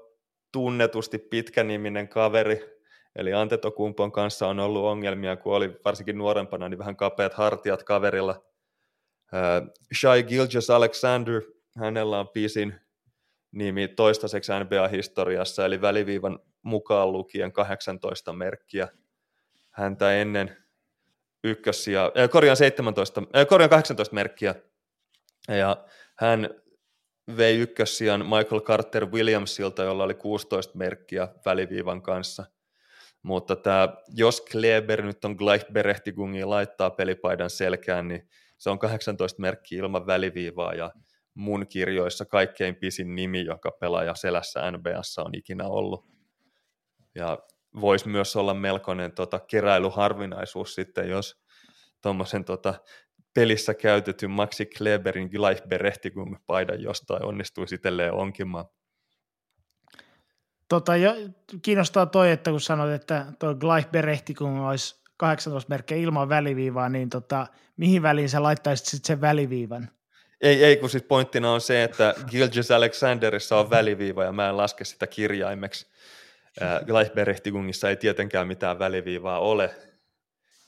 tunnetusti 0.51 1.17
pitkäniminen 1.17 2.07
kaveri, 2.07 2.79
eli 3.15 3.33
Antetokumpon 3.33 4.11
kanssa 4.11 4.47
on 4.47 4.59
ollut 4.59 4.85
ongelmia, 4.85 5.35
kun 5.35 5.55
oli 5.55 5.79
varsinkin 5.85 6.17
nuorempana, 6.17 6.69
niin 6.69 6.79
vähän 6.79 6.95
kapeat 6.95 7.33
hartiat 7.33 7.83
kaverilla. 7.83 8.45
Uh, 9.33 9.73
Shai 9.99 10.23
Gilges 10.23 10.69
Alexander, 10.69 11.41
hänellä 11.77 12.19
on 12.19 12.29
pisin 12.29 12.75
nimi 13.51 13.87
toistaiseksi 13.87 14.51
NBA-historiassa, 14.51 15.65
eli 15.65 15.81
väliviivan 15.81 16.39
mukaan 16.61 17.11
lukien 17.11 17.51
18 17.51 18.33
merkkiä. 18.33 18.87
Häntä 19.69 20.13
ennen 20.13 20.57
ykkössiä, 21.43 22.03
äh, 22.03 22.29
korjaan, 22.29 22.57
17, 22.57 23.23
äh, 23.35 23.47
korjaan 23.47 23.69
18 23.69 24.15
merkkiä, 24.15 24.55
ja 25.47 25.85
hän 26.15 26.49
vei 27.37 27.57
ykkössijan 27.57 28.25
Michael 28.25 28.61
Carter 28.61 29.05
Williamsilta, 29.05 29.83
jolla 29.83 30.03
oli 30.03 30.13
16 30.13 30.77
merkkiä 30.77 31.27
väliviivan 31.45 32.01
kanssa. 32.01 32.45
Mutta 33.23 33.55
tämä, 33.55 33.87
jos 34.15 34.41
Kleber 34.41 35.01
nyt 35.01 35.25
on 35.25 35.31
Gleichberechtigungin 35.31 36.49
laittaa 36.49 36.89
pelipaidan 36.89 37.49
selkään, 37.49 38.07
niin 38.07 38.29
se 38.57 38.69
on 38.69 38.79
18 38.79 39.41
merkkiä 39.41 39.79
ilman 39.79 40.07
väliviivaa 40.07 40.73
ja 40.73 40.91
mun 41.39 41.67
kirjoissa 41.67 42.25
kaikkein 42.25 42.75
pisin 42.75 43.15
nimi, 43.15 43.45
joka 43.45 43.71
pelaaja 43.71 44.15
selässä 44.15 44.71
NBAssa 44.71 45.23
on 45.23 45.35
ikinä 45.35 45.67
ollut. 45.67 46.05
Ja 47.15 47.37
voisi 47.81 48.07
myös 48.07 48.35
olla 48.35 48.53
melkoinen 48.53 49.11
tota, 49.11 49.39
keräilyharvinaisuus 49.39 50.75
sitten, 50.75 51.09
jos 51.09 51.41
tuommoisen 52.01 52.45
tota, 52.45 52.73
pelissä 53.33 53.73
käytetyn 53.73 54.31
Maxi 54.31 54.65
Kleberin 54.65 55.29
Gleichberechtigung 55.29 56.35
paidan 56.47 56.81
jostain 56.81 57.25
onnistui 57.25 57.67
sitten 57.67 58.13
onkimaan. 58.13 58.65
Tota, 60.69 60.95
jo, 60.95 61.13
kiinnostaa 61.61 62.05
toi, 62.05 62.31
että 62.31 62.51
kun 62.51 62.61
sanoit, 62.61 62.93
että 62.93 63.25
tuo 63.39 63.55
Gleichberechtigung 63.55 64.67
olisi 64.67 65.03
18 65.17 65.69
merkkejä 65.69 66.01
ilman 66.01 66.29
väliviivaa, 66.29 66.89
niin 66.89 67.09
tota, 67.09 67.47
mihin 67.77 68.01
väliin 68.01 68.29
sä 68.29 68.43
laittaisit 68.43 68.85
sitten 68.85 69.07
sen 69.07 69.21
väliviivan? 69.21 69.98
Ei, 70.41 70.63
ei 70.63 70.77
kun 70.77 70.89
sit 70.89 71.07
pointtina 71.07 71.53
on 71.53 71.61
se, 71.61 71.83
että 71.83 72.15
Gilgis 72.29 72.71
Alexanderissa 72.71 73.57
on 73.57 73.69
väliviiva 73.69 74.23
ja 74.23 74.31
mä 74.31 74.49
en 74.49 74.57
laske 74.57 74.85
sitä 74.85 75.07
kirjaimeksi. 75.07 75.87
Gleichberechtigungissa 76.85 77.89
ei 77.89 77.95
tietenkään 77.95 78.47
mitään 78.47 78.79
väliviivaa 78.79 79.39
ole, 79.39 79.75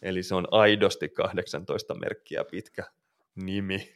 Eli 0.01 0.24
se 0.24 0.36
on 0.36 0.47
aidosti 0.51 1.09
18 1.09 1.95
merkkiä 1.95 2.43
pitkä 2.43 2.84
nimi. 3.36 3.93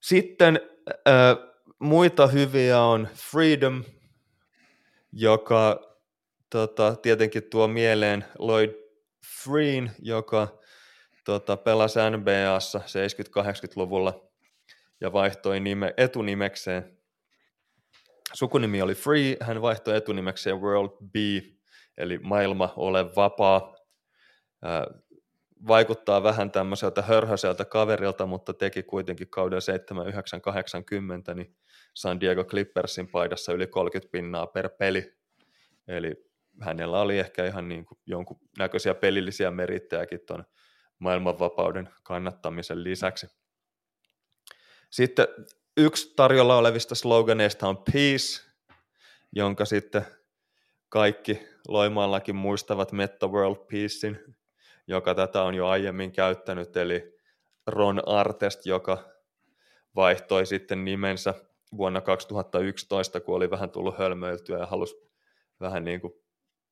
Sitten 0.00 0.60
äh, 1.08 1.36
muita 1.78 2.26
hyviä 2.26 2.80
on 2.80 3.08
Freedom, 3.14 3.84
joka 5.12 5.80
tota, 6.50 6.96
tietenkin 6.96 7.42
tuo 7.42 7.68
mieleen 7.68 8.24
Lloyd 8.38 8.70
Freen, 9.42 9.90
joka 9.98 10.58
tota, 11.24 11.56
pelasi 11.56 11.98
NBAssa 12.10 12.78
70-80-luvulla 12.78 14.28
ja 15.00 15.12
vaihtoi 15.12 15.60
nime, 15.60 15.94
etunimekseen. 15.96 16.98
Sukunimi 18.32 18.82
oli 18.82 18.94
Free, 18.94 19.36
hän 19.40 19.62
vaihtoi 19.62 19.96
etunimekseen 19.96 20.60
World 20.60 20.90
B, 21.10 21.14
eli 21.98 22.18
maailma 22.18 22.72
ole 22.76 23.16
vapaa. 23.16 23.76
Ää, 24.62 24.86
vaikuttaa 25.66 26.22
vähän 26.22 26.50
tämmöiseltä 26.50 27.02
hörhöseltä 27.02 27.64
kaverilta, 27.64 28.26
mutta 28.26 28.54
teki 28.54 28.82
kuitenkin 28.82 29.30
kauden 29.30 29.62
7980 29.62 31.34
niin 31.34 31.56
San 31.94 32.20
Diego 32.20 32.44
Clippersin 32.44 33.08
paidassa 33.08 33.52
yli 33.52 33.66
30 33.66 34.12
pinnaa 34.12 34.46
per 34.46 34.68
peli. 34.78 35.12
Eli 35.88 36.14
hänellä 36.60 37.00
oli 37.00 37.18
ehkä 37.18 37.46
ihan 37.46 37.68
niin 37.68 37.84
kuin 37.84 37.98
jonkun 38.06 38.40
näköisiä 38.58 38.94
pelillisiä 38.94 39.50
merittejäkin 39.50 40.20
tuon 40.26 40.44
maailmanvapauden 41.02 41.88
kannattamisen 42.02 42.84
lisäksi. 42.84 43.26
Sitten 44.90 45.26
yksi 45.76 46.12
tarjolla 46.16 46.56
olevista 46.56 46.94
sloganeista 46.94 47.68
on 47.68 47.76
Peace, 47.76 48.42
jonka 49.32 49.64
sitten 49.64 50.06
kaikki 50.88 51.48
Loimaallakin 51.68 52.36
muistavat 52.36 52.92
Metta 52.92 53.26
World 53.26 53.66
Peacein, 53.70 54.36
joka 54.86 55.14
tätä 55.14 55.42
on 55.42 55.54
jo 55.54 55.66
aiemmin 55.66 56.12
käyttänyt, 56.12 56.76
eli 56.76 57.18
Ron 57.66 58.08
Artest, 58.08 58.66
joka 58.66 59.12
vaihtoi 59.96 60.46
sitten 60.46 60.84
nimensä 60.84 61.34
vuonna 61.76 62.00
2011, 62.00 63.20
kun 63.20 63.36
oli 63.36 63.50
vähän 63.50 63.70
tullut 63.70 63.98
hölmöiltyä 63.98 64.58
ja 64.58 64.66
halusi 64.66 64.94
vähän 65.60 65.84
niin 65.84 66.00
kuin 66.00 66.21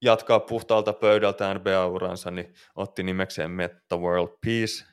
jatkaa 0.03 0.41
puhtaalta 0.41 0.93
pöydältä 0.93 1.55
NBA-uransa, 1.55 2.31
niin 2.31 2.55
otti 2.77 3.03
nimekseen 3.03 3.51
Metta 3.51 3.97
World 3.97 4.39
Peace. 4.47 4.85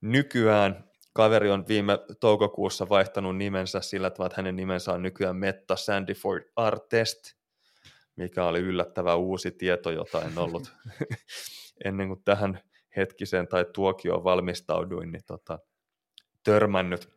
Nykyään 0.00 0.90
kaveri 1.12 1.50
on 1.50 1.68
viime 1.68 1.98
toukokuussa 2.20 2.88
vaihtanut 2.88 3.36
nimensä 3.36 3.80
sillä 3.80 4.10
tavalla, 4.10 4.26
että 4.26 4.36
hänen 4.36 4.56
nimensä 4.56 4.92
on 4.92 5.02
nykyään 5.02 5.36
Metta 5.36 5.76
Sandyford 5.76 6.42
Artest, 6.56 7.18
mikä 8.16 8.44
oli 8.44 8.58
yllättävä 8.58 9.14
uusi 9.14 9.50
tieto, 9.50 9.90
jota 9.90 10.22
en 10.22 10.38
ollut 10.38 10.72
ennen 11.84 12.08
kuin 12.08 12.22
tähän 12.24 12.60
hetkiseen 12.96 13.48
tai 13.48 13.66
tuokioon 13.74 14.24
valmistauduin, 14.24 15.12
niin 15.12 15.24
tota, 15.26 15.58
törmännyt. 16.44 17.08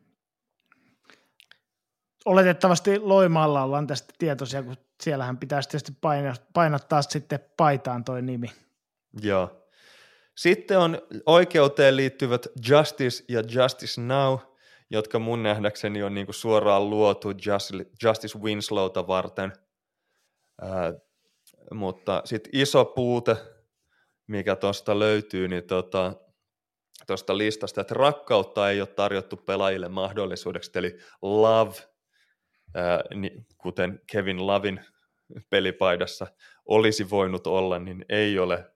Oletettavasti 2.24 2.98
Loimaalla 2.98 3.62
ollaan 3.62 3.86
tästä 3.86 4.14
tietoisia, 4.18 4.62
kun 4.62 4.76
siellähän 5.04 5.38
pitäisi 5.38 5.68
tietysti 5.68 5.92
painottaa 6.52 7.02
sitten 7.02 7.40
paitaan 7.56 8.04
toi 8.04 8.22
nimi. 8.22 8.52
Joo. 9.22 9.60
Sitten 10.36 10.78
on 10.78 10.98
oikeuteen 11.26 11.96
liittyvät 11.96 12.46
Justice 12.68 13.24
ja 13.28 13.40
Justice 13.40 14.00
Now, 14.00 14.38
jotka 14.90 15.18
mun 15.18 15.42
nähdäkseni 15.42 16.02
on 16.02 16.14
niinku 16.14 16.32
suoraan 16.32 16.90
luotu 16.90 17.28
Justice 18.02 18.38
Winslowta 18.38 19.06
varten. 19.06 19.52
Ää, 20.60 20.92
mutta 21.74 22.22
sitten 22.24 22.50
iso 22.54 22.84
puute, 22.84 23.36
mikä 24.26 24.56
tuosta 24.56 24.98
löytyy, 24.98 25.48
niin 25.48 25.64
tota, 25.64 26.12
listasta, 27.32 27.80
että 27.80 27.94
rakkautta 27.94 28.70
ei 28.70 28.80
ole 28.80 28.88
tarjottu 28.88 29.36
pelaajille 29.36 29.88
mahdollisuudeksi, 29.88 30.70
eli 30.74 30.98
love, 31.22 31.74
niin, 33.14 33.46
kuten 33.58 34.00
Kevin 34.12 34.46
Lavin 34.46 34.80
pelipaidassa 35.50 36.26
olisi 36.64 37.10
voinut 37.10 37.46
olla, 37.46 37.78
niin 37.78 38.04
ei 38.08 38.38
ole 38.38 38.70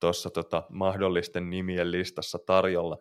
tuossa 0.00 0.30
tota, 0.30 0.62
mahdollisten 0.68 1.50
nimien 1.50 1.90
listassa 1.90 2.38
tarjolla. 2.38 2.98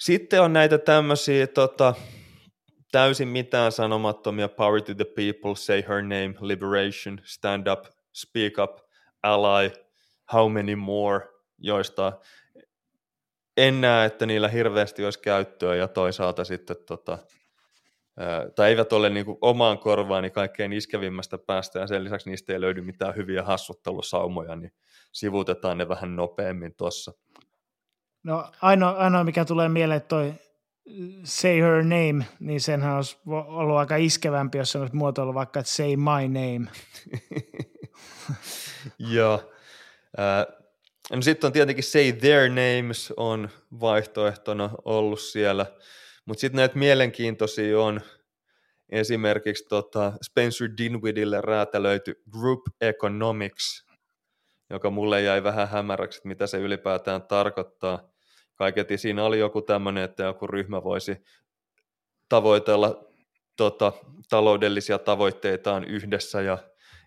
Sitten 0.00 0.42
on 0.42 0.52
näitä 0.52 0.78
tämmöisiä 0.78 1.46
tota, 1.46 1.94
täysin 2.92 3.28
mitään 3.28 3.72
sanomattomia 3.72 4.48
Power 4.48 4.82
to 4.82 4.94
the 4.94 5.04
People, 5.04 5.56
Say 5.56 5.82
Her 5.88 6.02
Name, 6.02 6.34
Liberation, 6.40 7.20
Stand 7.24 7.66
Up, 7.66 7.84
Speak 8.12 8.52
Up, 8.58 8.78
Ally, 9.22 9.70
How 10.32 10.52
Many 10.52 10.76
More, 10.76 11.28
joista 11.58 12.12
en 13.56 13.80
näe, 13.80 14.06
että 14.06 14.26
niillä 14.26 14.48
hirveästi 14.48 15.04
olisi 15.04 15.18
käyttöä 15.18 15.74
ja 15.74 15.88
toisaalta 15.88 16.44
sitten 16.44 16.76
tota, 16.86 17.18
tai 18.54 18.68
eivät 18.68 18.92
ole 18.92 19.10
niin 19.10 19.26
kuin 19.26 19.38
omaan 19.40 19.78
korvaani 19.78 20.30
kaikkein 20.30 20.72
iskevimmästä 20.72 21.38
päästä, 21.38 21.78
ja 21.78 21.86
sen 21.86 22.04
lisäksi 22.04 22.30
niistä 22.30 22.52
ei 22.52 22.60
löydy 22.60 22.80
mitään 22.80 23.16
hyviä 23.16 23.42
hassuttelusaumoja, 23.42 24.56
niin 24.56 24.72
sivutetaan 25.12 25.78
ne 25.78 25.88
vähän 25.88 26.16
nopeammin 26.16 26.74
tuossa. 26.74 27.12
No 28.22 28.50
ainoa, 28.62 28.90
ainoa, 28.90 29.24
mikä 29.24 29.44
tulee 29.44 29.68
mieleen, 29.68 29.96
että 29.96 30.08
toi 30.08 30.34
Say 31.24 31.60
Her 31.60 31.82
Name, 31.82 32.26
niin 32.40 32.60
senhän 32.60 32.96
olisi 32.96 33.16
ollut 33.26 33.76
aika 33.76 33.96
iskevämpi, 33.96 34.58
jos 34.58 34.72
se 34.72 34.78
olisi 34.78 34.96
muotoillut 34.96 35.34
vaikka, 35.34 35.60
että 35.60 35.72
Say 35.72 35.96
My 35.96 36.28
Name. 36.28 36.70
Joo. 39.14 39.52
Äh, 40.18 40.64
no 41.12 41.22
sitten 41.22 41.48
on 41.48 41.52
tietenkin 41.52 41.84
Say 41.84 42.12
Their 42.12 42.48
Names 42.48 43.12
on 43.16 43.48
vaihtoehtona 43.80 44.70
ollut 44.84 45.20
siellä– 45.20 45.66
mutta 46.26 46.40
sitten 46.40 46.56
näitä 46.56 46.78
mielenkiintoisia 46.78 47.80
on 47.80 48.00
esimerkiksi 48.88 49.64
tota 49.68 50.12
Spencer 50.22 50.68
Dinwiddille 50.78 51.40
räätälöity 51.40 52.22
Group 52.30 52.60
Economics, 52.80 53.86
joka 54.70 54.90
mulle 54.90 55.22
jäi 55.22 55.42
vähän 55.42 55.68
hämäräksi, 55.68 56.18
että 56.18 56.28
mitä 56.28 56.46
se 56.46 56.58
ylipäätään 56.58 57.22
tarkoittaa. 57.22 58.08
Kaiketi 58.54 58.98
siinä 58.98 59.24
oli 59.24 59.38
joku 59.38 59.62
tämmöinen, 59.62 60.04
että 60.04 60.22
joku 60.22 60.46
ryhmä 60.46 60.82
voisi 60.82 61.16
tavoitella 62.28 63.04
tota, 63.56 63.92
taloudellisia 64.28 64.98
tavoitteitaan 64.98 65.84
yhdessä 65.84 66.40
ja 66.42 66.58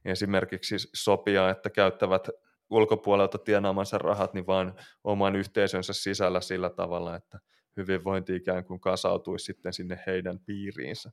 esimerkiksi 0.05 0.75
sopia, 0.95 1.49
että 1.49 1.69
käyttävät 1.69 2.29
ulkopuolelta 2.69 3.37
tienaamansa 3.37 3.97
rahat 3.97 4.33
niin 4.33 4.47
vaan 4.47 4.75
oman 5.03 5.35
yhteisönsä 5.35 5.93
sisällä 5.93 6.41
sillä 6.41 6.69
tavalla, 6.69 7.15
että 7.15 7.39
hyvinvointi 7.77 8.35
ikään 8.35 8.65
kuin 8.65 8.79
kasautuisi 8.79 9.45
sitten 9.45 9.73
sinne 9.73 9.99
heidän 10.07 10.39
piiriinsä. 10.39 11.11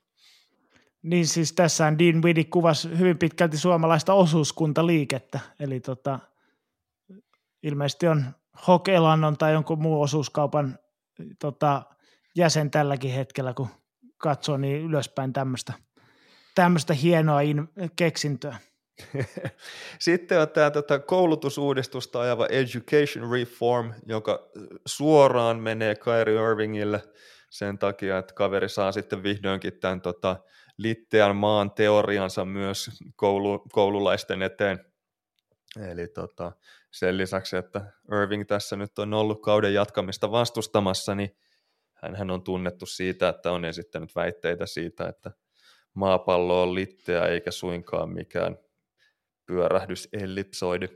Niin 1.03 1.27
siis 1.27 1.53
tässä 1.53 1.93
Dean 1.99 2.23
Widdy 2.23 2.45
kuvasi 2.45 2.99
hyvin 2.99 3.19
pitkälti 3.19 3.59
suomalaista 3.59 4.15
osuuskuntaliikettä, 4.15 5.41
eli 5.61 5.81
tota, 5.81 6.19
ilmeisesti 7.63 8.07
on 8.07 8.25
Hok 8.67 8.89
Elannon 8.89 9.37
tai 9.37 9.53
jonkun 9.53 9.83
muun 9.83 10.05
osuuskaupan 10.05 10.79
tota, 11.39 11.83
jäsen 12.37 12.71
tälläkin 12.71 13.11
hetkellä, 13.11 13.55
kun 13.55 13.69
katsoo 14.19 14.57
niin 14.57 14.83
ylöspäin 14.83 15.33
tämmöistä 15.33 15.73
tämmöistä 16.55 16.95
hienoa 16.95 17.41
in- 17.41 17.69
keksintöä. 17.97 18.57
Sitten 19.99 20.41
on 20.41 20.49
tämä 20.49 20.71
tota, 20.71 20.99
koulutusuudistusta 20.99 22.21
ajava 22.21 22.47
Education 22.47 23.33
Reform, 23.33 23.93
joka 24.07 24.51
suoraan 24.87 25.61
menee 25.61 25.95
Kyrie 25.95 26.51
Irvingille 26.51 27.03
sen 27.51 27.79
takia, 27.79 28.19
että 28.19 28.35
kaveri 28.35 28.69
saa 28.69 28.93
sitten 28.93 29.23
vihdoinkin 29.23 29.81
tämän 29.81 30.01
tota, 30.01 30.37
litteän 30.77 31.37
maan 31.37 31.71
teoriansa 31.71 32.45
myös 32.45 32.91
koulu, 33.17 33.59
koululaisten 33.73 34.43
eteen. 34.43 34.85
Eli 35.91 36.09
tota, 36.09 36.53
sen 36.91 37.19
lisäksi, 37.19 37.57
että 37.57 37.93
Irving 38.13 38.47
tässä 38.47 38.77
nyt 38.77 38.99
on 38.99 39.15
ollut 39.15 39.43
kauden 39.43 39.75
jatkamista 39.75 40.31
vastustamassa, 40.31 41.15
niin 41.15 41.37
hän 42.17 42.31
on 42.31 42.43
tunnettu 42.43 42.87
siitä, 42.87 43.29
että 43.29 43.53
on 43.53 43.65
esittänyt 43.65 44.17
väitteitä 44.17 44.67
siitä, 44.67 45.09
että 45.09 45.31
maapallo 45.95 46.63
on 46.63 46.75
litteä 46.75 47.27
eikä 47.27 47.51
suinkaan 47.51 48.11
mikään 48.11 48.59
pyörähdys 49.47 50.09
ellipsoidi. 50.13 50.89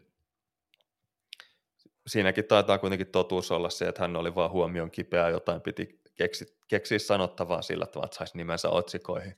Siinäkin 2.06 2.44
taitaa 2.44 2.78
kuitenkin 2.78 3.06
totuus 3.06 3.50
olla 3.50 3.70
se, 3.70 3.88
että 3.88 4.02
hän 4.02 4.16
oli 4.16 4.34
vaan 4.34 4.50
huomion 4.50 4.90
kipeä, 4.90 5.28
jotain 5.28 5.60
piti 5.60 6.00
keksi, 6.14 6.58
keksiä 6.68 6.98
sanottavaa 6.98 7.62
sillä 7.62 7.86
tavalla, 7.86 8.06
että 8.06 8.16
saisi 8.16 8.36
nimensä 8.36 8.68
otsikoihin. 8.70 9.36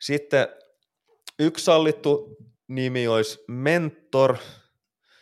Sitten 0.00 0.48
yksi 1.38 1.64
sallittu 1.64 2.36
nimi 2.68 3.08
olisi 3.08 3.44
Mentor, 3.48 4.36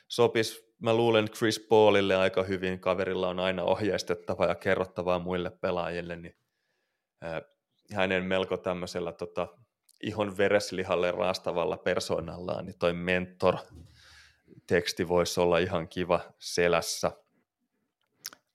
sopisi 0.09 0.71
mä 0.79 0.95
luulen 0.95 1.31
Chris 1.31 1.61
Paulille 1.61 2.17
aika 2.17 2.43
hyvin, 2.43 2.81
kaverilla 2.81 3.29
on 3.29 3.41
aina 3.41 3.63
ohjeistettavaa 3.63 4.47
ja 4.47 4.55
kerrottavaa 4.55 5.19
muille 5.19 5.51
pelaajille, 5.51 6.17
niin 6.17 6.37
hänen 7.93 8.25
melko 8.25 8.57
tämmöisellä 8.57 9.13
tota, 9.13 9.49
ihon 10.03 10.37
vereslihalle 10.37 11.11
raastavalla 11.11 11.77
persoonallaan, 11.77 12.67
niin 12.67 12.79
toi 12.79 12.93
mentor-teksti 12.93 15.09
voisi 15.09 15.41
olla 15.41 15.59
ihan 15.59 15.89
kiva 15.89 16.21
selässä. 16.39 17.13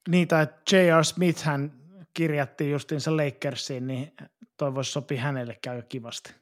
Niin, 0.10 0.28
tai 0.28 0.48
J.R. 0.72 1.04
Smith 1.04 1.44
hän 1.44 1.74
kirjattiin 2.14 2.72
justiinsa 2.72 3.18
Lakersiin, 3.18 3.88
niin 3.88 4.14
toi 4.58 4.76
voisi 4.76 4.92
sopia 4.92 5.22
hänelle 5.22 5.58
käy 5.62 5.82
kivasti. 5.82 6.34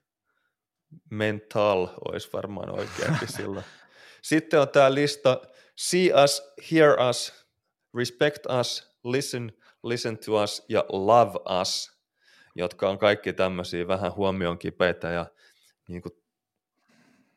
Mental 1.10 1.88
olisi 2.12 2.30
varmaan 2.34 2.70
oikeampi 2.70 3.28
silloin. 3.38 3.66
Sitten 4.22 4.62
on 4.62 4.70
tämä 4.70 4.94
lista 4.94 5.42
See 5.76 6.14
us, 6.14 6.42
hear 6.72 7.00
us, 7.00 7.32
respect 7.94 8.46
us, 8.46 8.84
listen, 9.04 9.54
listen 9.84 10.18
to 10.18 10.44
us 10.44 10.64
ja 10.70 10.86
love 10.90 11.40
us, 11.62 11.92
jotka 12.56 12.90
on 12.90 12.98
kaikki 12.98 13.34
tämmöisiä 13.34 13.88
vähän 13.88 14.16
huomioon 14.16 14.58
kipeitä 14.58 15.10
ja 15.10 15.26
niin 15.88 16.02
kuin 16.02 16.14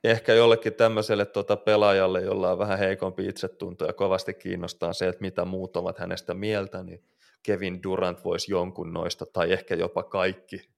ehkä 0.04 0.34
jollekin 0.34 0.74
tämmöiselle 0.74 1.26
tuota 1.26 1.56
pelaajalle, 1.56 2.20
jolla 2.20 2.52
on 2.52 2.58
vähän 2.58 2.78
heikompi 2.78 3.28
itsetunto 3.28 3.84
ja 3.84 3.92
kovasti 3.92 4.34
kiinnostaa 4.34 4.92
se, 4.92 5.08
että 5.08 5.20
mitä 5.20 5.44
muut 5.44 5.76
ovat 5.76 5.98
hänestä 5.98 6.34
mieltä, 6.34 6.82
niin 6.82 7.04
Kevin 7.42 7.82
Durant 7.82 8.24
voisi 8.24 8.52
jonkun 8.52 8.92
noista 8.92 9.26
tai 9.26 9.52
ehkä 9.52 9.74
jopa 9.74 10.02
kaikki 10.02 10.68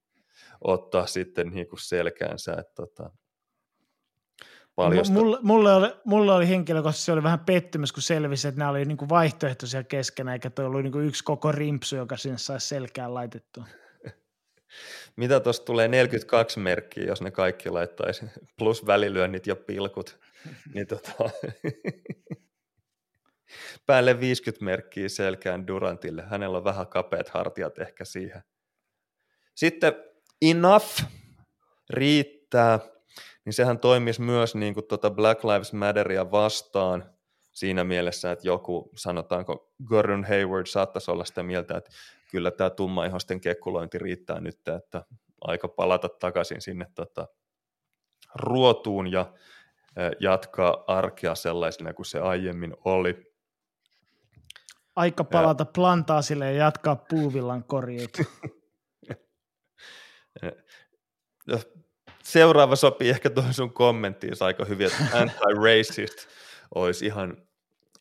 ottaa 0.64 1.06
sitten 1.06 1.48
niin 1.50 1.68
kuin 1.68 1.80
selkäänsä. 1.80 2.52
Että 2.52 2.72
tota, 2.74 3.10
paljosta. 4.74 5.14
Mulle, 5.14 5.38
mulle, 5.42 5.72
oli, 5.72 5.92
mulle 6.04 6.32
oli 6.32 6.48
henkilökohtaisesti 6.48 7.04
se 7.04 7.12
oli 7.12 7.22
vähän 7.22 7.40
pettymys, 7.40 7.92
kun 7.92 8.02
selvisi, 8.02 8.48
että 8.48 8.58
nämä 8.58 8.70
oli 8.70 8.84
niin 8.84 9.08
vaihtoehtoisia 9.08 9.84
keskenään, 9.84 10.32
eikä 10.32 10.50
toi 10.50 10.64
ollut 10.64 10.82
niin 10.82 10.92
kuin 10.92 11.06
yksi 11.06 11.24
koko 11.24 11.52
rimpsu, 11.52 11.96
joka 11.96 12.16
sinne 12.16 12.38
saisi 12.38 12.68
selkään 12.68 13.14
laitettua. 13.14 13.64
Mitä 15.16 15.40
tuosta 15.40 15.64
tulee 15.64 15.88
42 15.88 16.60
merkkiä, 16.60 17.04
jos 17.04 17.22
ne 17.22 17.30
kaikki 17.30 17.70
laittaisi, 17.70 18.26
plus 18.58 18.86
välilyönnit 18.86 19.46
ja 19.46 19.56
pilkut, 19.56 20.18
niin 20.74 20.86
tota, 20.86 21.12
päälle 23.86 24.20
50 24.20 24.64
merkkiä 24.64 25.08
selkään 25.08 25.66
Durantille. 25.66 26.22
Hänellä 26.22 26.58
on 26.58 26.64
vähän 26.64 26.86
kapeat 26.86 27.28
hartiat 27.28 27.78
ehkä 27.78 28.04
siihen. 28.04 28.42
Sitten 29.54 29.92
enough 30.42 31.02
riittää, 31.90 32.78
niin 33.44 33.52
sehän 33.52 33.78
toimisi 33.78 34.20
myös 34.20 34.54
niin 34.54 34.74
kuin 34.74 34.86
tuota 34.86 35.10
Black 35.10 35.44
Lives 35.44 35.72
Matteria 35.72 36.30
vastaan 36.30 37.18
siinä 37.52 37.84
mielessä, 37.84 38.32
että 38.32 38.46
joku, 38.46 38.90
sanotaanko 38.96 39.72
Gordon 39.84 40.24
Hayward 40.24 40.66
saattaisi 40.66 41.10
olla 41.10 41.24
sitä 41.24 41.42
mieltä, 41.42 41.76
että 41.76 41.90
kyllä 42.30 42.50
tämä 42.50 42.70
tummaihosten 42.70 43.40
kekkulointi 43.40 43.98
riittää 43.98 44.40
nyt, 44.40 44.68
että 44.68 45.04
aika 45.40 45.68
palata 45.68 46.08
takaisin 46.08 46.60
sinne 46.60 46.86
tota, 46.94 47.28
ruotuun 48.34 49.12
ja 49.12 49.32
jatkaa 50.20 50.84
arkea 50.86 51.34
sellaisena 51.34 51.92
kuin 51.92 52.06
se 52.06 52.18
aiemmin 52.18 52.76
oli. 52.84 53.32
Aika 54.96 55.24
palata 55.24 55.62
ja... 55.62 55.70
plantaasille 55.74 56.52
ja 56.52 56.58
jatkaa 56.58 56.96
puuvillan 56.96 57.64
korjuut. 57.64 58.18
Seuraava 62.22 62.76
sopii 62.76 63.10
ehkä 63.10 63.30
tuohon 63.30 63.54
sun 63.54 63.72
kommenttiin 63.72 64.34
aika 64.40 64.64
hyvin, 64.64 64.86
että 64.86 65.04
anti-racist 65.12 66.28
olisi 66.74 67.06
ihan 67.06 67.47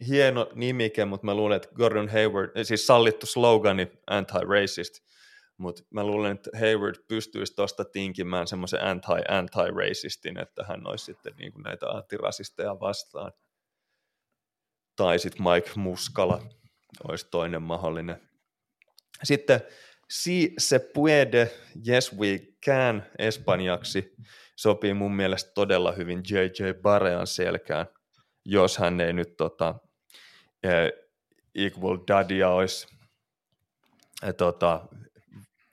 hieno 0.07 0.49
nimike, 0.55 1.05
mutta 1.05 1.25
mä 1.25 1.35
luulen, 1.35 1.55
että 1.55 1.69
Gordon 1.75 2.09
Hayward, 2.09 2.51
eh, 2.55 2.65
siis 2.65 2.87
sallittu 2.87 3.25
slogani 3.25 3.91
anti-racist, 4.11 5.07
mutta 5.57 5.83
mä 5.89 6.03
luulen, 6.03 6.31
että 6.31 6.49
Hayward 6.53 6.95
pystyisi 7.07 7.55
tuosta 7.55 7.85
tinkimään 7.85 8.47
semmoisen 8.47 8.83
anti-anti-racistin, 8.83 10.41
että 10.41 10.63
hän 10.63 10.87
olisi 10.87 11.05
sitten 11.05 11.33
niin 11.37 11.51
kuin 11.51 11.63
näitä 11.63 11.89
antirasisteja 11.89 12.79
vastaan. 12.79 13.31
Tai 14.95 15.19
sitten 15.19 15.43
Mike 15.43 15.71
Muskala 15.75 16.43
olisi 17.07 17.27
toinen 17.31 17.61
mahdollinen. 17.61 18.29
Sitten 19.23 19.61
Si 20.09 20.53
se 20.57 20.79
puede, 20.79 21.51
yes 21.87 22.17
we 22.17 22.39
can 22.65 23.03
espanjaksi 23.19 24.15
sopii 24.55 24.93
mun 24.93 25.15
mielestä 25.15 25.51
todella 25.55 25.91
hyvin 25.91 26.23
JJ 26.29 26.73
Barean 26.81 27.27
selkään, 27.27 27.85
jos 28.45 28.77
hän 28.77 29.01
ei 29.01 29.13
nyt 29.13 29.37
tota, 29.37 29.75
Equal 31.55 31.97
Dadia 32.07 32.49
olisi 32.49 32.87
tota, 34.37 34.85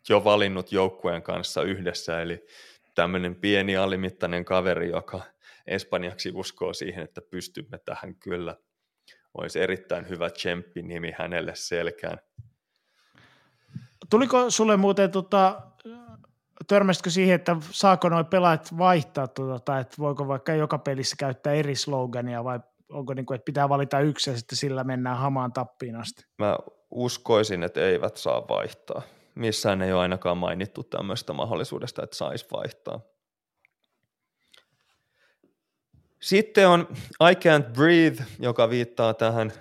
jo 0.08 0.24
valinnut 0.24 0.72
joukkueen 0.72 1.22
kanssa 1.22 1.62
yhdessä, 1.62 2.22
eli 2.22 2.46
tämmöinen 2.94 3.34
pieni 3.34 3.76
alimittainen 3.76 4.44
kaveri, 4.44 4.90
joka 4.90 5.20
espanjaksi 5.66 6.32
uskoo 6.34 6.72
siihen, 6.72 7.04
että 7.04 7.20
pystymme 7.30 7.78
tähän 7.78 8.14
kyllä. 8.14 8.56
Olisi 9.34 9.60
erittäin 9.60 10.08
hyvä 10.08 10.30
nimi 10.82 11.12
hänelle 11.18 11.52
selkään. 11.54 12.18
Tuliko 14.10 14.50
sulle 14.50 14.76
muuten, 14.76 15.10
tota, 15.10 15.60
törmäsitkö 16.66 17.10
siihen, 17.10 17.34
että 17.34 17.56
saako 17.70 18.08
nuo 18.08 18.24
pelaajat 18.24 18.78
vaihtaa, 18.78 19.28
tota, 19.28 19.78
että 19.78 19.96
voiko 19.98 20.28
vaikka 20.28 20.52
joka 20.52 20.78
pelissä 20.78 21.16
käyttää 21.18 21.52
eri 21.52 21.74
slogania 21.74 22.44
vai 22.44 22.60
onko 22.88 23.14
niin 23.14 23.26
kuin, 23.26 23.34
että 23.36 23.44
pitää 23.44 23.68
valita 23.68 24.00
yksi 24.00 24.30
ja 24.30 24.36
sitten 24.36 24.58
sillä 24.58 24.84
mennään 24.84 25.18
hamaan 25.18 25.52
tappiin 25.52 25.96
asti? 25.96 26.24
Mä 26.38 26.58
uskoisin, 26.90 27.62
että 27.62 27.80
eivät 27.80 28.16
saa 28.16 28.48
vaihtaa. 28.48 29.02
Missään 29.34 29.82
ei 29.82 29.92
ole 29.92 30.00
ainakaan 30.00 30.38
mainittu 30.38 30.82
tämmöistä 30.82 31.32
mahdollisuudesta, 31.32 32.02
että 32.02 32.16
saisi 32.16 32.46
vaihtaa. 32.52 33.00
Sitten 36.20 36.68
on 36.68 36.88
I 37.30 37.34
Can't 37.34 37.72
Breathe, 37.72 38.24
joka 38.38 38.70
viittaa 38.70 39.14
tähän 39.14 39.52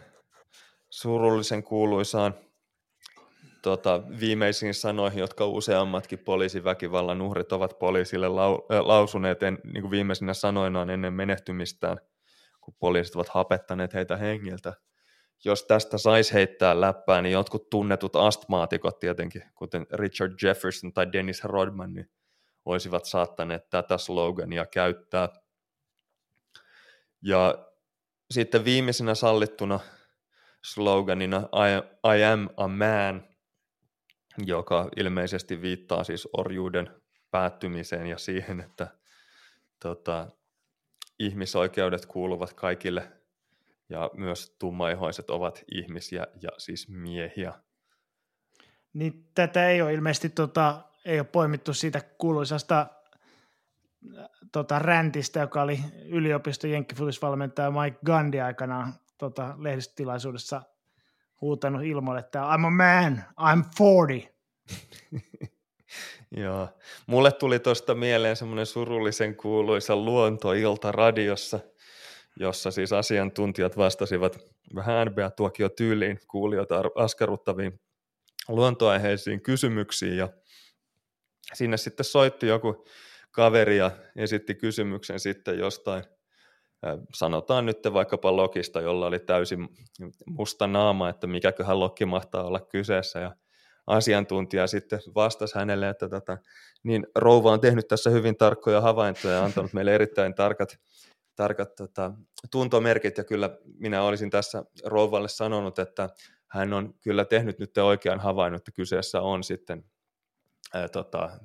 surullisen 0.90 1.64
kuuluisaan 1.64 2.36
tota, 3.62 4.02
viimeisiin 4.20 4.74
sanoihin, 4.74 5.20
jotka 5.20 5.46
useammatkin 5.46 6.20
poliisiväkivallan 6.20 7.22
uhrit 7.22 7.52
ovat 7.52 7.80
poliisille 7.80 8.26
äh, 8.26 8.86
lausuneet 8.86 9.44
en, 9.44 9.58
niin 9.64 9.82
kuin 9.82 9.92
viimeisinä 9.92 10.34
sanoinaan 10.34 10.90
ennen 10.90 11.14
menehtymistään– 11.14 11.98
kun 12.66 12.76
poliisit 12.80 13.16
ovat 13.16 13.30
hapettaneet 13.30 13.94
heitä 13.94 14.18
hengiltä. 14.18 14.74
Jos 15.46 15.64
tästä 15.64 15.98
saisi 15.98 16.34
heittää 16.34 16.82
läppää, 16.82 17.22
niin 17.22 17.34
jotkut 17.34 17.70
tunnetut 17.70 18.16
astmaatikot 18.16 19.00
tietenkin, 19.00 19.44
kuten 19.56 19.86
Richard 19.94 20.34
Jefferson 20.44 20.94
tai 20.94 21.12
Dennis 21.14 21.44
Rodman, 21.44 21.94
niin 21.94 22.12
olisivat 22.66 23.06
saattaneet 23.06 23.70
tätä 23.70 23.98
slogania 23.98 24.66
käyttää. 24.66 25.30
Ja 27.22 27.68
sitten 28.32 28.66
viimeisenä 28.66 29.16
sallittuna 29.16 29.80
sloganina 30.64 31.38
I, 31.38 32.00
I 32.18 32.24
am 32.24 32.50
a 32.58 32.68
man, 32.68 33.28
joka 34.46 34.90
ilmeisesti 34.98 35.62
viittaa 35.62 36.04
siis 36.04 36.28
orjuuden 36.38 37.02
päättymiseen 37.32 38.08
ja 38.08 38.18
siihen, 38.18 38.60
että 38.60 38.88
tota, 39.80 40.28
ihmisoikeudet 41.20 42.06
kuuluvat 42.06 42.54
kaikille 42.54 43.12
ja 43.90 44.12
myös 44.14 44.56
tummaihoiset 44.60 45.30
ovat 45.30 45.64
ihmisiä 45.72 46.28
ja 46.42 46.50
siis 46.58 46.90
miehiä. 46.90 47.54
Niin 48.94 49.30
tätä 49.36 49.70
ei 49.70 49.82
ole 49.82 49.94
ilmeisesti 49.94 50.30
tota, 50.30 50.82
ei 51.06 51.20
ole 51.20 51.28
poimittu 51.32 51.74
siitä 51.74 52.02
kuuluisasta 52.18 52.88
tota, 54.52 54.80
räntistä, 54.80 55.40
joka 55.40 55.62
oli 55.62 55.80
yliopiston 56.06 56.70
jenkkifutisvalmentaja 56.70 57.72
Mike 57.72 57.98
Gandhi 58.06 58.42
aikanaan 58.42 58.94
tota, 59.18 59.56
lehdistötilaisuudessa 59.58 60.62
huutanut 61.42 61.84
ilmoille, 61.84 62.20
että 62.20 62.42
I'm 62.42 62.66
a 62.66 62.70
man, 62.70 63.24
I'm 63.40 63.64
40. 63.80 64.34
Joo. 66.38 66.68
Mulle 67.08 67.32
tuli 67.32 67.60
tuosta 67.60 67.96
mieleen 67.96 68.36
semmoinen 68.36 68.66
surullisen 68.66 69.36
kuuluisa 69.36 69.96
luontoilta 69.96 70.92
radiossa, 70.92 71.60
jossa 72.40 72.72
siis 72.72 72.94
asiantuntijat 72.94 73.78
vastasivat 73.78 74.40
vähän 74.76 75.08
NBA-tuokio 75.08 75.70
tyyliin 75.70 76.20
kuulijoita 76.28 76.82
askarruttaviin 76.96 77.80
luontoaiheisiin 78.48 79.42
kysymyksiin 79.42 80.18
ja 80.18 80.30
sinne 81.54 81.78
sitten 81.78 82.04
soitti 82.04 82.48
joku 82.48 82.86
kaveri 83.32 83.78
ja 83.78 83.92
esitti 84.16 84.56
kysymyksen 84.56 85.20
sitten 85.20 85.60
jostain, 85.60 86.04
sanotaan 87.14 87.66
nyt 87.66 87.78
vaikkapa 87.94 88.36
Lokista, 88.36 88.82
jolla 88.82 89.08
oli 89.08 89.20
täysin 89.20 89.70
musta 90.26 90.68
naama, 90.68 91.10
että 91.10 91.28
mikäköhän 91.28 91.80
Lokki 91.80 92.06
mahtaa 92.06 92.44
olla 92.44 92.60
kyseessä 92.60 93.20
ja 93.20 93.36
asiantuntija 93.88 94.68
sitten 94.68 95.00
vastasi 95.16 95.56
hänelle, 95.56 95.90
että 95.90 96.10
tota, 96.10 96.38
niin 96.84 97.08
rouva 97.16 97.52
on 97.52 97.62
tehnyt 97.62 97.88
tässä 97.88 98.10
hyvin 98.10 98.38
tarkkoja 98.38 98.82
havaintoja 98.82 99.34
ja 99.34 99.46
antanut 99.46 99.74
meille 99.74 99.96
erittäin 99.96 100.34
tarkat, 100.34 100.78
tarkat 101.36 101.76
tota, 101.76 102.12
tuntomerkit. 102.52 103.18
Ja 103.18 103.24
kyllä 103.24 103.58
minä 103.80 104.04
olisin 104.04 104.30
tässä 104.30 104.64
rouvalle 104.86 105.30
sanonut, 105.30 105.80
että 105.80 106.10
hän 106.48 106.74
on 106.74 106.94
kyllä 107.02 107.26
tehnyt 107.26 107.60
nyt 107.60 107.78
oikean 107.78 108.20
havainnut, 108.20 108.60
että 108.60 108.72
kyseessä 108.72 109.22
on 109.22 109.44
sitten 109.44 109.86
ää, 110.74 110.88
tota, 110.90 111.40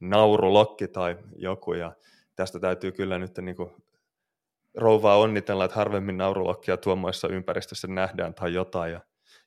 naurulokki 0.00 0.88
tai 0.88 1.16
joku. 1.36 1.74
Ja 1.74 1.92
tästä 2.36 2.60
täytyy 2.60 2.92
kyllä 2.92 3.18
nyt 3.18 3.38
niin 3.38 3.56
kuin 3.56 3.70
rouvaa 4.74 5.16
onnitella, 5.16 5.64
että 5.64 5.76
harvemmin 5.76 6.16
naurulokkia 6.16 6.76
tuommoissa 6.76 7.28
ympäristössä 7.28 7.88
nähdään 7.88 8.34
tai 8.34 8.54
jotain. 8.54 8.92
Ja 8.92 9.00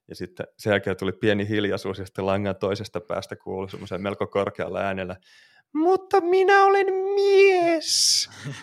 Ja 0.08 0.16
sitten 0.16 0.48
sen 0.58 0.72
jälkeen 0.72 0.98
tuli 0.98 1.12
pieni 1.12 1.50
hiljaisuus 1.50 2.00
ja 2.00 2.06
sitten 2.06 2.26
langan 2.26 2.56
toisesta 2.56 3.02
päästä 3.02 3.36
kuului 3.36 3.70
semmoisen 3.70 4.02
melko 4.02 4.28
korkealla 4.28 4.80
äänellä, 4.80 5.16
mutta 5.74 6.22
minä 6.22 6.64
olen 6.64 6.94
mies. 6.94 8.30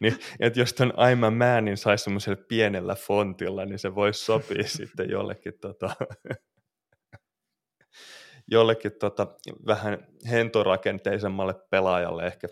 niin, 0.00 0.18
että 0.40 0.60
jos 0.60 0.72
ton 0.72 0.92
I'm 0.92 1.24
a 1.24 1.30
man, 1.30 1.64
niin 1.64 1.76
saisi 1.76 2.04
semmoisella 2.04 2.42
pienellä 2.48 2.94
fontilla, 2.94 3.64
niin 3.64 3.78
se 3.78 3.94
voisi 3.94 4.24
sopia 4.24 4.68
sitten 4.78 5.10
jollekin, 5.10 5.58
tota, 5.60 5.96
jollekin 8.52 8.92
tota, 8.92 9.26
vähän 9.66 10.06
hentorakenteisemmalle 10.30 11.54
pelaajalle 11.70 12.26
ehkä 12.26 12.48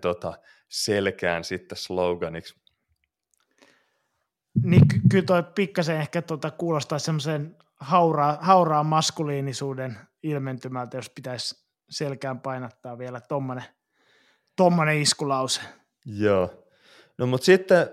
tota, 0.00 0.38
selkään 0.68 1.44
sitten 1.44 1.78
sloganiksi. 1.78 2.67
Niin 4.62 4.88
ky- 4.88 5.00
kyllä 5.10 5.24
toi 5.24 5.42
pikkasen 5.54 5.96
ehkä 5.96 6.22
tota 6.22 6.50
kuulostaa 6.50 6.98
semmoisen 6.98 7.56
hauraa, 7.80 8.38
hauraan 8.40 8.86
maskuliinisuuden 8.86 9.98
ilmentymältä, 10.22 10.96
jos 10.96 11.10
pitäisi 11.10 11.68
selkään 11.90 12.40
painattaa 12.40 12.98
vielä 12.98 13.20
tommonen, 13.20 13.64
tommonen 14.56 14.98
iskulause. 15.02 15.60
Joo. 16.06 16.64
No 17.18 17.26
mutta 17.26 17.44
sitten 17.44 17.88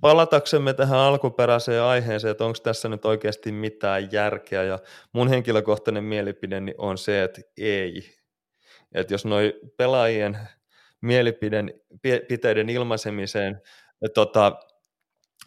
palataksemme 0.00 0.74
tähän 0.74 0.98
alkuperäiseen 0.98 1.82
aiheeseen, 1.82 2.30
että 2.30 2.44
onko 2.44 2.58
tässä 2.62 2.88
nyt 2.88 3.04
oikeasti 3.04 3.52
mitään 3.52 4.12
järkeä, 4.12 4.62
ja 4.62 4.78
mun 5.12 5.28
henkilökohtainen 5.28 6.04
mielipide 6.04 6.62
on 6.78 6.98
se, 6.98 7.22
että 7.22 7.40
ei. 7.58 8.18
Että 8.94 9.14
jos 9.14 9.24
noi 9.24 9.60
pelaajien 9.76 10.38
mielipiteiden 11.00 12.68
ilmaisemiseen 12.68 13.60
tota, 14.14 14.60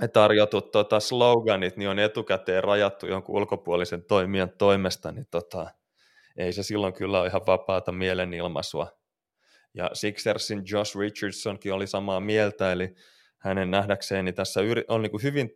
tarjotut 0.10 0.72
tota, 0.72 1.00
sloganit 1.00 1.78
niin 1.78 1.90
on 1.90 2.00
etukäteen 2.00 2.64
rajattu 2.64 3.08
jonkun 3.08 3.36
ulkopuolisen 3.36 4.04
toimijan 4.04 4.50
toimesta, 4.58 5.12
niin 5.12 5.28
tota, 5.32 5.68
ei 6.38 6.54
se 6.54 6.64
silloin 6.64 6.94
kyllä 6.94 7.20
ole 7.20 7.28
ihan 7.28 7.42
vapaata 7.48 7.92
mielenilmaisua. 7.92 8.88
Ja 9.74 9.90
Sixersin 9.94 10.64
Josh 10.72 10.98
Richardsonkin 10.98 11.74
oli 11.74 11.88
samaa 11.88 12.20
mieltä, 12.20 12.72
eli 12.72 12.96
hänen 13.38 13.72
nähdäkseen 13.72 14.36
tässä 14.36 14.62
on 14.88 15.02
niin 15.02 15.12
kuin 15.12 15.24
hyvin, 15.24 15.52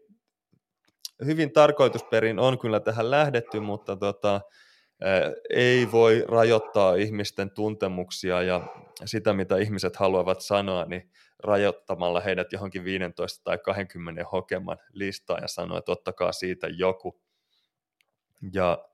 hyvin 1.26 1.54
tarkoitusperin 1.54 2.40
on 2.40 2.60
kyllä 2.60 2.80
tähän 2.80 3.12
lähdetty, 3.12 3.60
mutta 3.60 3.96
tota, 3.96 4.42
ei 5.50 5.92
voi 5.92 6.26
rajoittaa 6.28 6.96
ihmisten 6.96 7.52
tuntemuksia 7.52 8.42
ja 8.42 8.68
sitä, 9.06 9.34
mitä 9.34 9.58
ihmiset 9.58 9.96
haluavat 9.96 10.42
sanoa, 10.42 10.86
niin 10.86 11.12
rajoittamalla 11.44 12.22
heidät 12.22 12.52
johonkin 12.52 12.84
15 12.84 13.44
tai 13.44 13.58
20 13.58 14.26
hokeman 14.32 14.78
listaan 14.94 15.42
ja 15.42 15.48
sanoa, 15.48 15.78
että 15.78 15.92
ottakaa 15.92 16.32
siitä 16.32 16.68
joku. 16.68 17.22
Ja, 18.54 18.86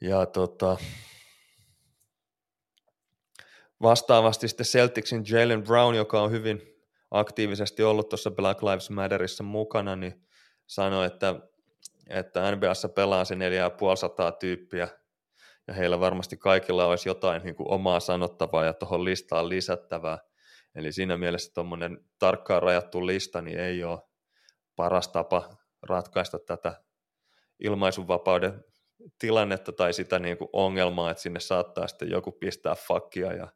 ja 0.00 0.26
tota, 0.26 0.76
vastaavasti 3.82 4.48
sitten 4.48 4.66
Celticsin 4.66 5.24
Jalen 5.30 5.62
Brown, 5.62 5.94
joka 5.94 6.22
on 6.22 6.30
hyvin 6.30 6.62
aktiivisesti 7.10 7.82
ollut 7.82 8.08
tuossa 8.08 8.30
Black 8.30 8.62
Lives 8.62 8.90
Matterissa 8.90 9.44
mukana, 9.44 9.96
niin 9.96 10.24
sanoi, 10.66 11.06
että, 11.06 11.34
että 12.08 12.56
NBAssa 12.56 12.88
pelaa 12.88 13.24
se 13.24 13.34
4500 13.34 14.32
tyyppiä 14.32 14.88
ja 15.68 15.74
heillä 15.74 16.00
varmasti 16.00 16.36
kaikilla 16.36 16.86
olisi 16.86 17.08
jotain 17.08 17.42
niin 17.42 17.54
kuin 17.54 17.70
omaa 17.70 18.00
sanottavaa 18.00 18.64
ja 18.64 18.72
tuohon 18.72 19.04
listaan 19.04 19.48
lisättävää. 19.48 20.18
Eli 20.74 20.92
siinä 20.92 21.16
mielessä 21.16 21.52
tuommoinen 21.54 21.98
tarkkaan 22.18 22.62
rajattu 22.62 23.06
lista 23.06 23.42
niin 23.42 23.58
ei 23.58 23.84
ole 23.84 23.98
paras 24.76 25.08
tapa 25.08 25.56
ratkaista 25.82 26.38
tätä 26.38 26.82
ilmaisunvapauden 27.58 28.64
tilannetta 29.18 29.72
tai 29.72 29.92
sitä 29.92 30.18
niin 30.18 30.38
kuin 30.38 30.48
ongelmaa, 30.52 31.10
että 31.10 31.22
sinne 31.22 31.40
saattaa 31.40 31.86
sitten 31.86 32.10
joku 32.10 32.32
pistää 32.32 32.74
fakkia 32.74 33.32
ja 33.32 33.48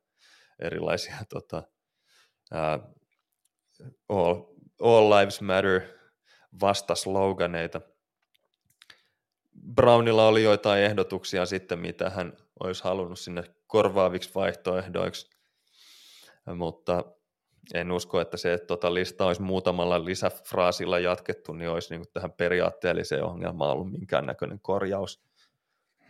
erilaisia 0.59 1.17
tota, 1.35 1.63
ää, 2.53 2.79
all, 4.09 4.43
all 4.81 5.11
Lives 5.11 5.41
Matter 5.41 5.81
vastasloganeita. 6.61 7.81
Brownilla 9.75 10.29
oli 10.29 10.43
joitain 10.43 10.83
ehdotuksia 10.83 11.47
sitten, 11.47 11.79
mitä 11.79 12.11
hän 12.11 12.33
olisi 12.61 12.85
halunnut 12.85 13.19
sinne 13.19 13.43
korvaaviksi 13.67 14.31
vaihtoehdoiksi, 14.35 15.38
mutta 16.55 17.05
en 17.75 17.93
usko, 17.93 18.21
että 18.21 18.37
se 18.37 18.53
että 18.53 18.67
tota 18.67 18.95
lista 18.95 19.27
olisi 19.27 19.43
muutamalla 19.43 20.05
lisäfraasilla 20.05 20.99
jatkettu, 20.99 21.53
niin 21.53 21.71
olisi 21.71 21.95
niin 21.95 22.07
tähän 22.13 22.33
periaatteelliseen 22.33 23.25
ongelmaan 23.25 23.71
ollut 23.71 23.91
minkäännäköinen 23.91 24.61
korjaus. 24.61 25.23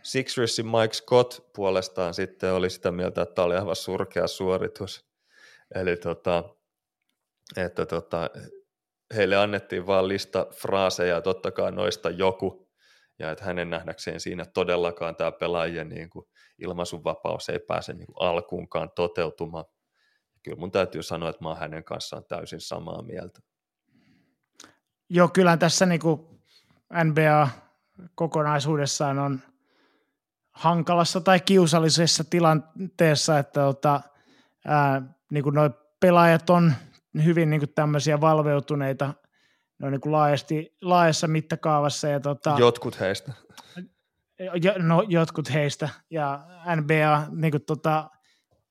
Sixersin 0.03 0.65
Mike 0.65 0.93
Scott 0.93 1.53
puolestaan 1.55 2.13
sitten 2.13 2.53
oli 2.53 2.69
sitä 2.69 2.91
mieltä, 2.91 3.21
että 3.21 3.35
tämä 3.35 3.45
oli 3.45 3.55
aivan 3.55 3.75
surkea 3.75 4.27
suoritus. 4.27 5.05
Eli 5.75 5.95
tota, 5.95 6.43
että 7.57 7.85
tota, 7.85 8.29
heille 9.15 9.35
annettiin 9.35 9.87
vain 9.87 10.07
lista 10.07 10.47
fraaseja, 10.51 11.21
totta 11.21 11.51
kai 11.51 11.71
noista 11.71 12.09
joku, 12.09 12.69
ja 13.19 13.31
että 13.31 13.45
hänen 13.45 13.69
nähdäkseen 13.69 14.19
siinä 14.19 14.45
todellakaan 14.45 15.15
tämä 15.15 15.31
pelaajien 15.31 15.89
niin 15.89 16.09
kuin 16.09 16.25
ilmaisunvapaus 16.59 17.49
ei 17.49 17.59
pääse 17.59 17.93
niin 17.93 18.05
kuin 18.05 18.27
alkuunkaan 18.27 18.91
toteutumaan. 18.95 19.65
Kyllä 20.43 20.57
mun 20.57 20.71
täytyy 20.71 21.03
sanoa, 21.03 21.29
että 21.29 21.43
mä 21.43 21.49
oon 21.49 21.57
hänen 21.57 21.83
kanssaan 21.83 22.23
täysin 22.23 22.61
samaa 22.61 23.01
mieltä. 23.01 23.39
Joo, 25.09 25.27
kyllä 25.27 25.57
tässä 25.57 25.85
niin 25.85 26.01
kuin 26.01 26.21
NBA 27.03 27.49
kokonaisuudessaan 28.15 29.19
on 29.19 29.39
hankalassa 30.51 31.21
tai 31.21 31.39
kiusallisessa 31.39 32.23
tilanteessa, 32.23 33.39
että 33.39 33.61
tota, 33.61 34.01
ää, 34.65 35.01
niin 35.31 35.43
kuin 35.43 35.55
noi 35.55 35.69
pelaajat 35.99 36.49
on 36.49 36.73
hyvin 37.25 37.49
niin 37.49 37.61
kuin 37.61 37.73
tämmöisiä 37.73 38.21
valveutuneita 38.21 39.13
ne 39.79 39.85
on 39.85 39.91
niin 39.91 40.01
kuin 40.01 40.11
laajasti, 40.11 40.77
laajassa 40.81 41.27
mittakaavassa. 41.27 42.07
Ja 42.07 42.19
tota, 42.19 42.55
jotkut 42.59 42.99
heistä. 42.99 43.33
Jo, 44.39 44.73
no, 44.77 45.05
jotkut 45.07 45.53
heistä. 45.53 45.89
Ja 46.09 46.39
NBA 46.75 47.27
niin 47.31 47.51
kuin 47.51 47.65
tota, 47.65 48.09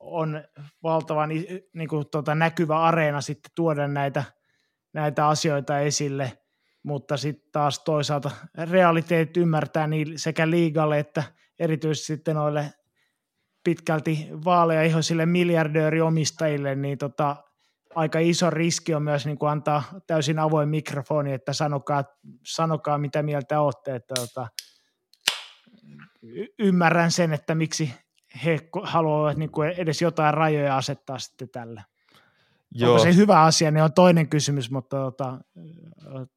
on 0.01 0.44
valtavan 0.82 1.28
niin 1.74 1.88
kuin 1.88 2.07
tota, 2.11 2.34
näkyvä 2.34 2.80
areena 2.82 3.20
sitten 3.20 3.53
tuoda 3.55 3.88
näitä, 3.88 4.24
näitä 4.92 5.28
asioita 5.28 5.80
esille, 5.80 6.38
mutta 6.82 7.16
sitten 7.16 7.53
taas 7.53 7.78
toisaalta 7.78 8.30
realiteet 8.70 9.36
ymmärtää 9.36 9.86
niin 9.86 10.18
sekä 10.18 10.51
liigalle 10.51 10.99
että 10.99 11.22
erityisesti 11.59 12.07
sitten 12.07 12.34
noille 12.34 12.72
pitkälti 13.64 14.28
vaaleja 14.44 14.82
ihoisille 14.82 15.26
miljardööriomistajille, 15.26 16.74
niin 16.74 16.99
tota, 16.99 17.36
aika 17.94 18.18
iso 18.18 18.51
riski 18.51 18.94
on 18.94 19.03
myös 19.03 19.26
niin 19.26 19.38
kuin 19.38 19.51
antaa 19.51 19.82
täysin 20.07 20.38
avoin 20.38 20.68
mikrofoni, 20.68 21.32
että 21.32 21.53
sanokaa, 21.53 22.05
sanokaa 22.44 22.99
mitä 22.99 23.22
mieltä 23.22 23.61
olette, 23.61 23.94
että 23.94 24.14
tota, 24.14 24.49
y- 26.22 26.46
ymmärrän 26.59 27.11
sen, 27.11 27.32
että 27.32 27.55
miksi 27.55 27.94
he 28.45 28.59
haluavat 28.82 29.36
niin 29.36 29.51
kuin 29.51 29.70
edes 29.70 30.03
jotain 30.03 30.34
rajoja 30.34 30.76
asettaa 30.76 31.18
sitten 31.18 31.49
tälle. 31.49 31.84
Joo. 32.74 32.91
Onko 32.93 33.03
se 33.03 33.16
hyvä 33.16 33.43
asia, 33.43 33.70
niin 33.70 33.84
on 33.84 33.93
toinen 33.93 34.28
kysymys, 34.28 34.70
mutta 34.70 34.97
tota, 34.97 35.39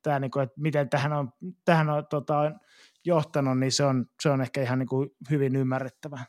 tämä, 0.02 0.20
niin 0.20 0.32
kuin, 0.32 0.44
että 0.44 0.62
miten 0.62 0.90
tähän 0.90 1.14
on, 1.14 1.30
tähän 1.66 1.90
on 1.90 2.08
tota, 2.10 2.52
johtanut, 3.06 3.60
niin 3.60 3.72
se 3.72 3.84
on, 3.84 4.06
se 4.22 4.30
on 4.30 4.42
ehkä 4.42 4.62
ihan 4.62 4.80
niin 4.80 4.88
kuin 4.88 5.10
hyvin 5.30 5.56
ymmärrettävää. 5.56 6.26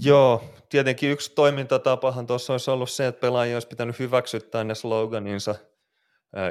Joo, 0.00 0.44
tietenkin 0.68 1.10
yksi 1.10 1.32
toimintatapahan 1.34 2.26
tuossa 2.26 2.52
olisi 2.52 2.70
ollut 2.70 2.90
se, 2.90 3.06
että 3.06 3.20
pelaajia 3.20 3.56
olisi 3.56 3.68
pitänyt 3.68 3.98
hyväksyttää 3.98 4.64
ne 4.64 4.74
sloganinsa 4.74 5.54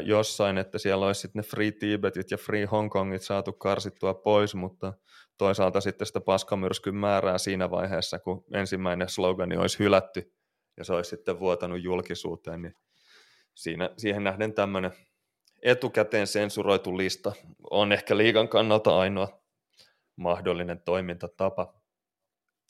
jossain, 0.05 0.57
että 0.57 0.77
siellä 0.77 1.05
olisi 1.05 1.21
sitten 1.21 1.39
ne 1.39 1.43
Free 1.49 1.71
Tibetit 1.71 2.31
ja 2.31 2.37
Free 2.37 2.65
Hongkongit 2.65 3.21
saatu 3.21 3.53
karsittua 3.53 4.13
pois, 4.13 4.55
mutta 4.55 4.93
toisaalta 5.37 5.81
sitten 5.81 6.07
sitä 6.07 6.21
paskamyrskyn 6.21 6.95
määrää 6.95 7.37
siinä 7.37 7.71
vaiheessa, 7.71 8.19
kun 8.19 8.45
ensimmäinen 8.53 9.09
slogani 9.09 9.57
olisi 9.57 9.79
hylätty 9.79 10.33
ja 10.77 10.83
se 10.83 10.93
olisi 10.93 11.09
sitten 11.09 11.39
vuotanut 11.39 11.83
julkisuuteen, 11.83 12.61
niin 12.61 12.75
siinä, 13.53 13.89
siihen 13.97 14.23
nähden 14.23 14.53
tämmöinen 14.53 14.91
etukäteen 15.61 16.27
sensuroitu 16.27 16.97
lista 16.97 17.31
on 17.71 17.91
ehkä 17.91 18.17
liigan 18.17 18.47
kannalta 18.47 18.99
ainoa 18.99 19.41
mahdollinen 20.15 20.81
toimintatapa. 20.85 21.73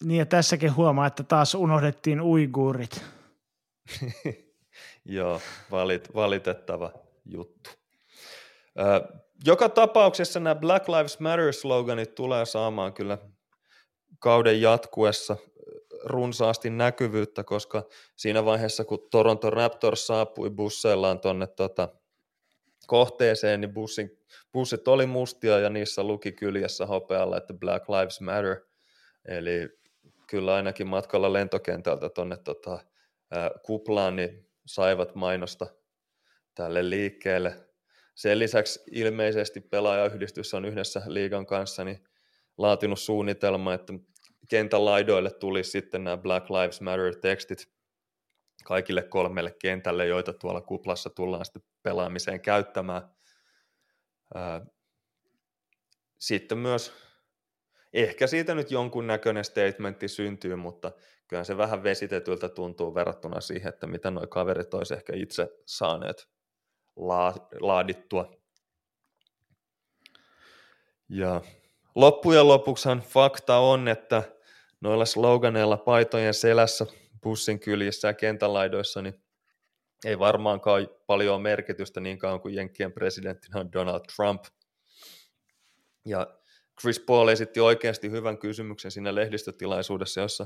Niin 0.03 0.19
ja 0.19 0.25
tässäkin 0.25 0.75
huomaa, 0.75 1.07
että 1.07 1.23
taas 1.23 1.55
unohdettiin 1.55 2.21
uiguurit. 2.21 3.05
Joo, 5.05 5.41
valit, 5.71 6.13
valitettava 6.15 7.02
juttu. 7.25 7.69
Joka 9.45 9.69
tapauksessa 9.69 10.39
nämä 10.39 10.55
Black 10.55 10.89
Lives 10.89 11.19
Matter-sloganit 11.19 12.15
tulee 12.15 12.45
saamaan 12.45 12.93
kyllä 12.93 13.17
kauden 14.19 14.61
jatkuessa 14.61 15.37
runsaasti 16.03 16.69
näkyvyyttä, 16.69 17.43
koska 17.43 17.83
siinä 18.15 18.45
vaiheessa, 18.45 18.85
kun 18.85 19.07
Toronto 19.11 19.49
Raptors 19.49 20.07
saapui 20.07 20.49
busseillaan 20.49 21.19
tuonne 21.19 21.47
tota, 21.47 21.89
kohteeseen, 22.87 23.61
niin 23.61 23.73
bussin, 23.73 24.19
bussit 24.53 24.87
oli 24.87 25.05
mustia 25.05 25.59
ja 25.59 25.69
niissä 25.69 26.03
luki 26.03 26.31
kyljessä 26.31 26.85
hopealla, 26.85 27.37
että 27.37 27.53
Black 27.53 27.89
Lives 27.89 28.21
Matter. 28.21 28.61
Eli 29.25 29.69
kyllä 30.27 30.55
ainakin 30.55 30.87
matkalla 30.87 31.33
lentokentältä 31.33 32.09
tuonne 32.09 32.37
tota, 32.37 32.79
kuplaan, 33.63 34.15
niin 34.15 34.49
saivat 34.65 35.15
mainosta 35.15 35.67
tälle 36.55 36.89
liikkeelle. 36.89 37.67
Sen 38.15 38.39
lisäksi 38.39 38.83
ilmeisesti 38.91 39.61
pelaajayhdistys 39.61 40.53
on 40.53 40.65
yhdessä 40.65 41.01
liigan 41.07 41.45
kanssa 41.45 41.83
niin 41.83 42.03
laatinut 42.57 42.99
suunnitelma, 42.99 43.73
että 43.73 43.93
kentän 44.49 44.85
laidoille 44.85 45.31
tuli 45.31 45.63
sitten 45.63 46.03
nämä 46.03 46.17
Black 46.17 46.49
Lives 46.49 46.81
Matter-tekstit 46.81 47.73
kaikille 48.63 49.03
kolmelle 49.03 49.55
kentälle, 49.61 50.05
joita 50.05 50.33
tuolla 50.33 50.61
kuplassa 50.61 51.09
tullaan 51.09 51.45
sitten 51.45 51.63
pelaamiseen 51.83 52.41
käyttämään. 52.41 53.01
Sitten 56.19 56.57
myös 56.57 56.93
ehkä 57.93 58.27
siitä 58.27 58.55
nyt 58.55 58.71
jonkunnäköinen 58.71 59.45
statementti 59.45 60.07
syntyy, 60.07 60.55
mutta 60.55 60.91
kyllä 61.27 61.43
se 61.43 61.57
vähän 61.57 61.83
vesitetyltä 61.83 62.49
tuntuu 62.49 62.95
verrattuna 62.95 63.41
siihen, 63.41 63.69
että 63.69 63.87
mitä 63.87 64.11
nuo 64.11 64.27
kaverit 64.27 64.73
olisi 64.73 64.93
ehkä 64.93 65.13
itse 65.15 65.49
saaneet 65.65 66.32
laadittua. 67.59 68.31
Ja 71.09 71.41
loppujen 71.95 72.47
lopuksihan 72.47 73.01
fakta 73.01 73.57
on, 73.57 73.87
että 73.87 74.23
noilla 74.81 75.05
sloganeilla 75.05 75.77
paitojen 75.77 76.33
selässä, 76.33 76.85
bussin 77.23 77.59
kyljissä 77.59 78.07
ja 78.07 78.13
kentälaidoissa, 78.13 79.01
niin 79.01 79.23
ei 80.05 80.19
varmaankaan 80.19 80.87
paljon 81.07 81.41
merkitystä 81.41 81.99
niin 81.99 82.17
kauan 82.17 82.41
kuin 82.41 82.55
Jenkkien 82.55 82.93
presidenttinä 82.93 83.59
on 83.59 83.71
Donald 83.73 84.01
Trump. 84.15 84.43
Ja 86.05 86.27
Chris 86.81 86.99
Paul 86.99 87.27
esitti 87.27 87.59
oikeasti 87.59 88.11
hyvän 88.11 88.37
kysymyksen 88.37 88.91
siinä 88.91 89.15
lehdistötilaisuudessa, 89.15 90.21
jossa 90.21 90.45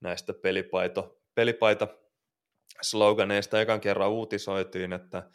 näistä 0.00 0.34
pelipaito, 0.34 1.18
pelipaita 1.34 1.88
sloganeista 2.82 3.60
ekan 3.60 3.80
kerran 3.80 4.10
uutisoitiin, 4.10 4.92
että, 4.92 5.30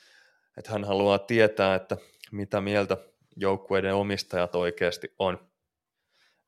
että 0.58 0.72
hän 0.72 0.84
haluaa 0.84 1.20
tietää, 1.20 1.76
että 1.76 1.98
mitä 2.32 2.62
mieltä 2.62 2.98
joukkueiden 3.36 3.96
omistajat 3.96 4.56
oikeasti 4.56 5.16
on. 5.20 5.50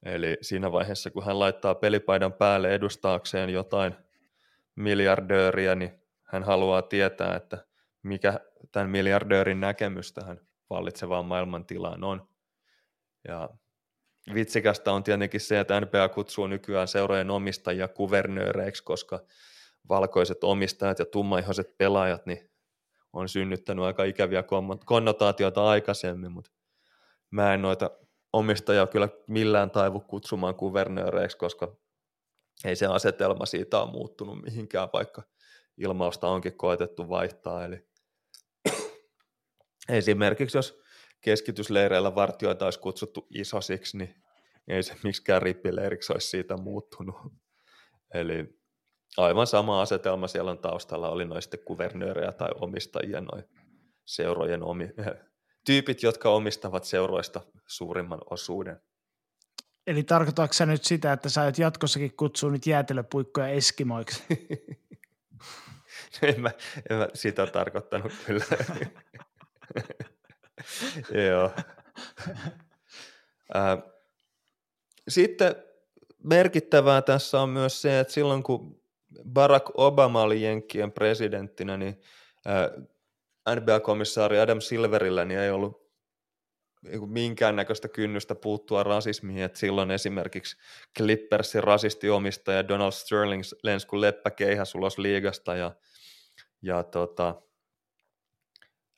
Eli 0.03 0.37
siinä 0.41 0.71
vaiheessa, 0.71 1.11
kun 1.11 1.25
hän 1.25 1.39
laittaa 1.39 1.75
pelipaidan 1.75 2.33
päälle 2.33 2.75
edustaakseen 2.75 3.49
jotain 3.49 3.95
miljardööriä, 4.75 5.75
niin 5.75 6.01
hän 6.23 6.43
haluaa 6.43 6.81
tietää, 6.81 7.35
että 7.35 7.65
mikä 8.03 8.39
tämän 8.71 8.89
miljardöörin 8.89 9.59
näkemys 9.59 10.13
tähän 10.13 10.41
vallitsevaan 10.69 11.25
maailmantilaan 11.25 12.03
on. 12.03 12.27
Ja 13.27 13.49
vitsikästä 14.33 14.91
on 14.91 15.03
tietenkin 15.03 15.41
se, 15.41 15.59
että 15.59 15.81
NBA 15.81 16.09
kutsuu 16.09 16.47
nykyään 16.47 16.87
seurojen 16.87 17.31
omistajia 17.31 17.87
kuvernööreiksi, 17.87 18.83
koska 18.83 19.19
valkoiset 19.89 20.43
omistajat 20.43 20.99
ja 20.99 21.05
tummaihoiset 21.05 21.77
pelaajat 21.77 22.25
niin 22.25 22.49
on 23.15 23.29
synnyttänyt 23.29 23.85
aika 23.85 24.03
ikäviä 24.03 24.43
konnotaatioita 24.85 25.67
aikaisemmin, 25.67 26.31
mutta 26.31 26.51
mä 27.31 27.53
en 27.53 27.61
noita 27.61 27.91
omistajia 28.33 28.87
kyllä 28.87 29.09
millään 29.27 29.71
taivu 29.71 29.99
kutsumaan 29.99 30.55
kuvernööreiksi, 30.55 31.37
koska 31.37 31.75
ei 32.65 32.75
se 32.75 32.85
asetelma 32.85 33.45
siitä 33.45 33.79
ole 33.79 33.91
muuttunut 33.91 34.41
mihinkään, 34.41 34.89
vaikka 34.93 35.23
ilmausta 35.77 36.27
onkin 36.27 36.57
koetettu 36.57 37.09
vaihtaa. 37.09 37.65
Eli 37.65 37.87
esimerkiksi 39.89 40.57
jos 40.57 40.79
keskitysleireillä 41.21 42.15
vartioita 42.15 42.65
olisi 42.65 42.79
kutsuttu 42.79 43.27
isosiksi, 43.29 43.97
niin 43.97 44.15
ei 44.67 44.83
se 44.83 44.95
miksikään 45.03 45.41
rippileiriksi 45.41 46.13
olisi 46.13 46.27
siitä 46.27 46.57
muuttunut. 46.57 47.15
Eli 48.13 48.59
aivan 49.17 49.47
sama 49.47 49.81
asetelma 49.81 50.27
siellä 50.27 50.51
on 50.51 50.57
taustalla, 50.57 51.09
oli 51.09 51.25
noin 51.25 51.41
sitten 51.41 51.59
kuvernöörejä 51.65 52.31
tai 52.31 52.49
omistajia, 52.61 53.21
noin 53.21 53.43
seurojen 54.05 54.63
omi, 54.63 54.89
tyypit, 55.65 56.03
jotka 56.03 56.29
omistavat 56.29 56.83
seuroista 56.83 57.41
suurimman 57.67 58.21
osuuden. 58.29 58.81
Eli 59.87 60.03
tarkoitatko 60.03 60.53
sä 60.53 60.65
nyt 60.65 60.83
sitä, 60.83 61.13
että 61.13 61.29
sä 61.29 61.47
et 61.47 61.57
jatkossakin 61.57 62.15
kutsua 62.17 62.51
nyt 62.51 62.67
jäätelöpuikkoja 62.67 63.47
eskimoiksi? 63.47 64.23
en, 66.21 66.41
mä, 66.41 66.51
en 66.89 66.97
mä 66.97 67.07
sitä 67.13 67.47
tarkoittanut 67.47 68.11
kyllä. 68.25 68.45
Joo. 71.27 71.51
Sitten 75.07 75.55
merkittävää 76.23 77.01
tässä 77.01 77.41
on 77.41 77.49
myös 77.49 77.81
se, 77.81 77.99
että 77.99 78.13
silloin 78.13 78.43
kun 78.43 78.84
Barack 79.33 79.71
Obama 79.73 80.21
oli 80.21 80.41
Jenkkien 80.41 80.91
presidenttinä, 80.91 81.77
niin 81.77 82.01
NBA-komissaari 83.49 84.39
Adam 84.39 84.61
Silverillä 84.61 85.25
niin 85.25 85.39
ei 85.39 85.49
ollut 85.49 85.85
niin 86.81 87.09
minkäännäköistä 87.09 87.87
kynnystä 87.87 88.35
puuttua 88.35 88.83
rasismiin, 88.83 89.43
että 89.43 89.59
silloin 89.59 89.91
esimerkiksi 89.91 90.57
Clippersin 90.97 91.63
rasistiomistaja 91.63 92.67
Donald 92.67 92.91
Sterling 92.91 93.43
lensi 93.63 93.87
kuin 93.87 94.01
leppä 94.01 94.31
keihäs 94.31 94.75
ulos 94.75 94.97
liigasta 94.97 95.55
ja, 95.55 95.75
ja 96.61 96.83
tota, 96.83 97.41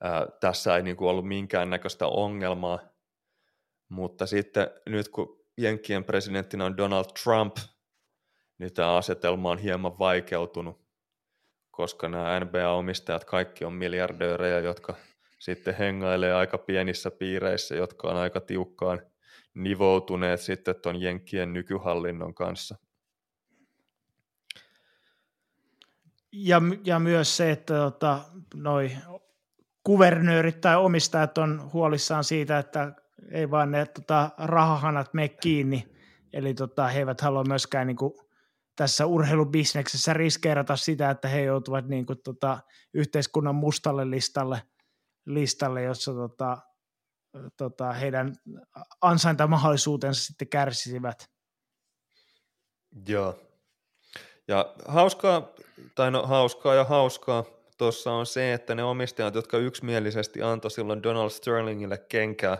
ää, 0.01 0.27
tässä 0.39 0.75
ei 0.75 0.83
niin 0.83 0.97
kuin 0.97 1.09
ollut 1.09 1.27
minkäännäköistä 1.27 2.07
ongelmaa, 2.07 2.79
mutta 3.89 4.25
sitten 4.25 4.67
nyt 4.89 5.09
kun 5.09 5.45
Jenkkien 5.57 6.03
presidenttinä 6.03 6.65
on 6.65 6.77
Donald 6.77 7.05
Trump, 7.23 7.57
niin 8.57 8.73
tämä 8.73 8.95
asetelma 8.95 9.51
on 9.51 9.57
hieman 9.57 9.99
vaikeutunut, 9.99 10.81
koska 11.71 12.09
nämä 12.09 12.39
NBA-omistajat 12.39 13.25
kaikki 13.25 13.65
on 13.65 13.73
miljardöörejä, 13.73 14.59
jotka 14.59 14.95
sitten 15.39 15.75
hengailee 15.75 16.33
aika 16.33 16.57
pienissä 16.57 17.11
piireissä, 17.11 17.75
jotka 17.75 18.07
on 18.07 18.17
aika 18.17 18.41
tiukkaan 18.41 19.01
nivoutuneet 19.53 20.41
sitten 20.41 20.75
tuon 20.75 21.01
Jenkkien 21.01 21.53
nykyhallinnon 21.53 22.33
kanssa. 22.33 22.77
Ja, 26.31 26.61
ja 26.83 26.99
myös 26.99 27.37
se, 27.37 27.51
että 27.51 27.73
tota, 27.73 28.19
noi 28.55 28.91
kuvernöörit 29.83 30.61
tai 30.61 30.77
omistajat 30.77 31.37
on 31.37 31.69
huolissaan 31.73 32.23
siitä, 32.23 32.59
että 32.59 32.91
ei 33.31 33.51
vaan 33.51 33.71
ne 33.71 33.85
tota, 33.85 34.29
rahahanat 34.37 35.13
mene 35.13 35.29
kiinni, 35.29 35.87
eli 36.33 36.53
tota, 36.53 36.87
he 36.87 36.99
eivät 36.99 37.21
halua 37.21 37.43
myöskään 37.43 37.87
niin 37.87 37.97
kuin, 37.97 38.13
tässä 38.77 39.05
urheilubisneksessä 39.05 40.13
riskeerata 40.13 40.75
sitä, 40.75 41.09
että 41.09 41.27
he 41.27 41.41
joutuvat 41.41 41.87
niin 41.87 42.05
kuin, 42.05 42.19
tota, 42.23 42.59
yhteiskunnan 42.93 43.55
mustalle 43.55 44.09
listalle, 44.09 44.61
listalle 45.25 45.81
jossa 45.81 46.13
tota, 46.13 46.57
tota, 47.57 47.93
heidän 47.93 48.35
ansaintamahdollisuutensa 49.01 50.23
sitten 50.23 50.47
kärsisivät. 50.47 51.29
Joo. 53.07 53.39
Ja 54.47 54.73
hauskaa, 54.87 55.49
tai 55.95 56.11
no 56.11 56.27
hauskaa 56.27 56.75
ja 56.75 56.83
hauskaa 56.83 57.45
tuossa 57.77 58.11
on 58.11 58.25
se, 58.25 58.53
että 58.53 58.75
ne 58.75 58.83
omistajat, 58.83 59.35
jotka 59.35 59.57
yksimielisesti 59.57 60.41
antoi 60.41 60.71
silloin 60.71 61.03
Donald 61.03 61.29
Sterlingille 61.29 61.97
kenkää, 61.97 62.57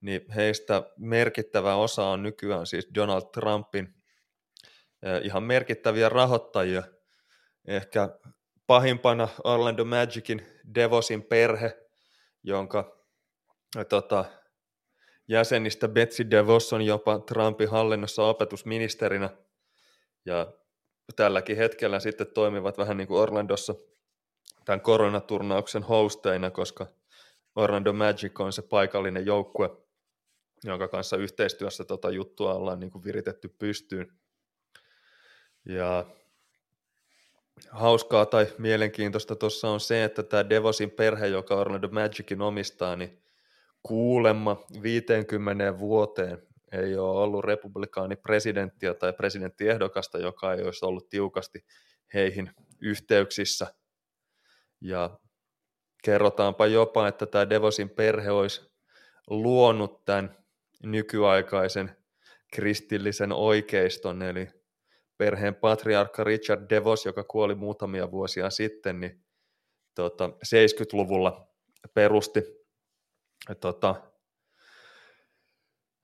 niin 0.00 0.30
heistä 0.34 0.82
merkittävä 0.98 1.74
osa 1.74 2.04
on 2.04 2.22
nykyään 2.22 2.66
siis 2.66 2.88
Donald 2.94 3.22
Trumpin 3.32 4.03
ihan 5.22 5.42
merkittäviä 5.42 6.08
rahoittajia. 6.08 6.82
Ehkä 7.66 8.08
pahimpana 8.66 9.28
Orlando 9.44 9.84
Magicin 9.84 10.46
Devosin 10.74 11.22
perhe, 11.22 11.78
jonka 12.42 13.06
tota, 13.88 14.24
jäsenistä 15.28 15.88
Betsy 15.88 16.30
DeVos 16.30 16.72
on 16.72 16.82
jopa 16.82 17.18
Trumpin 17.18 17.70
hallinnossa 17.70 18.22
opetusministerinä. 18.22 19.30
Ja 20.26 20.52
tälläkin 21.16 21.56
hetkellä 21.56 22.00
sitten 22.00 22.26
toimivat 22.26 22.78
vähän 22.78 22.96
niin 22.96 23.08
kuin 23.08 23.20
Orlandossa 23.20 23.74
tämän 24.64 24.80
koronaturnauksen 24.80 25.82
hosteina, 25.82 26.50
koska 26.50 26.86
Orlando 27.56 27.92
Magic 27.92 28.40
on 28.40 28.52
se 28.52 28.62
paikallinen 28.62 29.26
joukkue, 29.26 29.70
jonka 30.64 30.88
kanssa 30.88 31.16
yhteistyössä 31.16 31.84
tota 31.84 32.10
juttua 32.10 32.54
ollaan 32.54 32.80
niin 32.80 32.90
kuin 32.90 33.04
viritetty 33.04 33.48
pystyyn. 33.48 34.12
Ja 35.64 36.06
hauskaa 37.70 38.26
tai 38.26 38.46
mielenkiintoista 38.58 39.36
tuossa 39.36 39.68
on 39.68 39.80
se, 39.80 40.04
että 40.04 40.22
tämä 40.22 40.48
Devosin 40.50 40.90
perhe, 40.90 41.26
joka 41.26 41.54
Orlando 41.54 41.88
Magicin 41.88 42.42
omistaa, 42.42 42.96
niin 42.96 43.22
kuulemma 43.82 44.64
50 44.82 45.78
vuoteen 45.78 46.42
ei 46.72 46.96
ole 46.96 47.22
ollut 47.22 47.44
republikaani 47.44 48.16
presidenttiä 48.16 48.94
tai 48.94 49.12
presidenttiehdokasta, 49.12 50.18
joka 50.18 50.54
ei 50.54 50.62
olisi 50.62 50.84
ollut 50.84 51.08
tiukasti 51.08 51.64
heihin 52.14 52.50
yhteyksissä. 52.80 53.66
Ja 54.80 55.18
kerrotaanpa 56.04 56.66
jopa, 56.66 57.08
että 57.08 57.26
tämä 57.26 57.50
Devosin 57.50 57.90
perhe 57.90 58.30
olisi 58.30 58.72
luonut 59.26 60.04
tämän 60.04 60.36
nykyaikaisen 60.82 61.96
kristillisen 62.54 63.32
oikeiston, 63.32 64.22
eli 64.22 64.48
perheen 65.16 65.54
patriarkka 65.54 66.24
Richard 66.24 66.70
Devos, 66.70 67.06
joka 67.06 67.24
kuoli 67.24 67.54
muutamia 67.54 68.10
vuosia 68.10 68.50
sitten, 68.50 69.00
niin 69.00 69.24
tota, 69.94 70.28
70-luvulla 70.28 71.48
perusti 71.94 72.40
tota, 73.60 73.94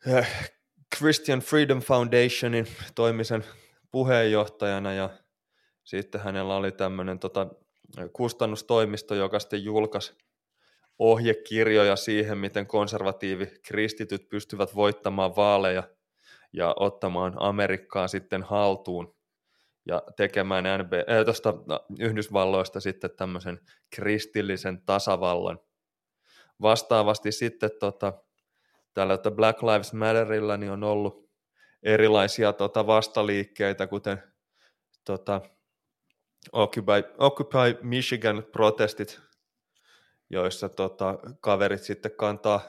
eh, 0.07 0.51
Christian 0.97 1.41
Freedom 1.41 1.81
Foundationin 1.81 2.67
toimisen 2.95 3.45
puheenjohtajana 3.91 4.93
ja 4.93 5.11
sitten 5.85 6.21
hänellä 6.21 6.57
oli 6.57 6.73
tämmöinen 6.73 7.19
tota, 7.19 7.47
kustannustoimisto, 8.13 9.15
joka 9.15 9.39
sitten 9.39 9.65
julkaisi 9.65 10.15
ohjekirjoja 10.99 11.97
siihen, 11.97 12.39
miten 12.39 12.67
konservatiivi 12.67 13.47
kristityt 13.63 14.29
pystyvät 14.29 14.75
voittamaan 14.75 15.37
vaaleja 15.37 15.83
ja 16.53 16.75
ottamaan 16.79 17.35
Amerikkaa 17.37 18.09
sitten 18.09 18.43
haltuun 18.43 19.15
ja 19.87 20.03
tekemään 20.17 20.65
NB, 20.83 20.93
äh, 20.93 21.25
tosta, 21.25 21.55
no, 21.67 21.85
Yhdysvalloista 21.99 22.81
sitten 22.81 23.11
tämmöisen 23.17 23.61
kristillisen 23.95 24.83
tasavallan. 24.87 25.59
Vastaavasti 26.63 27.33
sitten 27.33 27.71
tota, 27.81 28.13
tällä 28.95 29.15
että 29.15 29.31
Black 29.31 29.63
Lives 29.63 29.93
Matterilla 29.93 30.57
niin 30.57 30.73
on 30.73 30.85
ollut 30.85 31.31
erilaisia 31.83 32.53
tota, 32.53 32.87
vastaliikkeitä, 32.87 33.87
kuten 33.87 34.23
tota, 35.05 35.41
Occupy, 36.53 36.93
Occupy 37.19 37.79
Michigan-protestit, 37.83 39.21
joissa 40.31 40.69
tota, 40.69 41.19
kaverit 41.41 41.83
sitten 41.83 42.13
kantaa 42.17 42.61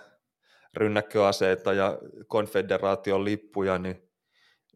rynnäkköaseita 0.78 1.74
ja 1.74 1.97
konfederaation 2.28 3.26
lippuja, 3.26 3.78
niin 3.78 4.09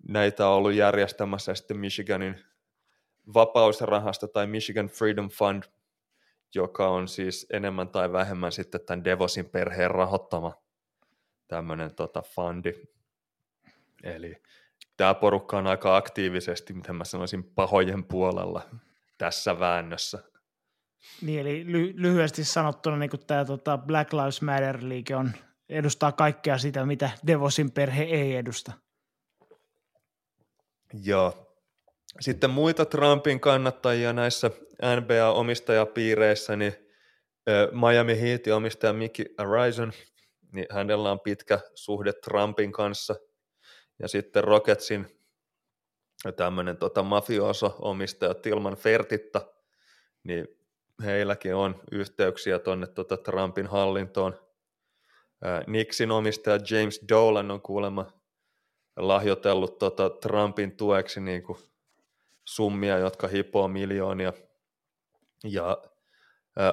näitä 0.08 0.48
on 0.48 0.56
ollut 0.56 0.74
järjestämässä 0.74 1.56
sitten 1.56 1.78
Michiganin 1.78 2.40
vapausrahasto 3.34 4.28
tai 4.28 4.48
Michigan 4.48 4.88
Freedom 4.88 5.30
Fund, 5.30 5.64
joka 6.56 6.88
on 6.88 7.08
siis 7.08 7.48
enemmän 7.54 7.90
tai 7.90 8.12
vähemmän 8.12 8.52
sitten 8.52 8.82
tämän 8.86 9.04
Devosin 9.04 9.46
perheen 9.46 9.92
rahoittama 9.92 10.54
tämmöinen 11.48 11.96
tota, 11.96 12.22
fundi. 12.22 12.74
Eli 14.04 14.42
tämä 14.98 15.14
porukka 15.14 15.58
on 15.58 15.68
aika 15.68 15.96
aktiivisesti, 15.96 16.74
miten 16.74 16.96
mä 16.96 17.04
sanoisin, 17.04 17.44
pahojen 17.44 18.04
puolella 18.04 18.62
tässä 19.18 19.60
väännössä. 19.60 20.24
Niin, 21.22 21.40
eli 21.40 21.64
ly- 21.64 21.94
lyhyesti 21.96 22.44
sanottuna 22.44 22.98
niin 22.98 23.10
tämä 23.28 23.46
tota 23.46 23.78
Black 23.78 24.14
Lives 24.14 24.42
Matter-liike 24.42 25.16
on, 25.16 25.32
edustaa 25.70 26.12
kaikkea 26.12 26.58
sitä, 26.58 26.86
mitä 26.86 27.10
Devosin 27.28 27.72
perhe 27.72 28.04
ei 28.04 28.36
edusta. 28.36 28.72
Joo. 31.04 31.58
Sitten 32.20 32.50
muita 32.50 32.86
Trumpin 32.86 33.40
kannattajia 33.40 34.14
näissä 34.14 34.52
NBA-omistajapiireissä, 34.82 36.56
niin 36.56 36.74
Miami 37.72 38.22
Heatin 38.22 38.54
omistaja 38.54 38.94
Mickey 38.94 39.26
Arison, 39.38 39.94
niin 40.52 40.66
hänellä 40.72 41.12
on 41.12 41.20
pitkä 41.20 41.60
suhde 41.76 42.14
Trumpin 42.14 42.72
kanssa. 42.72 43.16
Ja 44.00 44.08
sitten 44.08 44.44
Rocketsin 44.44 45.08
tämmöinen 46.36 46.78
tota, 46.78 47.04
mafioso-omistaja 47.04 48.34
Tilman 48.34 48.76
Fertitta, 48.76 49.42
niin 50.24 50.48
heilläkin 51.04 51.56
on 51.56 51.82
yhteyksiä 51.92 52.60
tuonne 52.60 52.88
tota 52.88 53.18
Trumpin 53.18 53.68
hallintoon. 53.68 54.45
Nixin 55.68 56.12
omistaja 56.12 56.60
James 56.72 57.02
Dolan 57.10 57.52
on 57.52 57.62
kuulemma 57.62 58.06
lahjoitellut 58.98 59.78
tota 59.78 60.10
Trumpin 60.10 60.78
tueksi 60.78 61.22
niin 61.22 61.44
kuin 61.44 61.58
summia, 62.46 62.98
jotka 62.98 63.28
hipoo 63.28 63.68
miljoonia. 63.68 64.34
Ja 65.44 65.78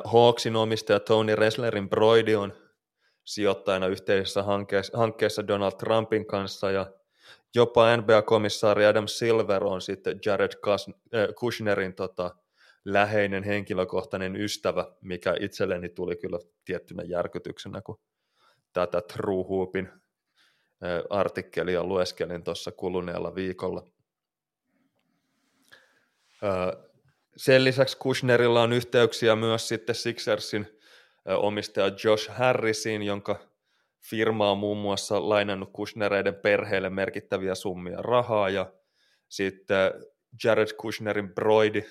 Hawksin 0.04 0.56
omistaja 0.56 1.00
Tony 1.00 1.36
Resslerin 1.36 1.88
Broidi 1.88 2.34
on 2.34 2.52
sijoittajana 3.24 3.86
yhteisessä 3.86 4.42
hankkeessa, 4.42 4.98
hankkeessa 4.98 5.46
Donald 5.46 5.72
Trumpin 5.72 6.26
kanssa 6.26 6.70
ja 6.70 6.86
jopa 7.54 7.96
NBA-komissaari 7.96 8.86
Adam 8.86 9.06
Silver 9.08 9.64
on 9.64 9.80
sitten 9.80 10.20
Jared 10.26 10.52
Kushnerin 11.38 11.94
tota, 11.94 12.34
läheinen 12.84 13.42
henkilökohtainen 13.42 14.36
ystävä, 14.36 14.86
mikä 15.00 15.34
itselleni 15.40 15.88
tuli 15.88 16.16
kyllä 16.16 16.38
tiettynä 16.64 17.02
järkytyksenä, 17.02 17.82
kun 17.82 18.00
tätä 18.72 19.00
True 19.00 19.44
Hoopin 19.48 19.88
artikkelia 21.10 21.84
lueskelin 21.84 22.44
tuossa 22.44 22.72
kuluneella 22.72 23.34
viikolla. 23.34 23.86
Sen 27.36 27.64
lisäksi 27.64 27.96
Kushnerilla 27.96 28.62
on 28.62 28.72
yhteyksiä 28.72 29.36
myös 29.36 29.68
sitten 29.68 29.94
Sixersin 29.94 30.78
omistaja 31.24 31.90
Josh 32.04 32.30
Harrisin, 32.30 33.02
jonka 33.02 33.48
firma 34.00 34.50
on 34.50 34.58
muun 34.58 34.78
muassa 34.78 35.28
lainannut 35.28 35.70
Kushnereiden 35.72 36.34
perheelle 36.34 36.90
merkittäviä 36.90 37.54
summia 37.54 38.02
rahaa 38.02 38.48
ja 38.48 38.72
sitten 39.28 39.92
Jared 40.44 40.72
Kushnerin 40.76 41.34
broidi 41.34 41.84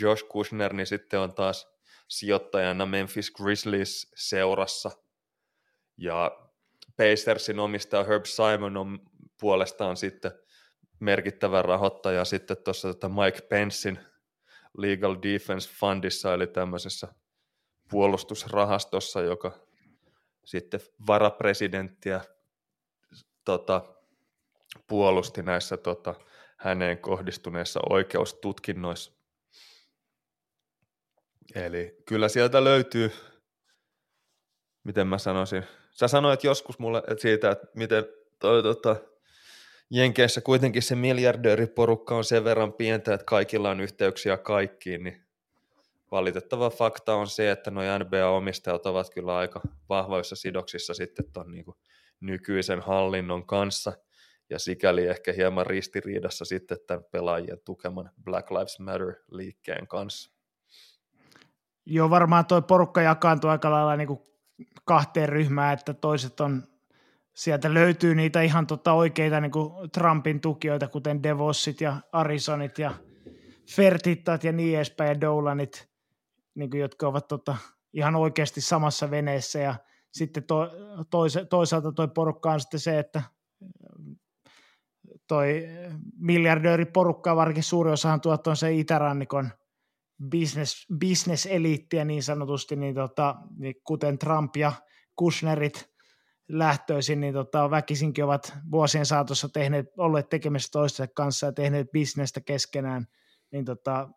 Josh 0.00 0.28
Kushner 0.28 0.72
niin 0.72 0.86
sitten 0.86 1.20
on 1.20 1.34
taas 1.34 1.68
sijoittajana 2.08 2.86
Memphis 2.86 3.30
Grizzlies 3.30 4.12
seurassa 4.14 4.90
ja 5.96 6.38
Pacersin 6.96 7.58
omistaja 7.58 8.04
Herb 8.04 8.24
Simon 8.24 8.76
on 8.76 8.98
puolestaan 9.40 9.96
sitten 9.96 10.32
merkittävä 11.00 11.62
rahoittaja 11.62 12.24
sitten 12.24 12.56
tuossa 12.64 12.88
tota 12.88 13.08
Mike 13.08 13.40
Pencein 13.40 13.98
Legal 14.78 15.16
Defense 15.22 15.70
Fundissa, 15.70 16.34
eli 16.34 16.46
tämmöisessä 16.46 17.08
puolustusrahastossa, 17.90 19.20
joka 19.20 19.66
sitten 20.44 20.80
varapresidenttiä 21.06 22.20
tota, 23.44 23.82
puolusti 24.86 25.42
näissä 25.42 25.76
tota, 25.76 26.14
häneen 26.56 26.98
kohdistuneissa 26.98 27.80
oikeustutkinnoissa. 27.90 29.12
Eli 31.54 31.96
kyllä 32.06 32.28
sieltä 32.28 32.64
löytyy, 32.64 33.12
miten 34.84 35.06
mä 35.06 35.18
sanoisin, 35.18 35.64
sä 35.96 36.08
sanoit 36.08 36.44
joskus 36.44 36.78
mulle 36.78 37.02
siitä, 37.18 37.50
että 37.50 37.66
miten 37.74 38.04
toi, 38.38 38.62
tota, 38.62 38.96
Jenkeissä 39.90 40.40
kuitenkin 40.40 40.82
se 40.82 40.94
miljardööriporukka 40.94 42.16
on 42.16 42.24
sen 42.24 42.44
verran 42.44 42.72
pientä, 42.72 43.14
että 43.14 43.24
kaikilla 43.24 43.70
on 43.70 43.80
yhteyksiä 43.80 44.36
kaikkiin, 44.36 45.04
niin 45.04 45.22
valitettava 46.10 46.70
fakta 46.70 47.14
on 47.14 47.26
se, 47.26 47.50
että 47.50 47.70
nuo 47.70 47.82
NBA-omistajat 47.98 48.86
ovat 48.86 49.10
kyllä 49.14 49.36
aika 49.36 49.60
vahvoissa 49.88 50.36
sidoksissa 50.36 50.94
sitten 50.94 51.32
tuon 51.32 51.50
niin 51.50 51.64
nykyisen 52.20 52.80
hallinnon 52.80 53.46
kanssa, 53.46 53.92
ja 54.50 54.58
sikäli 54.58 55.06
ehkä 55.06 55.32
hieman 55.32 55.66
ristiriidassa 55.66 56.44
sitten 56.44 56.78
tämän 56.86 57.04
pelaajien 57.10 57.58
tukeman 57.64 58.10
Black 58.24 58.50
Lives 58.50 58.78
Matter-liikkeen 58.80 59.86
kanssa. 59.86 60.30
Joo, 61.86 62.10
varmaan 62.10 62.46
tuo 62.46 62.62
porukka 62.62 63.02
jakaantuu 63.02 63.50
aika 63.50 63.70
lailla 63.70 63.96
niin 63.96 64.08
kuin 64.08 64.20
kahteen 64.86 65.28
ryhmään, 65.28 65.74
että 65.74 65.94
toiset 65.94 66.40
on, 66.40 66.62
sieltä 67.34 67.74
löytyy 67.74 68.14
niitä 68.14 68.42
ihan 68.42 68.66
tota 68.66 68.92
oikeita 68.92 69.40
niin 69.40 69.52
kuin 69.52 69.90
Trumpin 69.90 70.40
tukijoita, 70.40 70.88
kuten 70.88 71.22
Devossit 71.22 71.80
ja 71.80 71.96
Arizonit 72.12 72.78
ja 72.78 72.94
Fertittat 73.76 74.44
ja 74.44 74.52
niin 74.52 74.76
edespäin 74.76 75.08
ja 75.08 75.20
Dolanit, 75.20 75.88
niin 76.54 76.70
kuin, 76.70 76.80
jotka 76.80 77.08
ovat 77.08 77.28
tota, 77.28 77.56
ihan 77.92 78.16
oikeasti 78.16 78.60
samassa 78.60 79.10
veneessä. 79.10 79.58
Ja 79.58 79.74
sitten 80.12 80.44
to, 80.44 80.70
toisa, 81.10 81.44
toisaalta 81.44 81.92
toi 81.92 82.08
porukka 82.08 82.52
on 82.52 82.60
sitten 82.60 82.80
se, 82.80 82.98
että 82.98 83.22
toi 85.28 85.68
miljardööriporukka, 86.18 87.36
varsinkin 87.36 87.62
suuri 87.62 87.90
osahan 87.90 88.20
tuottaa 88.20 88.54
se 88.54 88.72
itärannikon– 88.72 89.50
business, 90.30 90.86
business-eliittiä 91.00 92.04
niin 92.04 92.22
sanotusti, 92.22 92.76
niin, 92.76 92.94
tota, 92.94 93.34
niin 93.58 93.74
kuten 93.84 94.18
Trump 94.18 94.56
ja 94.56 94.72
Kushnerit 95.16 95.90
lähtöisin, 96.48 97.20
niin 97.20 97.34
tota, 97.34 97.70
väkisinkin 97.70 98.24
ovat 98.24 98.54
vuosien 98.70 99.06
saatossa 99.06 99.48
tehneet, 99.48 99.86
olleet 99.98 100.28
tekemässä 100.28 100.68
toistensa 100.72 101.12
kanssa 101.16 101.46
ja 101.46 101.52
tehneet 101.52 101.90
bisnestä 101.92 102.40
keskenään, 102.40 103.06
niin 103.52 103.64
tota, 103.64 104.08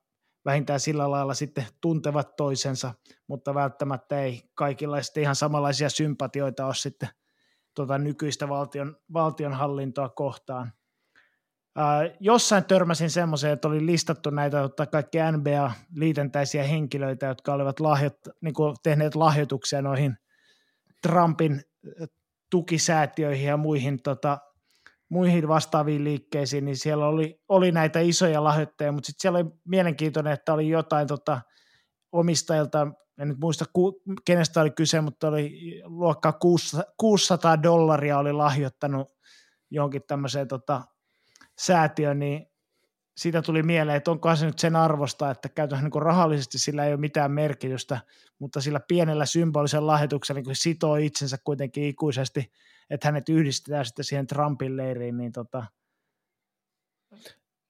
vähintään 0.45 0.79
sillä 0.79 1.11
lailla 1.11 1.33
sitten 1.33 1.65
tuntevat 1.81 2.35
toisensa, 2.35 2.93
mutta 3.27 3.53
välttämättä 3.53 4.21
ei 4.21 4.41
kaikilla 4.55 5.01
sitten 5.01 5.23
ihan 5.23 5.35
samanlaisia 5.35 5.89
sympatioita 5.89 6.65
ole 6.65 6.75
sitten 6.75 7.09
tota 7.75 7.97
nykyistä 7.97 8.49
valtion, 8.49 8.97
valtionhallintoa 9.13 10.09
kohtaan. 10.09 10.73
Uh, 11.79 12.15
jossain 12.19 12.65
törmäsin 12.65 13.09
semmoiseen, 13.09 13.53
että 13.53 13.67
oli 13.67 13.85
listattu 13.85 14.29
näitä 14.29 14.61
tota, 14.61 14.85
kaikkia 14.85 15.31
NBA-liitentäisiä 15.31 16.63
henkilöitä, 16.63 17.25
jotka 17.25 17.53
olivat 17.53 17.79
lahjoit, 17.79 18.17
niin 18.41 18.53
kuin 18.53 18.75
tehneet 18.83 19.15
lahjoituksia 19.15 19.81
noihin 19.81 20.17
Trumpin 21.01 21.61
tukisäätiöihin 22.51 23.47
ja 23.47 23.57
muihin, 23.57 24.01
tota, 24.03 24.37
muihin 25.09 25.47
vastaaviin 25.47 26.03
liikkeisiin, 26.03 26.65
niin 26.65 26.77
siellä 26.77 27.07
oli, 27.07 27.41
oli 27.49 27.71
näitä 27.71 27.99
isoja 27.99 28.43
lahjoittajia, 28.43 28.91
mutta 28.91 29.07
sitten 29.07 29.21
siellä 29.21 29.39
oli 29.39 29.49
mielenkiintoinen, 29.65 30.33
että 30.33 30.53
oli 30.53 30.69
jotain 30.69 31.07
tota, 31.07 31.41
omistajilta, 32.11 32.87
en 33.21 33.27
nyt 33.27 33.39
muista 33.41 33.65
ku, 33.73 34.01
kenestä 34.25 34.61
oli 34.61 34.71
kyse, 34.71 35.01
mutta 35.01 35.27
oli 35.27 35.81
luokkaa 35.85 36.33
600 36.97 37.63
dollaria 37.63 38.17
oli 38.17 38.33
lahjoittanut 38.33 39.07
johonkin 39.71 40.01
tämmöiseen 40.07 40.47
tota, 40.47 40.81
säätiöön, 41.59 42.19
niin 42.19 42.45
siitä 43.17 43.41
tuli 43.41 43.63
mieleen, 43.63 43.97
että 43.97 44.11
onkohan 44.11 44.37
se 44.37 44.45
nyt 44.45 44.59
sen 44.59 44.75
arvosta, 44.75 45.31
että 45.31 45.49
käytännössä 45.49 45.89
niin 45.89 46.01
rahallisesti 46.01 46.59
sillä 46.59 46.85
ei 46.85 46.93
ole 46.93 46.99
mitään 46.99 47.31
merkitystä, 47.31 47.99
mutta 48.39 48.61
sillä 48.61 48.79
pienellä 48.79 49.25
symbolisella 49.25 49.91
lahjoituksella 49.91 50.41
niin 50.41 50.55
sitoo 50.55 50.95
itsensä 50.95 51.37
kuitenkin 51.43 51.83
ikuisesti, 51.83 52.51
että 52.89 53.07
hänet 53.07 53.29
yhdistetään 53.29 53.85
sitten 53.85 54.05
siihen 54.05 54.27
Trumpin 54.27 54.77
leiriin, 54.77 55.17
niin 55.17 55.31
tota, 55.31 55.65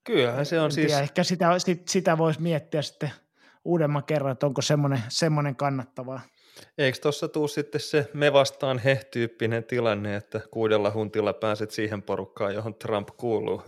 Kyllähän 0.03 0.45
se 0.45 0.59
on 0.59 0.71
siis... 0.71 0.93
Ehkä 0.93 1.23
sitä, 1.23 1.59
sit, 1.59 1.87
sitä 1.87 2.17
voisi 2.17 2.41
miettiä 2.41 2.81
sitten 2.81 3.11
uudemman 3.65 4.03
kerran, 4.03 4.31
että 4.31 4.45
onko 4.45 4.61
semmoinen, 4.61 5.03
semmoinen 5.09 5.55
kannattavaa. 5.55 6.21
Eikö 6.77 6.97
tuossa 7.01 7.27
tuu 7.27 7.47
sitten 7.47 7.81
se 7.81 8.09
me 8.13 8.33
vastaan 8.33 8.79
he-tyyppinen 8.79 9.63
tilanne, 9.63 10.15
että 10.15 10.41
kuudella 10.51 10.91
huntilla 10.91 11.33
pääset 11.33 11.71
siihen 11.71 12.01
porukkaan, 12.01 12.53
johon 12.53 12.75
Trump 12.75 13.07
kuuluu? 13.17 13.63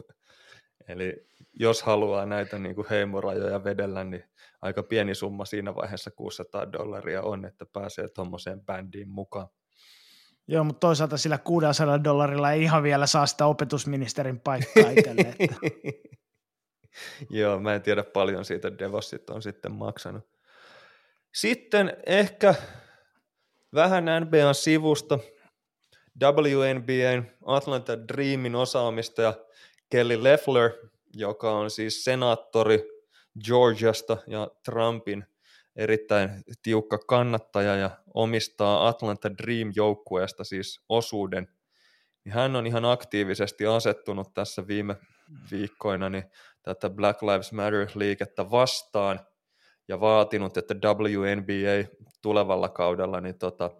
Eli 0.87 1.27
jos 1.59 1.83
haluaa 1.83 2.25
näitä 2.25 2.59
niin 2.59 2.75
kuin 2.75 2.87
heimorajoja 2.89 3.63
vedellä, 3.63 4.03
niin 4.03 4.23
aika 4.61 4.83
pieni 4.83 5.15
summa 5.15 5.45
siinä 5.45 5.75
vaiheessa 5.75 6.11
600 6.11 6.71
dollaria 6.71 7.21
on, 7.21 7.45
että 7.45 7.65
pääsee 7.73 8.07
tuommoiseen 8.07 8.61
bändiin 8.61 9.09
mukaan. 9.09 9.47
Joo, 10.47 10.63
mutta 10.63 10.79
toisaalta 10.79 11.17
sillä 11.17 11.37
600 11.37 12.03
dollarilla 12.03 12.51
ei 12.51 12.63
ihan 12.63 12.83
vielä 12.83 13.07
saa 13.07 13.25
sitä 13.25 13.45
opetusministerin 13.45 14.39
paikkaa 14.39 14.89
itselle. 14.89 15.35
Että... 15.39 15.55
Joo, 17.29 17.59
mä 17.59 17.75
en 17.75 17.81
tiedä 17.81 18.03
paljon 18.03 18.45
siitä 18.45 18.77
Devossit 18.77 19.29
on 19.29 19.41
sitten 19.41 19.71
maksanut. 19.71 20.23
Sitten 21.33 21.97
ehkä 22.05 22.55
vähän 23.75 24.05
NBAn 24.05 24.55
sivusta 24.55 25.19
WNBAn 26.21 27.31
Atlanta 27.45 28.07
Dreamin 28.07 28.55
osaamistaja 28.55 29.33
Kelly 29.89 30.23
Leffler, 30.23 30.71
joka 31.13 31.51
on 31.51 31.71
siis 31.71 32.03
senaattori 32.03 32.83
Georgiasta 33.45 34.17
ja 34.27 34.47
Trumpin 34.65 35.25
erittäin 35.75 36.29
tiukka 36.63 36.97
kannattaja 36.97 37.75
ja 37.75 37.89
omistaa 38.13 38.87
Atlanta 38.87 39.29
Dream-joukkueesta 39.37 40.43
siis 40.43 40.81
osuuden, 40.89 41.47
niin 42.25 42.33
hän 42.33 42.55
on 42.55 42.67
ihan 42.67 42.85
aktiivisesti 42.85 43.65
asettunut 43.65 44.33
tässä 44.33 44.67
viime 44.67 44.95
viikkoina 45.51 46.09
niin 46.09 46.23
tätä 46.63 46.89
Black 46.89 47.21
Lives 47.21 47.51
Matter-liikettä 47.51 48.51
vastaan 48.51 49.19
ja 49.87 49.99
vaatinut, 49.99 50.57
että 50.57 50.73
WNBA 50.73 51.89
tulevalla 52.21 52.69
kaudella 52.69 53.21
niin 53.21 53.37
tota, 53.37 53.71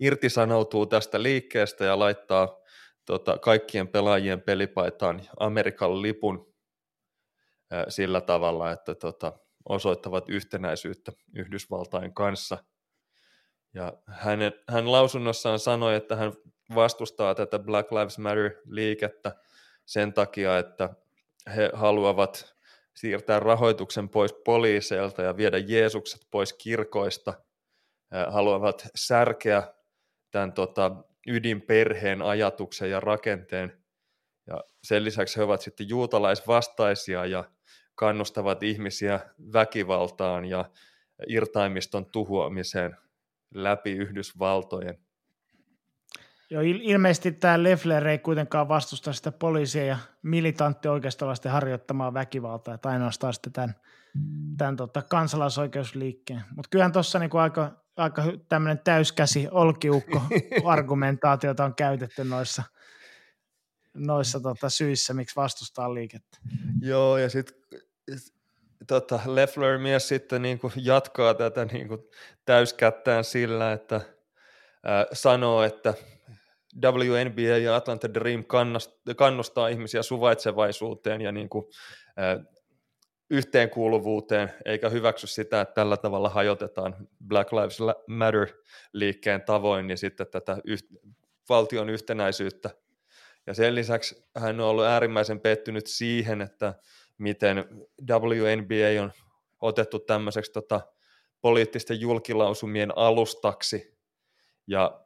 irtisanoutuu 0.00 0.86
tästä 0.86 1.22
liikkeestä 1.22 1.84
ja 1.84 1.98
laittaa 1.98 2.58
tota, 3.04 3.38
kaikkien 3.38 3.88
pelaajien 3.88 4.42
pelipaitaan 4.42 5.22
Amerikan 5.40 6.02
lipun 6.02 6.54
ää, 7.70 7.84
sillä 7.88 8.20
tavalla, 8.20 8.72
että 8.72 8.94
tota, 8.94 9.32
osoittavat 9.68 10.28
yhtenäisyyttä 10.28 11.12
Yhdysvaltain 11.34 12.14
kanssa. 12.14 12.58
Ja 13.74 13.92
hänen, 14.06 14.52
hän 14.68 14.92
lausunnossaan 14.92 15.58
sanoi, 15.58 15.94
että 15.94 16.16
hän 16.16 16.32
vastustaa 16.74 17.34
tätä 17.34 17.58
Black 17.58 17.92
Lives 17.92 18.18
Matter-liikettä 18.18 19.34
sen 19.84 20.12
takia, 20.12 20.58
että 20.58 20.90
he 21.56 21.70
haluavat 21.72 22.51
siirtää 22.96 23.40
rahoituksen 23.40 24.08
pois 24.08 24.32
poliiseilta 24.32 25.22
ja 25.22 25.36
viedä 25.36 25.58
Jeesukset 25.58 26.26
pois 26.30 26.52
kirkoista, 26.52 27.34
haluavat 28.28 28.88
särkeä 28.94 29.62
tämän 30.30 30.52
tota, 30.52 30.96
ydinperheen 31.26 32.22
ajatuksen 32.22 32.90
ja 32.90 33.00
rakenteen. 33.00 33.82
Ja 34.46 34.64
sen 34.84 35.04
lisäksi 35.04 35.36
he 35.36 35.42
ovat 35.42 35.60
sitten 35.60 35.88
juutalaisvastaisia 35.88 37.26
ja 37.26 37.44
kannustavat 37.94 38.62
ihmisiä 38.62 39.20
väkivaltaan 39.52 40.44
ja 40.44 40.70
irtaimiston 41.28 42.06
tuhoamiseen 42.06 42.96
läpi 43.54 43.92
Yhdysvaltojen. 43.92 44.98
Joo, 46.52 46.62
ilmeisesti 46.64 47.32
tämä 47.32 47.62
Leffler 47.62 48.06
ei 48.06 48.18
kuitenkaan 48.18 48.68
vastusta 48.68 49.12
sitä 49.12 49.32
poliisia 49.32 49.84
ja 49.84 49.98
militantti 50.22 50.88
oikeistolaisten 50.88 51.52
harjoittamaa 51.52 52.14
väkivaltaa, 52.14 52.74
että 52.74 52.88
ainoastaan 52.88 53.32
sitten 53.32 53.52
tämän, 53.52 53.74
tämän 54.58 54.76
tota, 54.76 55.02
kansalaisoikeusliikkeen. 55.02 56.42
Mutta 56.56 56.68
kyllähän 56.70 56.92
tuossa 56.92 57.18
niinku 57.18 57.36
aika, 57.38 57.82
aika 57.96 58.22
tämmöinen 58.48 58.78
täyskäsi 58.84 59.48
olkiukko 59.50 60.22
argumentaatiota 60.64 61.64
on 61.64 61.74
käytetty 61.74 62.24
noissa, 62.24 62.62
noissa 63.94 64.40
tota, 64.40 64.68
syissä, 64.68 65.14
miksi 65.14 65.36
vastustaa 65.36 65.94
liikettä. 65.94 66.38
Joo, 66.80 67.18
ja 67.18 67.30
sitten 67.30 67.80
tota, 68.86 69.20
Leffler 69.26 69.78
mies 69.78 70.08
sitten 70.08 70.42
niin 70.42 70.58
kuin 70.58 70.72
jatkaa 70.76 71.34
tätä 71.34 71.64
niin 71.64 71.88
kuin 71.88 72.00
täyskättään 72.44 73.24
sillä, 73.24 73.72
että 73.72 74.00
sanoo, 75.12 75.62
että 75.62 75.94
WNBA 76.84 77.58
ja 77.62 77.76
Atlanta 77.76 78.14
Dream 78.14 78.44
kannustaa 79.16 79.68
ihmisiä 79.68 80.02
suvaitsevaisuuteen 80.02 81.20
ja 81.20 81.32
niin 81.32 81.48
kuin, 81.48 81.64
ää, 82.16 82.44
yhteenkuuluvuuteen, 83.32 84.52
eikä 84.64 84.88
hyväksy 84.88 85.26
sitä, 85.26 85.60
että 85.60 85.74
tällä 85.74 85.96
tavalla 85.96 86.28
hajotetaan 86.28 87.08
Black 87.26 87.52
Lives 87.52 87.78
Matter-liikkeen 88.06 89.42
tavoin, 89.42 89.86
niin 89.86 89.98
sitten 89.98 90.26
tätä 90.26 90.58
yht, 90.64 90.86
valtion 91.48 91.90
yhtenäisyyttä. 91.90 92.70
Ja 93.46 93.54
sen 93.54 93.74
lisäksi 93.74 94.24
hän 94.36 94.60
on 94.60 94.66
ollut 94.66 94.84
äärimmäisen 94.84 95.40
pettynyt 95.40 95.86
siihen, 95.86 96.40
että 96.40 96.74
miten 97.18 97.64
WNBA 98.10 99.02
on 99.02 99.12
otettu 99.60 99.98
tämmöiseksi 99.98 100.52
tota, 100.52 100.80
poliittisten 101.40 102.00
julkilausumien 102.00 102.98
alustaksi, 102.98 103.98
ja 104.66 105.01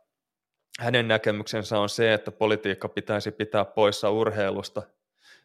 hänen 0.81 1.09
näkemyksensä 1.09 1.79
on 1.79 1.89
se, 1.89 2.15
että 2.15 2.33
politiikka 2.33 2.89
pitäisi 2.89 3.33
pitää 3.33 3.65
poissa 3.65 4.11
urheilusta, 4.11 4.83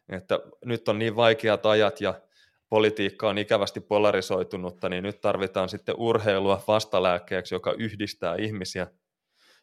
että 0.08 0.40
nyt 0.64 0.88
on 0.88 0.98
niin 0.98 1.16
vaikeat 1.16 1.66
ajat 1.66 2.00
ja 2.00 2.20
politiikka 2.68 3.28
on 3.28 3.38
ikävästi 3.38 3.80
polarisoitunutta, 3.80 4.88
niin 4.88 5.02
nyt 5.02 5.20
tarvitaan 5.20 5.68
sitten 5.68 5.94
urheilua 5.98 6.64
vastalääkkeeksi, 6.68 7.54
joka 7.54 7.72
yhdistää 7.72 8.36
ihmisiä. 8.36 8.86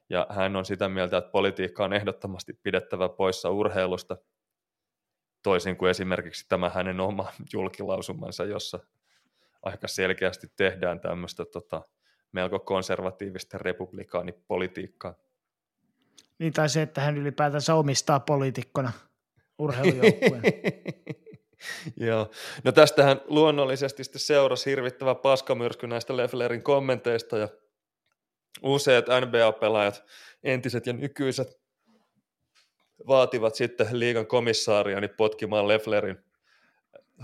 Ja 0.09 0.27
hän 0.29 0.55
on 0.55 0.65
sitä 0.65 0.89
mieltä, 0.89 1.17
että 1.17 1.31
politiikka 1.31 1.85
on 1.85 1.93
ehdottomasti 1.93 2.53
pidettävä 2.63 3.09
poissa 3.09 3.49
urheilusta, 3.49 4.17
toisin 5.43 5.77
kuin 5.77 5.89
esimerkiksi 5.89 6.45
tämä 6.49 6.69
hänen 6.69 6.99
oma 6.99 7.31
julkilausumansa, 7.53 8.45
jossa 8.45 8.79
aika 9.61 9.87
selkeästi 9.87 10.47
tehdään 10.55 10.99
tämmöistä 10.99 11.45
tota, 11.45 11.81
melko 12.31 12.59
konservatiivista 12.59 13.57
republikaanipolitiikkaa. 13.57 15.15
Niin, 16.39 16.53
tai 16.53 16.69
se, 16.69 16.81
että 16.81 17.01
hän 17.01 17.17
ylipäätänsä 17.17 17.75
omistaa 17.75 18.19
poliitikkona 18.19 18.91
urheilujoukkueen. 19.59 20.43
Joo. 22.07 22.29
No 22.63 22.71
tästähän 22.71 23.21
luonnollisesti 23.27 24.03
sitten 24.03 24.21
seurasi 24.21 24.69
hirvittävä 24.69 25.15
paskamyrsky 25.15 25.87
näistä 25.87 26.17
Lefflerin 26.17 26.63
kommenteista 26.63 27.37
ja 27.37 27.47
useat 28.61 29.05
NBA-pelaajat, 29.05 30.03
entiset 30.43 30.87
ja 30.87 30.93
nykyiset, 30.93 31.59
vaativat 33.07 33.55
sitten 33.55 33.87
liigan 33.91 34.27
komissaaria 34.27 35.01
niin 35.01 35.15
potkimaan 35.17 35.67
Lefflerin 35.67 36.17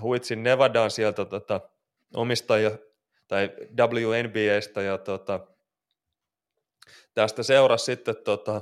huitsin 0.01 0.43
Nevadaan 0.43 0.91
sieltä 0.91 1.25
tota, 1.25 1.61
omistajia 2.13 2.71
tai 3.27 3.51
WNBAstä 3.79 4.81
ja 4.81 4.97
tota, 4.97 5.47
tästä 7.13 7.43
seurasi 7.43 7.85
sitten 7.85 8.15
tota, 8.23 8.61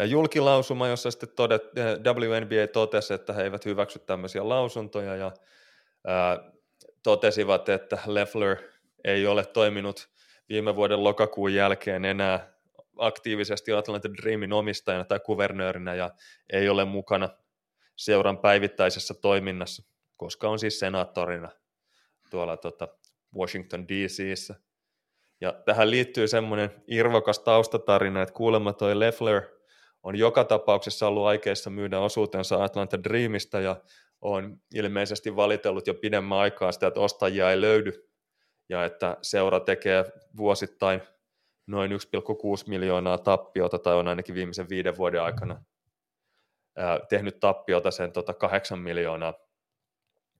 julkilausuma, 0.00 0.88
jossa 0.88 1.10
sitten 1.10 1.28
todet, 1.36 1.62
WNBA 2.04 2.66
totesi, 2.72 3.14
että 3.14 3.32
he 3.32 3.42
eivät 3.42 3.64
hyväksy 3.64 3.98
tämmöisiä 3.98 4.48
lausuntoja 4.48 5.16
ja 5.16 5.32
ää, 6.06 6.52
totesivat, 7.02 7.68
että 7.68 7.98
Leffler 8.06 8.56
ei 9.04 9.26
ole 9.26 9.46
toiminut 9.46 10.08
viime 10.48 10.76
vuoden 10.76 11.04
lokakuun 11.04 11.54
jälkeen 11.54 12.04
enää 12.04 12.52
aktiivisesti 12.98 13.72
Atlanta 13.72 14.08
Dreamin 14.12 14.52
omistajana 14.52 15.04
tai 15.04 15.20
kuvernöörinä 15.20 15.94
ja 15.94 16.10
ei 16.52 16.68
ole 16.68 16.84
mukana 16.84 17.28
seuran 17.96 18.38
päivittäisessä 18.38 19.14
toiminnassa, 19.14 19.82
koska 20.16 20.48
on 20.48 20.58
siis 20.58 20.78
senaattorina 20.78 21.48
tuolla 22.30 22.56
tota 22.56 22.88
Washington 23.36 23.88
DCissä. 23.88 24.54
Ja 25.40 25.52
tähän 25.64 25.90
liittyy 25.90 26.28
semmoinen 26.28 26.70
irvokas 26.86 27.38
taustatarina, 27.38 28.22
että 28.22 28.34
kuulemma 28.34 28.72
toi 28.72 28.98
Leffler 28.98 29.42
on 30.02 30.16
joka 30.16 30.44
tapauksessa 30.44 31.08
ollut 31.08 31.26
aikeissa 31.26 31.70
myydä 31.70 32.00
osuutensa 32.00 32.64
Atlanta 32.64 33.04
Dreamista 33.04 33.60
ja 33.60 33.76
on 34.20 34.56
ilmeisesti 34.74 35.36
valitellut 35.36 35.86
jo 35.86 35.94
pidemmän 35.94 36.38
aikaa 36.38 36.72
sitä, 36.72 36.86
että 36.86 37.00
ostajia 37.00 37.50
ei 37.50 37.60
löydy 37.60 38.08
ja 38.68 38.84
että 38.84 39.16
seura 39.22 39.60
tekee 39.60 40.04
vuosittain 40.36 41.02
noin 41.66 41.90
1,6 41.92 41.98
miljoonaa 42.68 43.18
tappiota 43.18 43.78
tai 43.78 43.94
on 43.94 44.08
ainakin 44.08 44.34
viimeisen 44.34 44.68
viiden 44.68 44.96
vuoden 44.96 45.22
aikana 45.22 45.64
ää, 46.76 47.00
tehnyt 47.08 47.40
tappiota 47.40 47.90
sen 47.90 48.12
tota 48.12 48.34
8 48.34 48.78
miljoonaa. 48.78 49.34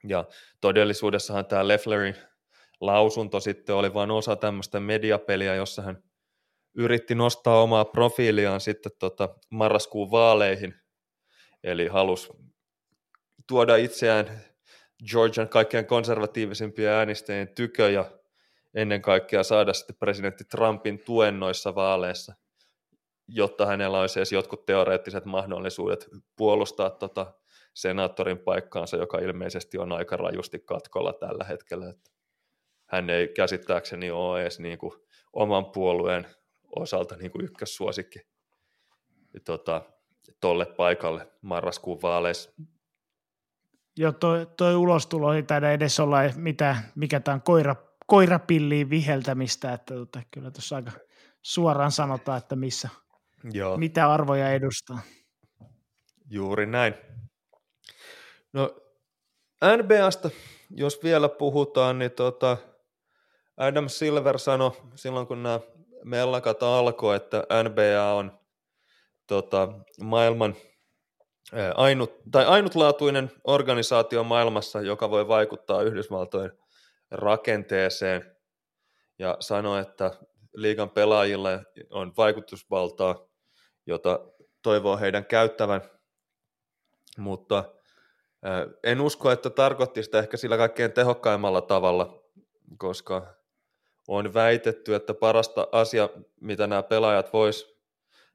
Ja 0.08 0.24
todellisuudessahan 0.60 1.46
tämä 1.46 1.68
Lefflerin 1.68 2.16
lausunto 2.80 3.40
sitten 3.40 3.74
oli 3.74 3.94
vain 3.94 4.10
osa 4.10 4.36
tämmöistä 4.36 4.80
mediapeliä, 4.80 5.54
jossa 5.54 5.82
hän 5.82 6.02
yritti 6.74 7.14
nostaa 7.14 7.62
omaa 7.62 7.84
profiiliaan 7.84 8.60
sitten 8.60 8.92
tota 8.98 9.28
marraskuun 9.50 10.10
vaaleihin, 10.10 10.74
eli 11.64 11.86
halusi 11.86 12.28
tuoda 13.48 13.76
itseään 13.76 14.40
Georgian 15.10 15.48
kaikkein 15.48 15.86
konservatiivisimpia 15.86 16.90
äänestäjien 16.90 17.54
tykö 17.54 17.90
ja 17.90 18.04
ennen 18.74 19.02
kaikkea 19.02 19.42
saada 19.42 19.72
sitten 19.72 19.96
presidentti 19.96 20.44
Trumpin 20.44 20.98
tuen 21.04 21.40
noissa 21.40 21.74
vaaleissa, 21.74 22.34
jotta 23.28 23.66
hänellä 23.66 24.00
olisi 24.00 24.18
edes 24.18 24.32
jotkut 24.32 24.66
teoreettiset 24.66 25.24
mahdollisuudet 25.24 26.08
puolustaa 26.36 26.90
tota 26.90 27.34
senaattorin 27.74 28.38
paikkaansa, 28.38 28.96
joka 28.96 29.18
ilmeisesti 29.18 29.78
on 29.78 29.92
aika 29.92 30.16
rajusti 30.16 30.58
katkolla 30.58 31.12
tällä 31.12 31.44
hetkellä. 31.44 31.90
Että 31.90 32.10
hän 32.88 33.10
ei 33.10 33.28
käsittääkseni 33.28 34.10
ole 34.10 34.42
edes 34.42 34.60
niin 34.60 34.78
kuin 34.78 34.92
oman 35.32 35.66
puolueen 35.66 36.26
osalta 36.76 37.16
niin 37.16 37.30
kuin 37.30 37.44
ykkössuosikki 37.44 38.20
tota, 39.44 39.82
tolle 40.40 40.66
paikalle 40.66 41.32
marraskuun 41.42 42.02
vaaleissa. 42.02 42.50
Joo, 43.96 44.12
toi, 44.12 44.46
toi 44.56 44.74
ulostulo 44.74 45.32
ei 45.32 45.42
taida 45.42 45.72
edes 45.72 46.00
olla 46.00 46.18
mitä, 46.36 46.76
mikä 46.94 47.20
tämä 47.20 47.34
on 47.34 47.42
koira, 47.42 47.76
koirapilliin 48.06 48.90
viheltämistä, 48.90 49.72
että 49.72 49.94
tota, 49.94 50.22
kyllä 50.30 50.50
tuossa 50.50 50.76
aika 50.76 50.90
suoraan 51.42 51.92
sanotaan, 51.92 52.38
että 52.38 52.56
missä, 52.56 52.88
Joo. 53.52 53.76
mitä 53.76 54.12
arvoja 54.12 54.50
edustaa. 54.50 54.98
Juuri 56.30 56.66
näin. 56.66 56.94
No 58.52 58.76
NBAsta, 59.76 60.30
jos 60.70 61.00
vielä 61.02 61.28
puhutaan, 61.28 61.98
niin 61.98 62.10
tota, 62.10 62.56
Adam 63.56 63.88
Silver 63.88 64.38
sanoi 64.38 64.72
silloin, 64.94 65.26
kun 65.26 65.42
nämä 65.42 65.60
mellakat 66.04 66.62
alkoi, 66.62 67.16
että 67.16 67.46
NBA 67.62 68.12
on 68.12 68.38
tota, 69.26 69.68
maailman 70.00 70.56
ainut, 71.74 72.12
tai 72.30 72.44
ainutlaatuinen 72.44 73.30
organisaatio 73.44 74.24
maailmassa, 74.24 74.80
joka 74.80 75.10
voi 75.10 75.28
vaikuttaa 75.28 75.82
Yhdysvaltojen 75.82 76.52
rakenteeseen. 77.10 78.36
Ja 79.18 79.36
sanoi, 79.40 79.80
että 79.80 80.10
liigan 80.54 80.90
pelaajilla 80.90 81.50
on 81.90 82.12
vaikutusvaltaa, 82.16 83.28
jota 83.86 84.20
toivoo 84.62 84.96
heidän 84.96 85.24
käyttävän, 85.24 85.80
mutta 87.18 87.64
en 88.84 89.00
usko, 89.00 89.30
että 89.30 89.50
tarkoitti 89.50 90.02
sitä 90.02 90.18
ehkä 90.18 90.36
sillä 90.36 90.56
kaikkein 90.56 90.92
tehokkaimmalla 90.92 91.60
tavalla, 91.60 92.22
koska 92.78 93.41
on 94.08 94.34
väitetty, 94.34 94.94
että 94.94 95.14
parasta 95.14 95.68
asia, 95.72 96.08
mitä 96.40 96.66
nämä 96.66 96.82
pelaajat 96.82 97.32
vois 97.32 97.72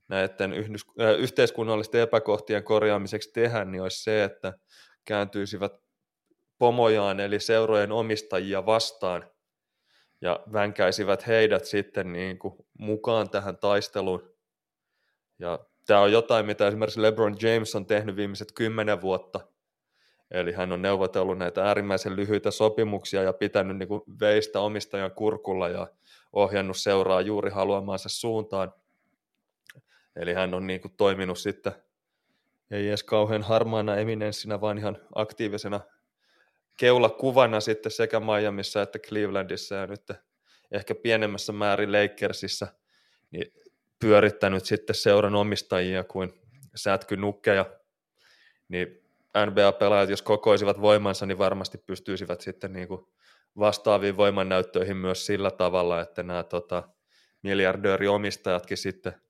näiden 0.07 0.53
yhteiskunnallisten 1.17 2.01
epäkohtien 2.01 2.63
korjaamiseksi 2.63 3.31
tehdä, 3.33 3.65
niin 3.65 3.81
olisi 3.81 4.03
se, 4.03 4.23
että 4.23 4.53
kääntyisivät 5.05 5.73
pomojaan 6.57 7.19
eli 7.19 7.39
seurojen 7.39 7.91
omistajia 7.91 8.65
vastaan 8.65 9.31
ja 10.21 10.39
vänkäisivät 10.53 11.27
heidät 11.27 11.65
sitten 11.65 12.13
niin 12.13 12.39
kuin 12.39 12.53
mukaan 12.79 13.29
tähän 13.29 13.57
taisteluun. 13.57 14.37
Ja 15.39 15.59
tämä 15.85 16.01
on 16.01 16.11
jotain, 16.11 16.45
mitä 16.45 16.67
esimerkiksi 16.67 17.01
LeBron 17.01 17.35
James 17.41 17.75
on 17.75 17.85
tehnyt 17.85 18.15
viimeiset 18.15 18.51
kymmenen 18.51 19.01
vuotta. 19.01 19.39
Eli 20.31 20.51
hän 20.51 20.71
on 20.71 20.81
neuvotellut 20.81 21.37
näitä 21.37 21.65
äärimmäisen 21.65 22.15
lyhyitä 22.15 22.51
sopimuksia 22.51 23.23
ja 23.23 23.33
pitänyt 23.33 23.77
niin 23.77 23.87
kuin 23.87 24.01
veistä 24.19 24.59
omistajan 24.59 25.11
kurkulla 25.11 25.69
ja 25.69 25.87
ohjannut 26.33 26.77
seuraa 26.77 27.21
juuri 27.21 27.49
haluamaansa 27.51 28.09
suuntaan. 28.09 28.73
Eli 30.15 30.33
hän 30.33 30.53
on 30.53 30.67
niin 30.67 30.81
kuin 30.81 30.93
toiminut 30.97 31.39
sitten, 31.39 31.71
ei 32.71 32.87
edes 32.87 33.03
kauhean 33.03 33.43
harmaana 33.43 33.95
eminenssinä, 33.95 34.61
vaan 34.61 34.77
ihan 34.77 34.97
aktiivisena 35.15 35.79
keulakuvana 36.77 37.59
sitten 37.59 37.91
sekä 37.91 38.19
Miamiissa 38.19 38.81
että 38.81 38.99
Clevelandissa 38.99 39.75
ja 39.75 39.87
nyt 39.87 40.01
ehkä 40.71 40.95
pienemmässä 40.95 41.53
määrin 41.53 41.91
Lakersissa 41.91 42.67
niin 43.31 43.53
pyörittänyt 43.99 44.65
sitten 44.65 44.95
seuran 44.95 45.35
omistajia 45.35 46.03
kuin 46.03 46.33
sätkynukkeja, 46.75 47.65
niin 48.67 49.06
NBA-pelaajat, 49.45 50.09
jos 50.09 50.21
kokoisivat 50.21 50.81
voimansa, 50.81 51.25
niin 51.25 51.37
varmasti 51.37 51.77
pystyisivät 51.77 52.41
sitten 52.41 52.73
niin 52.73 52.87
kuin 52.87 53.05
vastaaviin 53.59 54.17
voimannäyttöihin 54.17 54.97
myös 54.97 55.25
sillä 55.25 55.51
tavalla, 55.51 56.01
että 56.01 56.23
nämä 56.23 56.43
tota, 56.43 56.83
miljardööriomistajatkin 57.43 58.77
sitten 58.77 59.21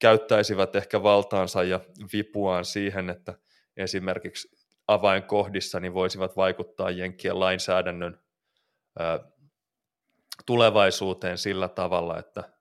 käyttäisivät 0.00 0.76
ehkä 0.76 1.02
valtaansa 1.02 1.62
ja 1.62 1.80
vipuaan 2.12 2.64
siihen, 2.64 3.10
että 3.10 3.34
esimerkiksi 3.76 4.48
avainkohdissa 4.88 5.80
niin 5.80 5.94
voisivat 5.94 6.36
vaikuttaa 6.36 6.90
Jenkkien 6.90 7.40
lainsäädännön 7.40 8.20
ää, 8.98 9.18
tulevaisuuteen 10.46 11.38
sillä 11.38 11.68
tavalla, 11.68 12.18
että 12.18 12.52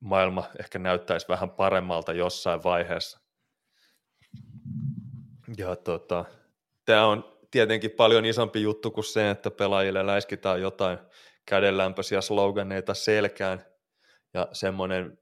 maailma 0.00 0.44
ehkä 0.60 0.78
näyttäisi 0.78 1.28
vähän 1.28 1.50
paremmalta 1.50 2.12
jossain 2.12 2.62
vaiheessa. 2.64 3.21
Ja 5.56 5.76
tota, 5.76 6.24
tämä 6.84 7.06
on 7.06 7.38
tietenkin 7.50 7.90
paljon 7.90 8.24
isompi 8.24 8.62
juttu 8.62 8.90
kuin 8.90 9.04
se, 9.04 9.30
että 9.30 9.50
pelaajille 9.50 10.06
läiskitään 10.06 10.60
jotain 10.60 10.98
kädenlämpöisiä 11.46 12.20
sloganeita 12.20 12.94
selkään. 12.94 13.64
Ja 14.34 14.48
semmoinen 14.52 15.18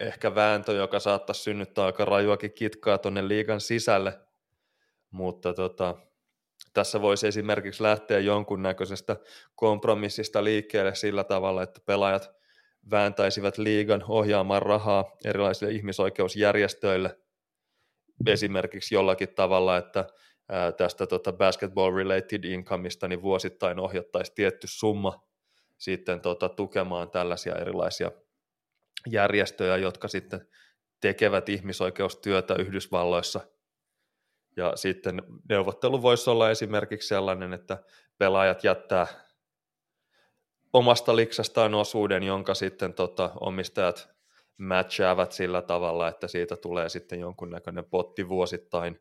ehkä 0.00 0.34
vääntö, 0.34 0.72
joka 0.72 1.00
saattaisi 1.00 1.42
synnyttää 1.42 1.84
aika 1.84 2.04
rajuakin 2.04 2.52
kitkaa 2.52 2.98
tuonne 2.98 3.28
liigan 3.28 3.60
sisälle, 3.60 4.20
mutta 5.10 5.54
tota, 5.54 5.94
tässä 6.72 7.02
voisi 7.02 7.26
esimerkiksi 7.26 7.82
lähteä 7.82 8.18
jonkunnäköisestä 8.18 9.16
kompromissista 9.54 10.44
liikkeelle 10.44 10.94
sillä 10.94 11.24
tavalla, 11.24 11.62
että 11.62 11.80
pelaajat 11.86 12.30
vääntäisivät 12.90 13.58
liigan 13.58 14.04
ohjaamaan 14.08 14.62
rahaa 14.62 15.16
erilaisille 15.24 15.72
ihmisoikeusjärjestöille 15.72 17.18
esimerkiksi 18.26 18.94
jollakin 18.94 19.34
tavalla, 19.34 19.76
että 19.76 20.06
tästä 20.76 21.06
tota 21.06 21.32
basketball-related 21.32 22.44
incomeista 22.44 23.08
niin 23.08 23.22
vuosittain 23.22 23.80
ohjattaisiin 23.80 24.34
tietty 24.34 24.66
summa 24.70 25.26
sitten 25.78 26.20
tota, 26.20 26.48
tukemaan 26.48 27.10
tällaisia 27.10 27.54
erilaisia 27.54 28.10
järjestöjä, 29.10 29.76
jotka 29.76 30.08
sitten 30.08 30.48
tekevät 31.00 31.48
ihmisoikeustyötä 31.48 32.54
Yhdysvalloissa– 32.54 33.40
ja 34.56 34.72
sitten 34.76 35.22
neuvottelu 35.48 36.02
voisi 36.02 36.30
olla 36.30 36.50
esimerkiksi 36.50 37.08
sellainen, 37.08 37.52
että 37.52 37.82
pelaajat 38.18 38.64
jättää 38.64 39.06
omasta 40.72 41.16
liksastaan 41.16 41.74
osuuden, 41.74 42.22
jonka 42.22 42.54
sitten 42.54 42.94
tota, 42.94 43.30
omistajat 43.40 44.15
matchaavat 44.56 45.32
sillä 45.32 45.62
tavalla, 45.62 46.08
että 46.08 46.28
siitä 46.28 46.56
tulee 46.56 46.88
sitten 46.88 47.20
jonkunnäköinen 47.20 47.84
potti 47.84 48.28
vuosittain 48.28 49.00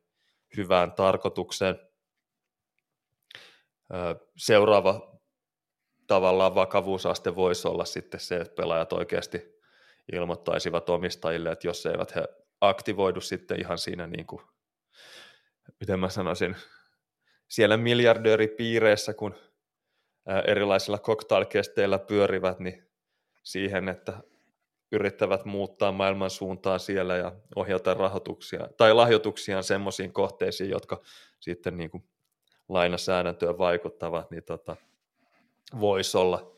hyvään 0.57 0.91
tarkoitukseen. 0.91 1.80
Seuraava 4.38 5.19
tavallaan 6.07 6.56
vakavuusaste 6.56 7.36
voisi 7.36 7.68
olla 7.68 7.86
sitten 7.86 8.19
se, 8.19 8.36
että 8.36 8.56
pelaajat 8.56 8.94
oikeasti 8.94 9.56
ilmoittaisivat 10.14 10.90
omistajille, 10.90 11.52
että 11.52 11.68
jos 11.68 11.86
eivät 11.86 12.15
he 12.15 12.27
aktivoidu 12.61 13.22
sitten 13.22 13.60
ihan 13.60 13.77
siinä 13.77 14.07
niin 14.07 14.26
kuin 14.26 14.41
miten 15.80 15.99
mä 15.99 16.10
sanoisin, 16.10 16.56
siellä 17.48 17.77
miljardööripiireissä, 17.77 19.14
kun 19.14 19.36
erilaisilla 20.48 20.99
cocktailkesteillä 20.99 21.99
pyörivät, 21.99 22.60
niin 22.60 22.91
siihen, 23.44 23.90
että 23.90 24.14
yrittävät 24.91 25.45
muuttaa 25.45 25.91
maailman 25.91 26.30
suuntaa 26.30 26.78
siellä 26.78 27.16
ja 27.16 27.32
ohjata 27.56 27.94
rahoituksia 27.94 28.68
tai 28.78 28.94
lahjoituksiaan 28.94 29.64
semmoisiin 29.64 30.14
kohteisiin, 30.14 30.70
jotka 30.70 31.02
sitten 31.40 31.78
niin 31.78 31.90
kuin 31.90 32.03
lainasäädäntöön 32.70 33.57
vaikuttavat, 33.57 34.32
niin 34.32 34.44
tota, 34.44 34.76
voisi 35.80 36.18
olla 36.18 36.56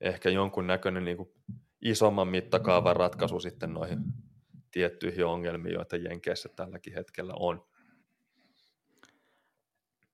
ehkä 0.00 0.30
jonkunnäköinen 0.30 1.04
niin 1.04 1.16
kuin 1.16 1.32
isomman 1.80 2.28
mittakaavan 2.28 2.96
ratkaisu 2.96 3.40
sitten 3.40 3.74
noihin 3.74 3.98
tiettyihin 4.70 5.26
ongelmiin, 5.26 5.74
joita 5.74 5.96
Jenkeissä 5.96 6.48
tälläkin 6.48 6.94
hetkellä 6.94 7.32
on. 7.36 7.64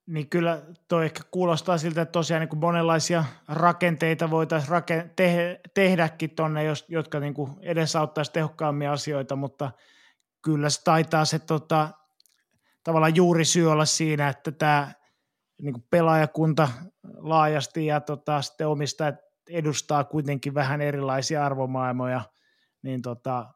Niin 0.09 0.29
kyllä 0.29 0.63
toi 0.89 1.05
ehkä 1.05 1.23
kuulostaa 1.31 1.79
siltä, 1.79 2.03
että 2.03 2.13
tosiaan 2.13 2.41
niin 2.41 2.49
kuin 2.49 2.61
monenlaisia 2.61 3.25
rakenteita 3.49 4.31
voitaisiin 4.31 4.71
rake- 4.71 5.11
te- 5.17 5.61
tehdäkin 5.75 6.31
tuonne, 6.31 6.63
jotka 6.89 7.21
niin 7.21 7.35
kuin 7.35 7.51
edesauttaisi 7.61 8.33
tehokkaammin 8.33 8.91
asioita, 8.91 9.37
mutta 9.37 9.71
kyllä 10.43 10.71
se 10.71 10.85
taitaa 10.85 11.25
se 11.25 11.39
tota, 11.39 11.89
tavallaan 12.85 13.17
juuri 13.17 13.45
syy 13.45 13.71
olla 13.73 13.85
siinä, 13.85 14.29
että 14.29 14.53
tämä 14.53 14.93
niin 15.63 15.73
kuin 15.73 15.85
pelaajakunta 15.91 16.69
laajasti 17.17 17.87
ja 17.87 18.01
tota, 18.01 18.43
sitten 18.43 18.69
omistajat 18.69 19.15
edustaa 19.51 20.05
kuitenkin 20.05 20.55
vähän 20.55 20.81
erilaisia 20.81 21.47
arvomaailmoja, 21.47 22.21
niin 22.83 23.03
tota, 23.03 23.47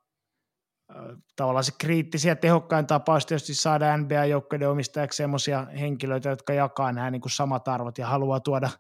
tavallaan 1.37 1.65
se 1.65 1.73
kriittisiä 1.79 2.37
tehokkain 2.37 2.87
tapaus 2.87 3.27
tietysti 3.27 3.55
saada 3.55 3.97
NBA-joukkoiden 3.97 4.69
omistajaksi 4.69 5.17
sellaisia 5.17 5.65
henkilöitä, 5.65 6.29
jotka 6.29 6.53
jakaa 6.53 6.93
nämä 6.93 7.11
niin 7.11 7.21
kuin 7.21 7.33
samat 7.33 7.69
arvot 7.69 7.99
ja 7.99 8.07
haluaa 8.07 8.41
tuoda, 8.41 8.71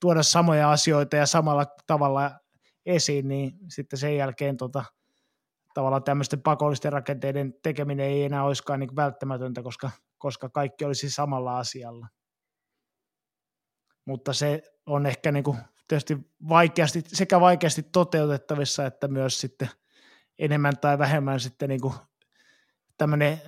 tuoda 0.00 0.22
samoja 0.22 0.70
asioita 0.70 1.16
ja 1.16 1.26
samalla 1.26 1.66
tavalla 1.86 2.30
esiin, 2.86 3.28
niin 3.28 3.52
sitten 3.68 3.98
sen 3.98 4.16
jälkeen 4.16 4.56
tota, 4.56 4.84
tavallaan 5.74 6.04
tämmöisten 6.04 6.42
pakollisten 6.42 6.92
rakenteiden 6.92 7.54
tekeminen 7.62 8.06
ei 8.06 8.24
enää 8.24 8.44
olisikaan 8.44 8.80
niin 8.80 8.96
välttämätöntä, 8.96 9.62
koska, 9.62 9.90
koska 10.18 10.48
kaikki 10.48 10.84
olisi 10.84 11.10
samalla 11.10 11.58
asialla. 11.58 12.06
Mutta 14.04 14.32
se 14.32 14.62
on 14.86 15.06
ehkä 15.06 15.32
niin 15.32 15.44
kuin 15.44 15.58
tietysti 15.88 16.18
vaikeasti, 16.48 17.02
sekä 17.06 17.40
vaikeasti 17.40 17.82
toteutettavissa, 17.82 18.86
että 18.86 19.08
myös 19.08 19.40
sitten 19.40 19.68
enemmän 20.40 20.76
tai 20.76 20.98
vähemmän 20.98 21.40
sitten 21.40 21.68
niin 21.68 21.80
kuin 21.80 21.94
tämmöinen 22.98 23.40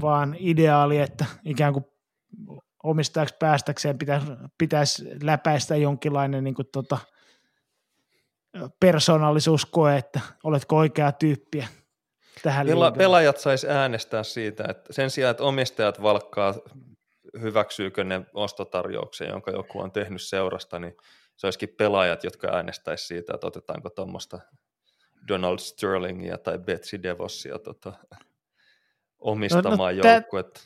vaan 0.00 0.36
ideaali, 0.38 0.98
että 0.98 1.26
ikään 1.44 1.72
kuin 1.72 1.84
omistajaksi 2.82 3.34
päästäkseen 3.38 3.98
pitäisi, 3.98 4.26
pitäisi 4.58 5.04
läpäistä 5.22 5.76
jonkinlainen 5.76 6.44
niin 6.44 6.54
kuin 6.54 6.68
tota, 6.72 6.98
persoonallisuuskoe, 8.80 9.96
että 9.96 10.20
oletko 10.44 10.76
oikea 10.76 11.12
tyyppiä 11.12 11.68
tähän 12.42 12.66
Pela- 12.66 12.96
Pelaajat 12.98 13.38
sais 13.38 13.64
äänestää 13.64 14.22
siitä, 14.22 14.64
että 14.68 14.92
sen 14.92 15.10
sijaan, 15.10 15.30
että 15.30 15.42
omistajat 15.42 16.02
valkkaa 16.02 16.54
hyväksyykö 17.40 18.04
ne 18.04 18.26
ostotarjouksen, 18.34 19.28
jonka 19.28 19.50
joku 19.50 19.80
on 19.80 19.92
tehnyt 19.92 20.22
seurasta, 20.22 20.78
niin 20.78 20.96
se 21.36 21.46
olisikin 21.46 21.74
pelaajat, 21.78 22.24
jotka 22.24 22.48
äänestäisi 22.48 23.06
siitä, 23.06 23.34
että 23.34 23.46
otetaanko 23.46 23.90
tuommoista 23.90 24.38
Donald 25.28 25.58
Sterlingia 25.58 26.38
tai 26.38 26.58
Betsy 26.58 27.02
DeVossia 27.02 27.58
tota, 27.58 27.92
omistamaan 29.18 29.96
no, 29.96 30.02
no, 30.02 30.10
joukkuetta. 30.10 30.60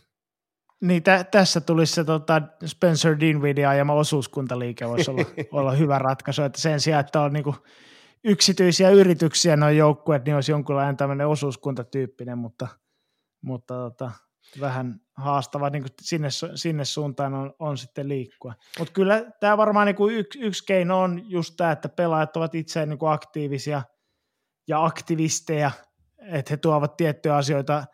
Niin, 0.81 1.03
tä, 1.03 1.25
tässä 1.25 1.61
tulisi 1.61 1.95
se 1.95 2.05
tota, 2.05 2.43
Spencer 2.67 3.21
Dinwiddie 3.21 3.67
ajama 3.67 3.93
osuuskuntaliike 3.93 4.89
voisi 4.89 5.11
olla, 5.11 5.23
olla 5.61 5.73
hyvä 5.73 5.99
ratkaisu, 5.99 6.43
että 6.43 6.61
sen 6.61 6.81
sijaan, 6.81 7.01
että 7.01 7.21
on 7.21 7.33
niinku 7.33 7.55
yksityisiä 8.25 8.91
yrityksiä 8.91 9.57
noin 9.57 9.77
joukkueet, 9.77 10.25
niin 10.25 10.35
olisi 10.35 10.53
jonkunlainen 10.53 10.97
tämmöinen 10.97 11.29
osuuskuntatyyppinen, 11.29 12.39
mutta, 12.39 12.69
mutta 13.43 13.75
tota, 13.75 14.11
vähän 14.61 15.01
haastava 15.17 15.71
niin 15.71 15.85
sinne, 16.01 16.29
sinne 16.55 16.85
suuntaan 16.85 17.35
on, 17.35 17.55
on 17.59 17.79
sitten 17.79 18.09
liikkua. 18.09 18.55
Mutta 18.79 18.93
kyllä 18.93 19.25
tämä 19.41 19.57
varmaan 19.57 19.87
niin 19.87 20.11
yksi, 20.11 20.39
yksi 20.41 20.65
keino 20.67 21.01
on 21.01 21.31
just 21.31 21.55
tämä, 21.57 21.73
että 21.73 21.89
pelaajat 21.89 22.37
ovat 22.37 22.55
itse 22.55 22.87
niin 22.87 22.99
aktiivisia 23.07 23.83
ja 24.69 24.85
aktivisteja, 24.85 25.71
että 26.19 26.53
he 26.53 26.57
tuovat 26.57 26.97
tiettyjä 26.97 27.37
asioita, 27.37 27.85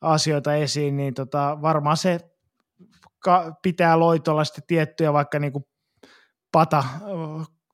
asioita 0.00 0.54
esiin, 0.54 0.96
niin 0.96 1.14
tota, 1.14 1.58
varmaan 1.62 1.96
se 1.96 2.20
ka- 3.18 3.54
pitää 3.62 3.98
loitolla 3.98 4.44
sitten 4.44 4.64
tiettyjä 4.66 5.12
vaikka 5.12 5.38
niin 5.38 5.52
kuin 5.52 5.64
pata 6.52 6.84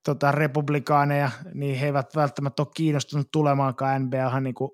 tota, 0.04 0.32
republikaaneja, 0.32 1.30
niin 1.54 1.78
he 1.78 1.86
eivät 1.86 2.16
välttämättä 2.16 2.62
ole 2.62 2.68
kiinnostunut 2.74 3.28
tulemaankaan 3.32 4.02
NBAhan 4.02 4.42
niin 4.42 4.54
kuin 4.54 4.70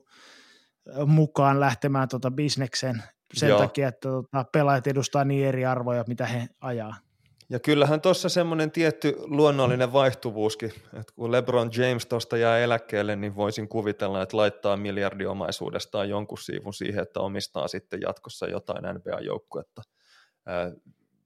mukaan 1.06 1.60
lähtemään 1.60 2.08
tota 2.08 2.30
bisnekseen 2.30 3.02
sen 3.34 3.48
Joo. 3.48 3.58
takia, 3.58 3.88
että 3.88 4.08
tota, 4.08 4.44
pelaajat 4.52 4.86
edustaa 4.86 5.24
niin 5.24 5.46
eri 5.46 5.66
arvoja, 5.66 6.04
mitä 6.08 6.26
he 6.26 6.48
ajaa. 6.60 6.94
Ja 7.54 7.60
kyllähän 7.60 8.00
tuossa 8.00 8.28
semmoinen 8.28 8.70
tietty 8.70 9.14
luonnollinen 9.18 9.92
vaihtuvuuskin, 9.92 10.72
että 11.00 11.12
kun 11.16 11.32
LeBron 11.32 11.70
James 11.76 12.06
tuosta 12.06 12.36
jää 12.36 12.58
eläkkeelle, 12.58 13.16
niin 13.16 13.36
voisin 13.36 13.68
kuvitella, 13.68 14.22
että 14.22 14.36
laittaa 14.36 14.76
miljardiomaisuudestaan 14.76 16.08
jonkun 16.08 16.38
siivun 16.38 16.74
siihen, 16.74 17.02
että 17.02 17.20
omistaa 17.20 17.68
sitten 17.68 18.00
jatkossa 18.00 18.46
jotain 18.46 18.84
NBA-joukkuetta 18.94 19.82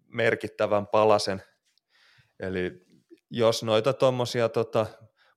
merkittävän 0.09 0.87
palasen. 0.87 1.43
Eli 2.41 2.87
jos 3.31 3.63
noita 3.63 3.93
tuommoisia 3.93 4.49
tota 4.49 4.87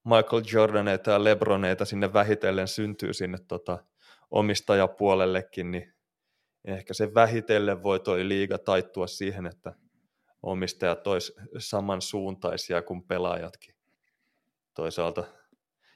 Michael 0.03 0.43
Jordaneita 0.53 1.11
ja 1.11 1.23
Lebroneita 1.23 1.85
sinne 1.85 2.13
vähitellen 2.13 2.67
syntyy 2.67 3.13
sinne 3.13 3.37
tota 3.47 3.83
omistajapuolellekin, 4.31 5.71
niin 5.71 5.93
ehkä 6.65 6.93
se 6.93 7.13
vähitellen 7.13 7.83
voi 7.83 7.99
toi 7.99 8.27
liiga 8.27 8.57
taittua 8.57 9.07
siihen, 9.07 9.45
että 9.45 9.73
omistajat 10.43 11.07
olisi 11.07 11.33
samansuuntaisia 11.57 12.81
kuin 12.81 13.03
pelaajatkin. 13.03 13.75
Toisaalta 14.73 15.23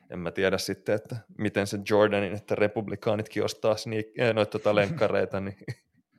en 0.10 0.20
mä 0.20 0.32
tiedä 0.32 0.58
sitten, 0.58 0.96
että 0.96 1.16
miten 1.38 1.68
se 1.68 1.80
Jordanin, 1.90 2.34
että 2.34 2.56
republikaanitkin 2.56 3.44
ostaa 3.44 3.74
sneak- 3.74 4.22
eh, 4.22 4.34
noita 4.34 4.52
tota 4.52 4.76
lenkkareita, 4.80 5.40
niin 5.40 5.58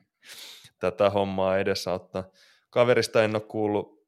tätä 0.79 1.09
hommaa 1.09 1.57
edesauttaa. 1.57 2.29
Kaverista 2.69 3.23
en 3.23 3.35
ole 3.35 3.41
kuullut 3.41 4.07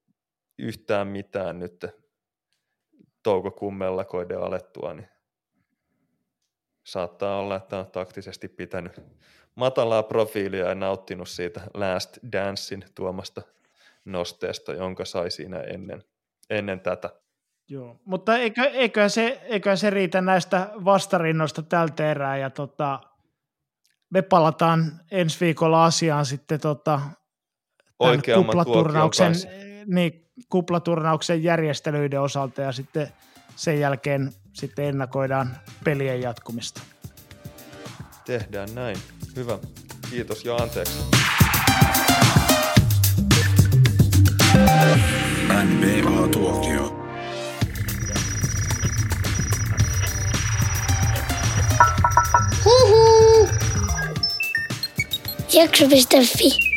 yhtään 0.57 1.07
mitään 1.07 1.59
nyt 1.59 1.85
toukokuun 3.23 3.75
mellakoiden 3.75 4.39
alettua, 4.39 4.93
niin 4.93 5.07
saattaa 6.83 7.39
olla, 7.39 7.55
että 7.55 7.79
on 7.79 7.91
taktisesti 7.91 8.47
pitänyt 8.47 9.01
matalaa 9.55 10.03
profiilia 10.03 10.67
ja 10.67 10.75
nauttinut 10.75 11.29
siitä 11.29 11.61
Last 11.73 12.17
Dancein 12.31 12.85
tuomasta 12.95 13.41
nosteesta, 14.05 14.73
jonka 14.73 15.05
sai 15.05 15.31
siinä 15.31 15.59
ennen, 15.59 16.03
ennen 16.49 16.79
tätä. 16.79 17.09
Joo, 17.69 17.99
mutta 18.05 18.37
eikö, 18.37 18.61
eikö, 18.61 19.09
se, 19.09 19.41
eikö 19.43 19.75
se 19.75 19.89
riitä 19.89 20.21
näistä 20.21 20.69
vastarinnoista 20.85 21.61
tältä 21.61 22.11
erää 22.11 22.37
ja 22.37 22.49
tota, 22.49 22.99
me 24.09 24.21
palataan 24.21 24.91
ensi 25.11 25.39
viikolla 25.39 25.85
asiaan 25.85 26.25
sitten 26.25 26.59
tota, 26.59 27.01
kuplaturnauksen, 28.35 29.33
niin, 29.85 30.25
kuplaturnauksen 30.49 31.43
järjestelyiden 31.43 32.21
osalta 32.21 32.61
ja 32.61 32.71
sitten 32.71 33.07
sen 33.55 33.79
jälkeen 33.79 34.33
sitten 34.53 34.85
ennakoidaan 34.85 35.57
pelien 35.83 36.21
jatkumista. 36.21 36.81
Tehdään 38.25 38.75
näin. 38.75 38.97
Hyvä. 39.35 39.59
Kiitos 40.09 40.45
ja 40.45 40.55
anteeksi. 40.55 41.28
NBA-tuokio. 45.63 46.95
Huhu! 52.63 53.49
Jakso.fi 55.49 56.68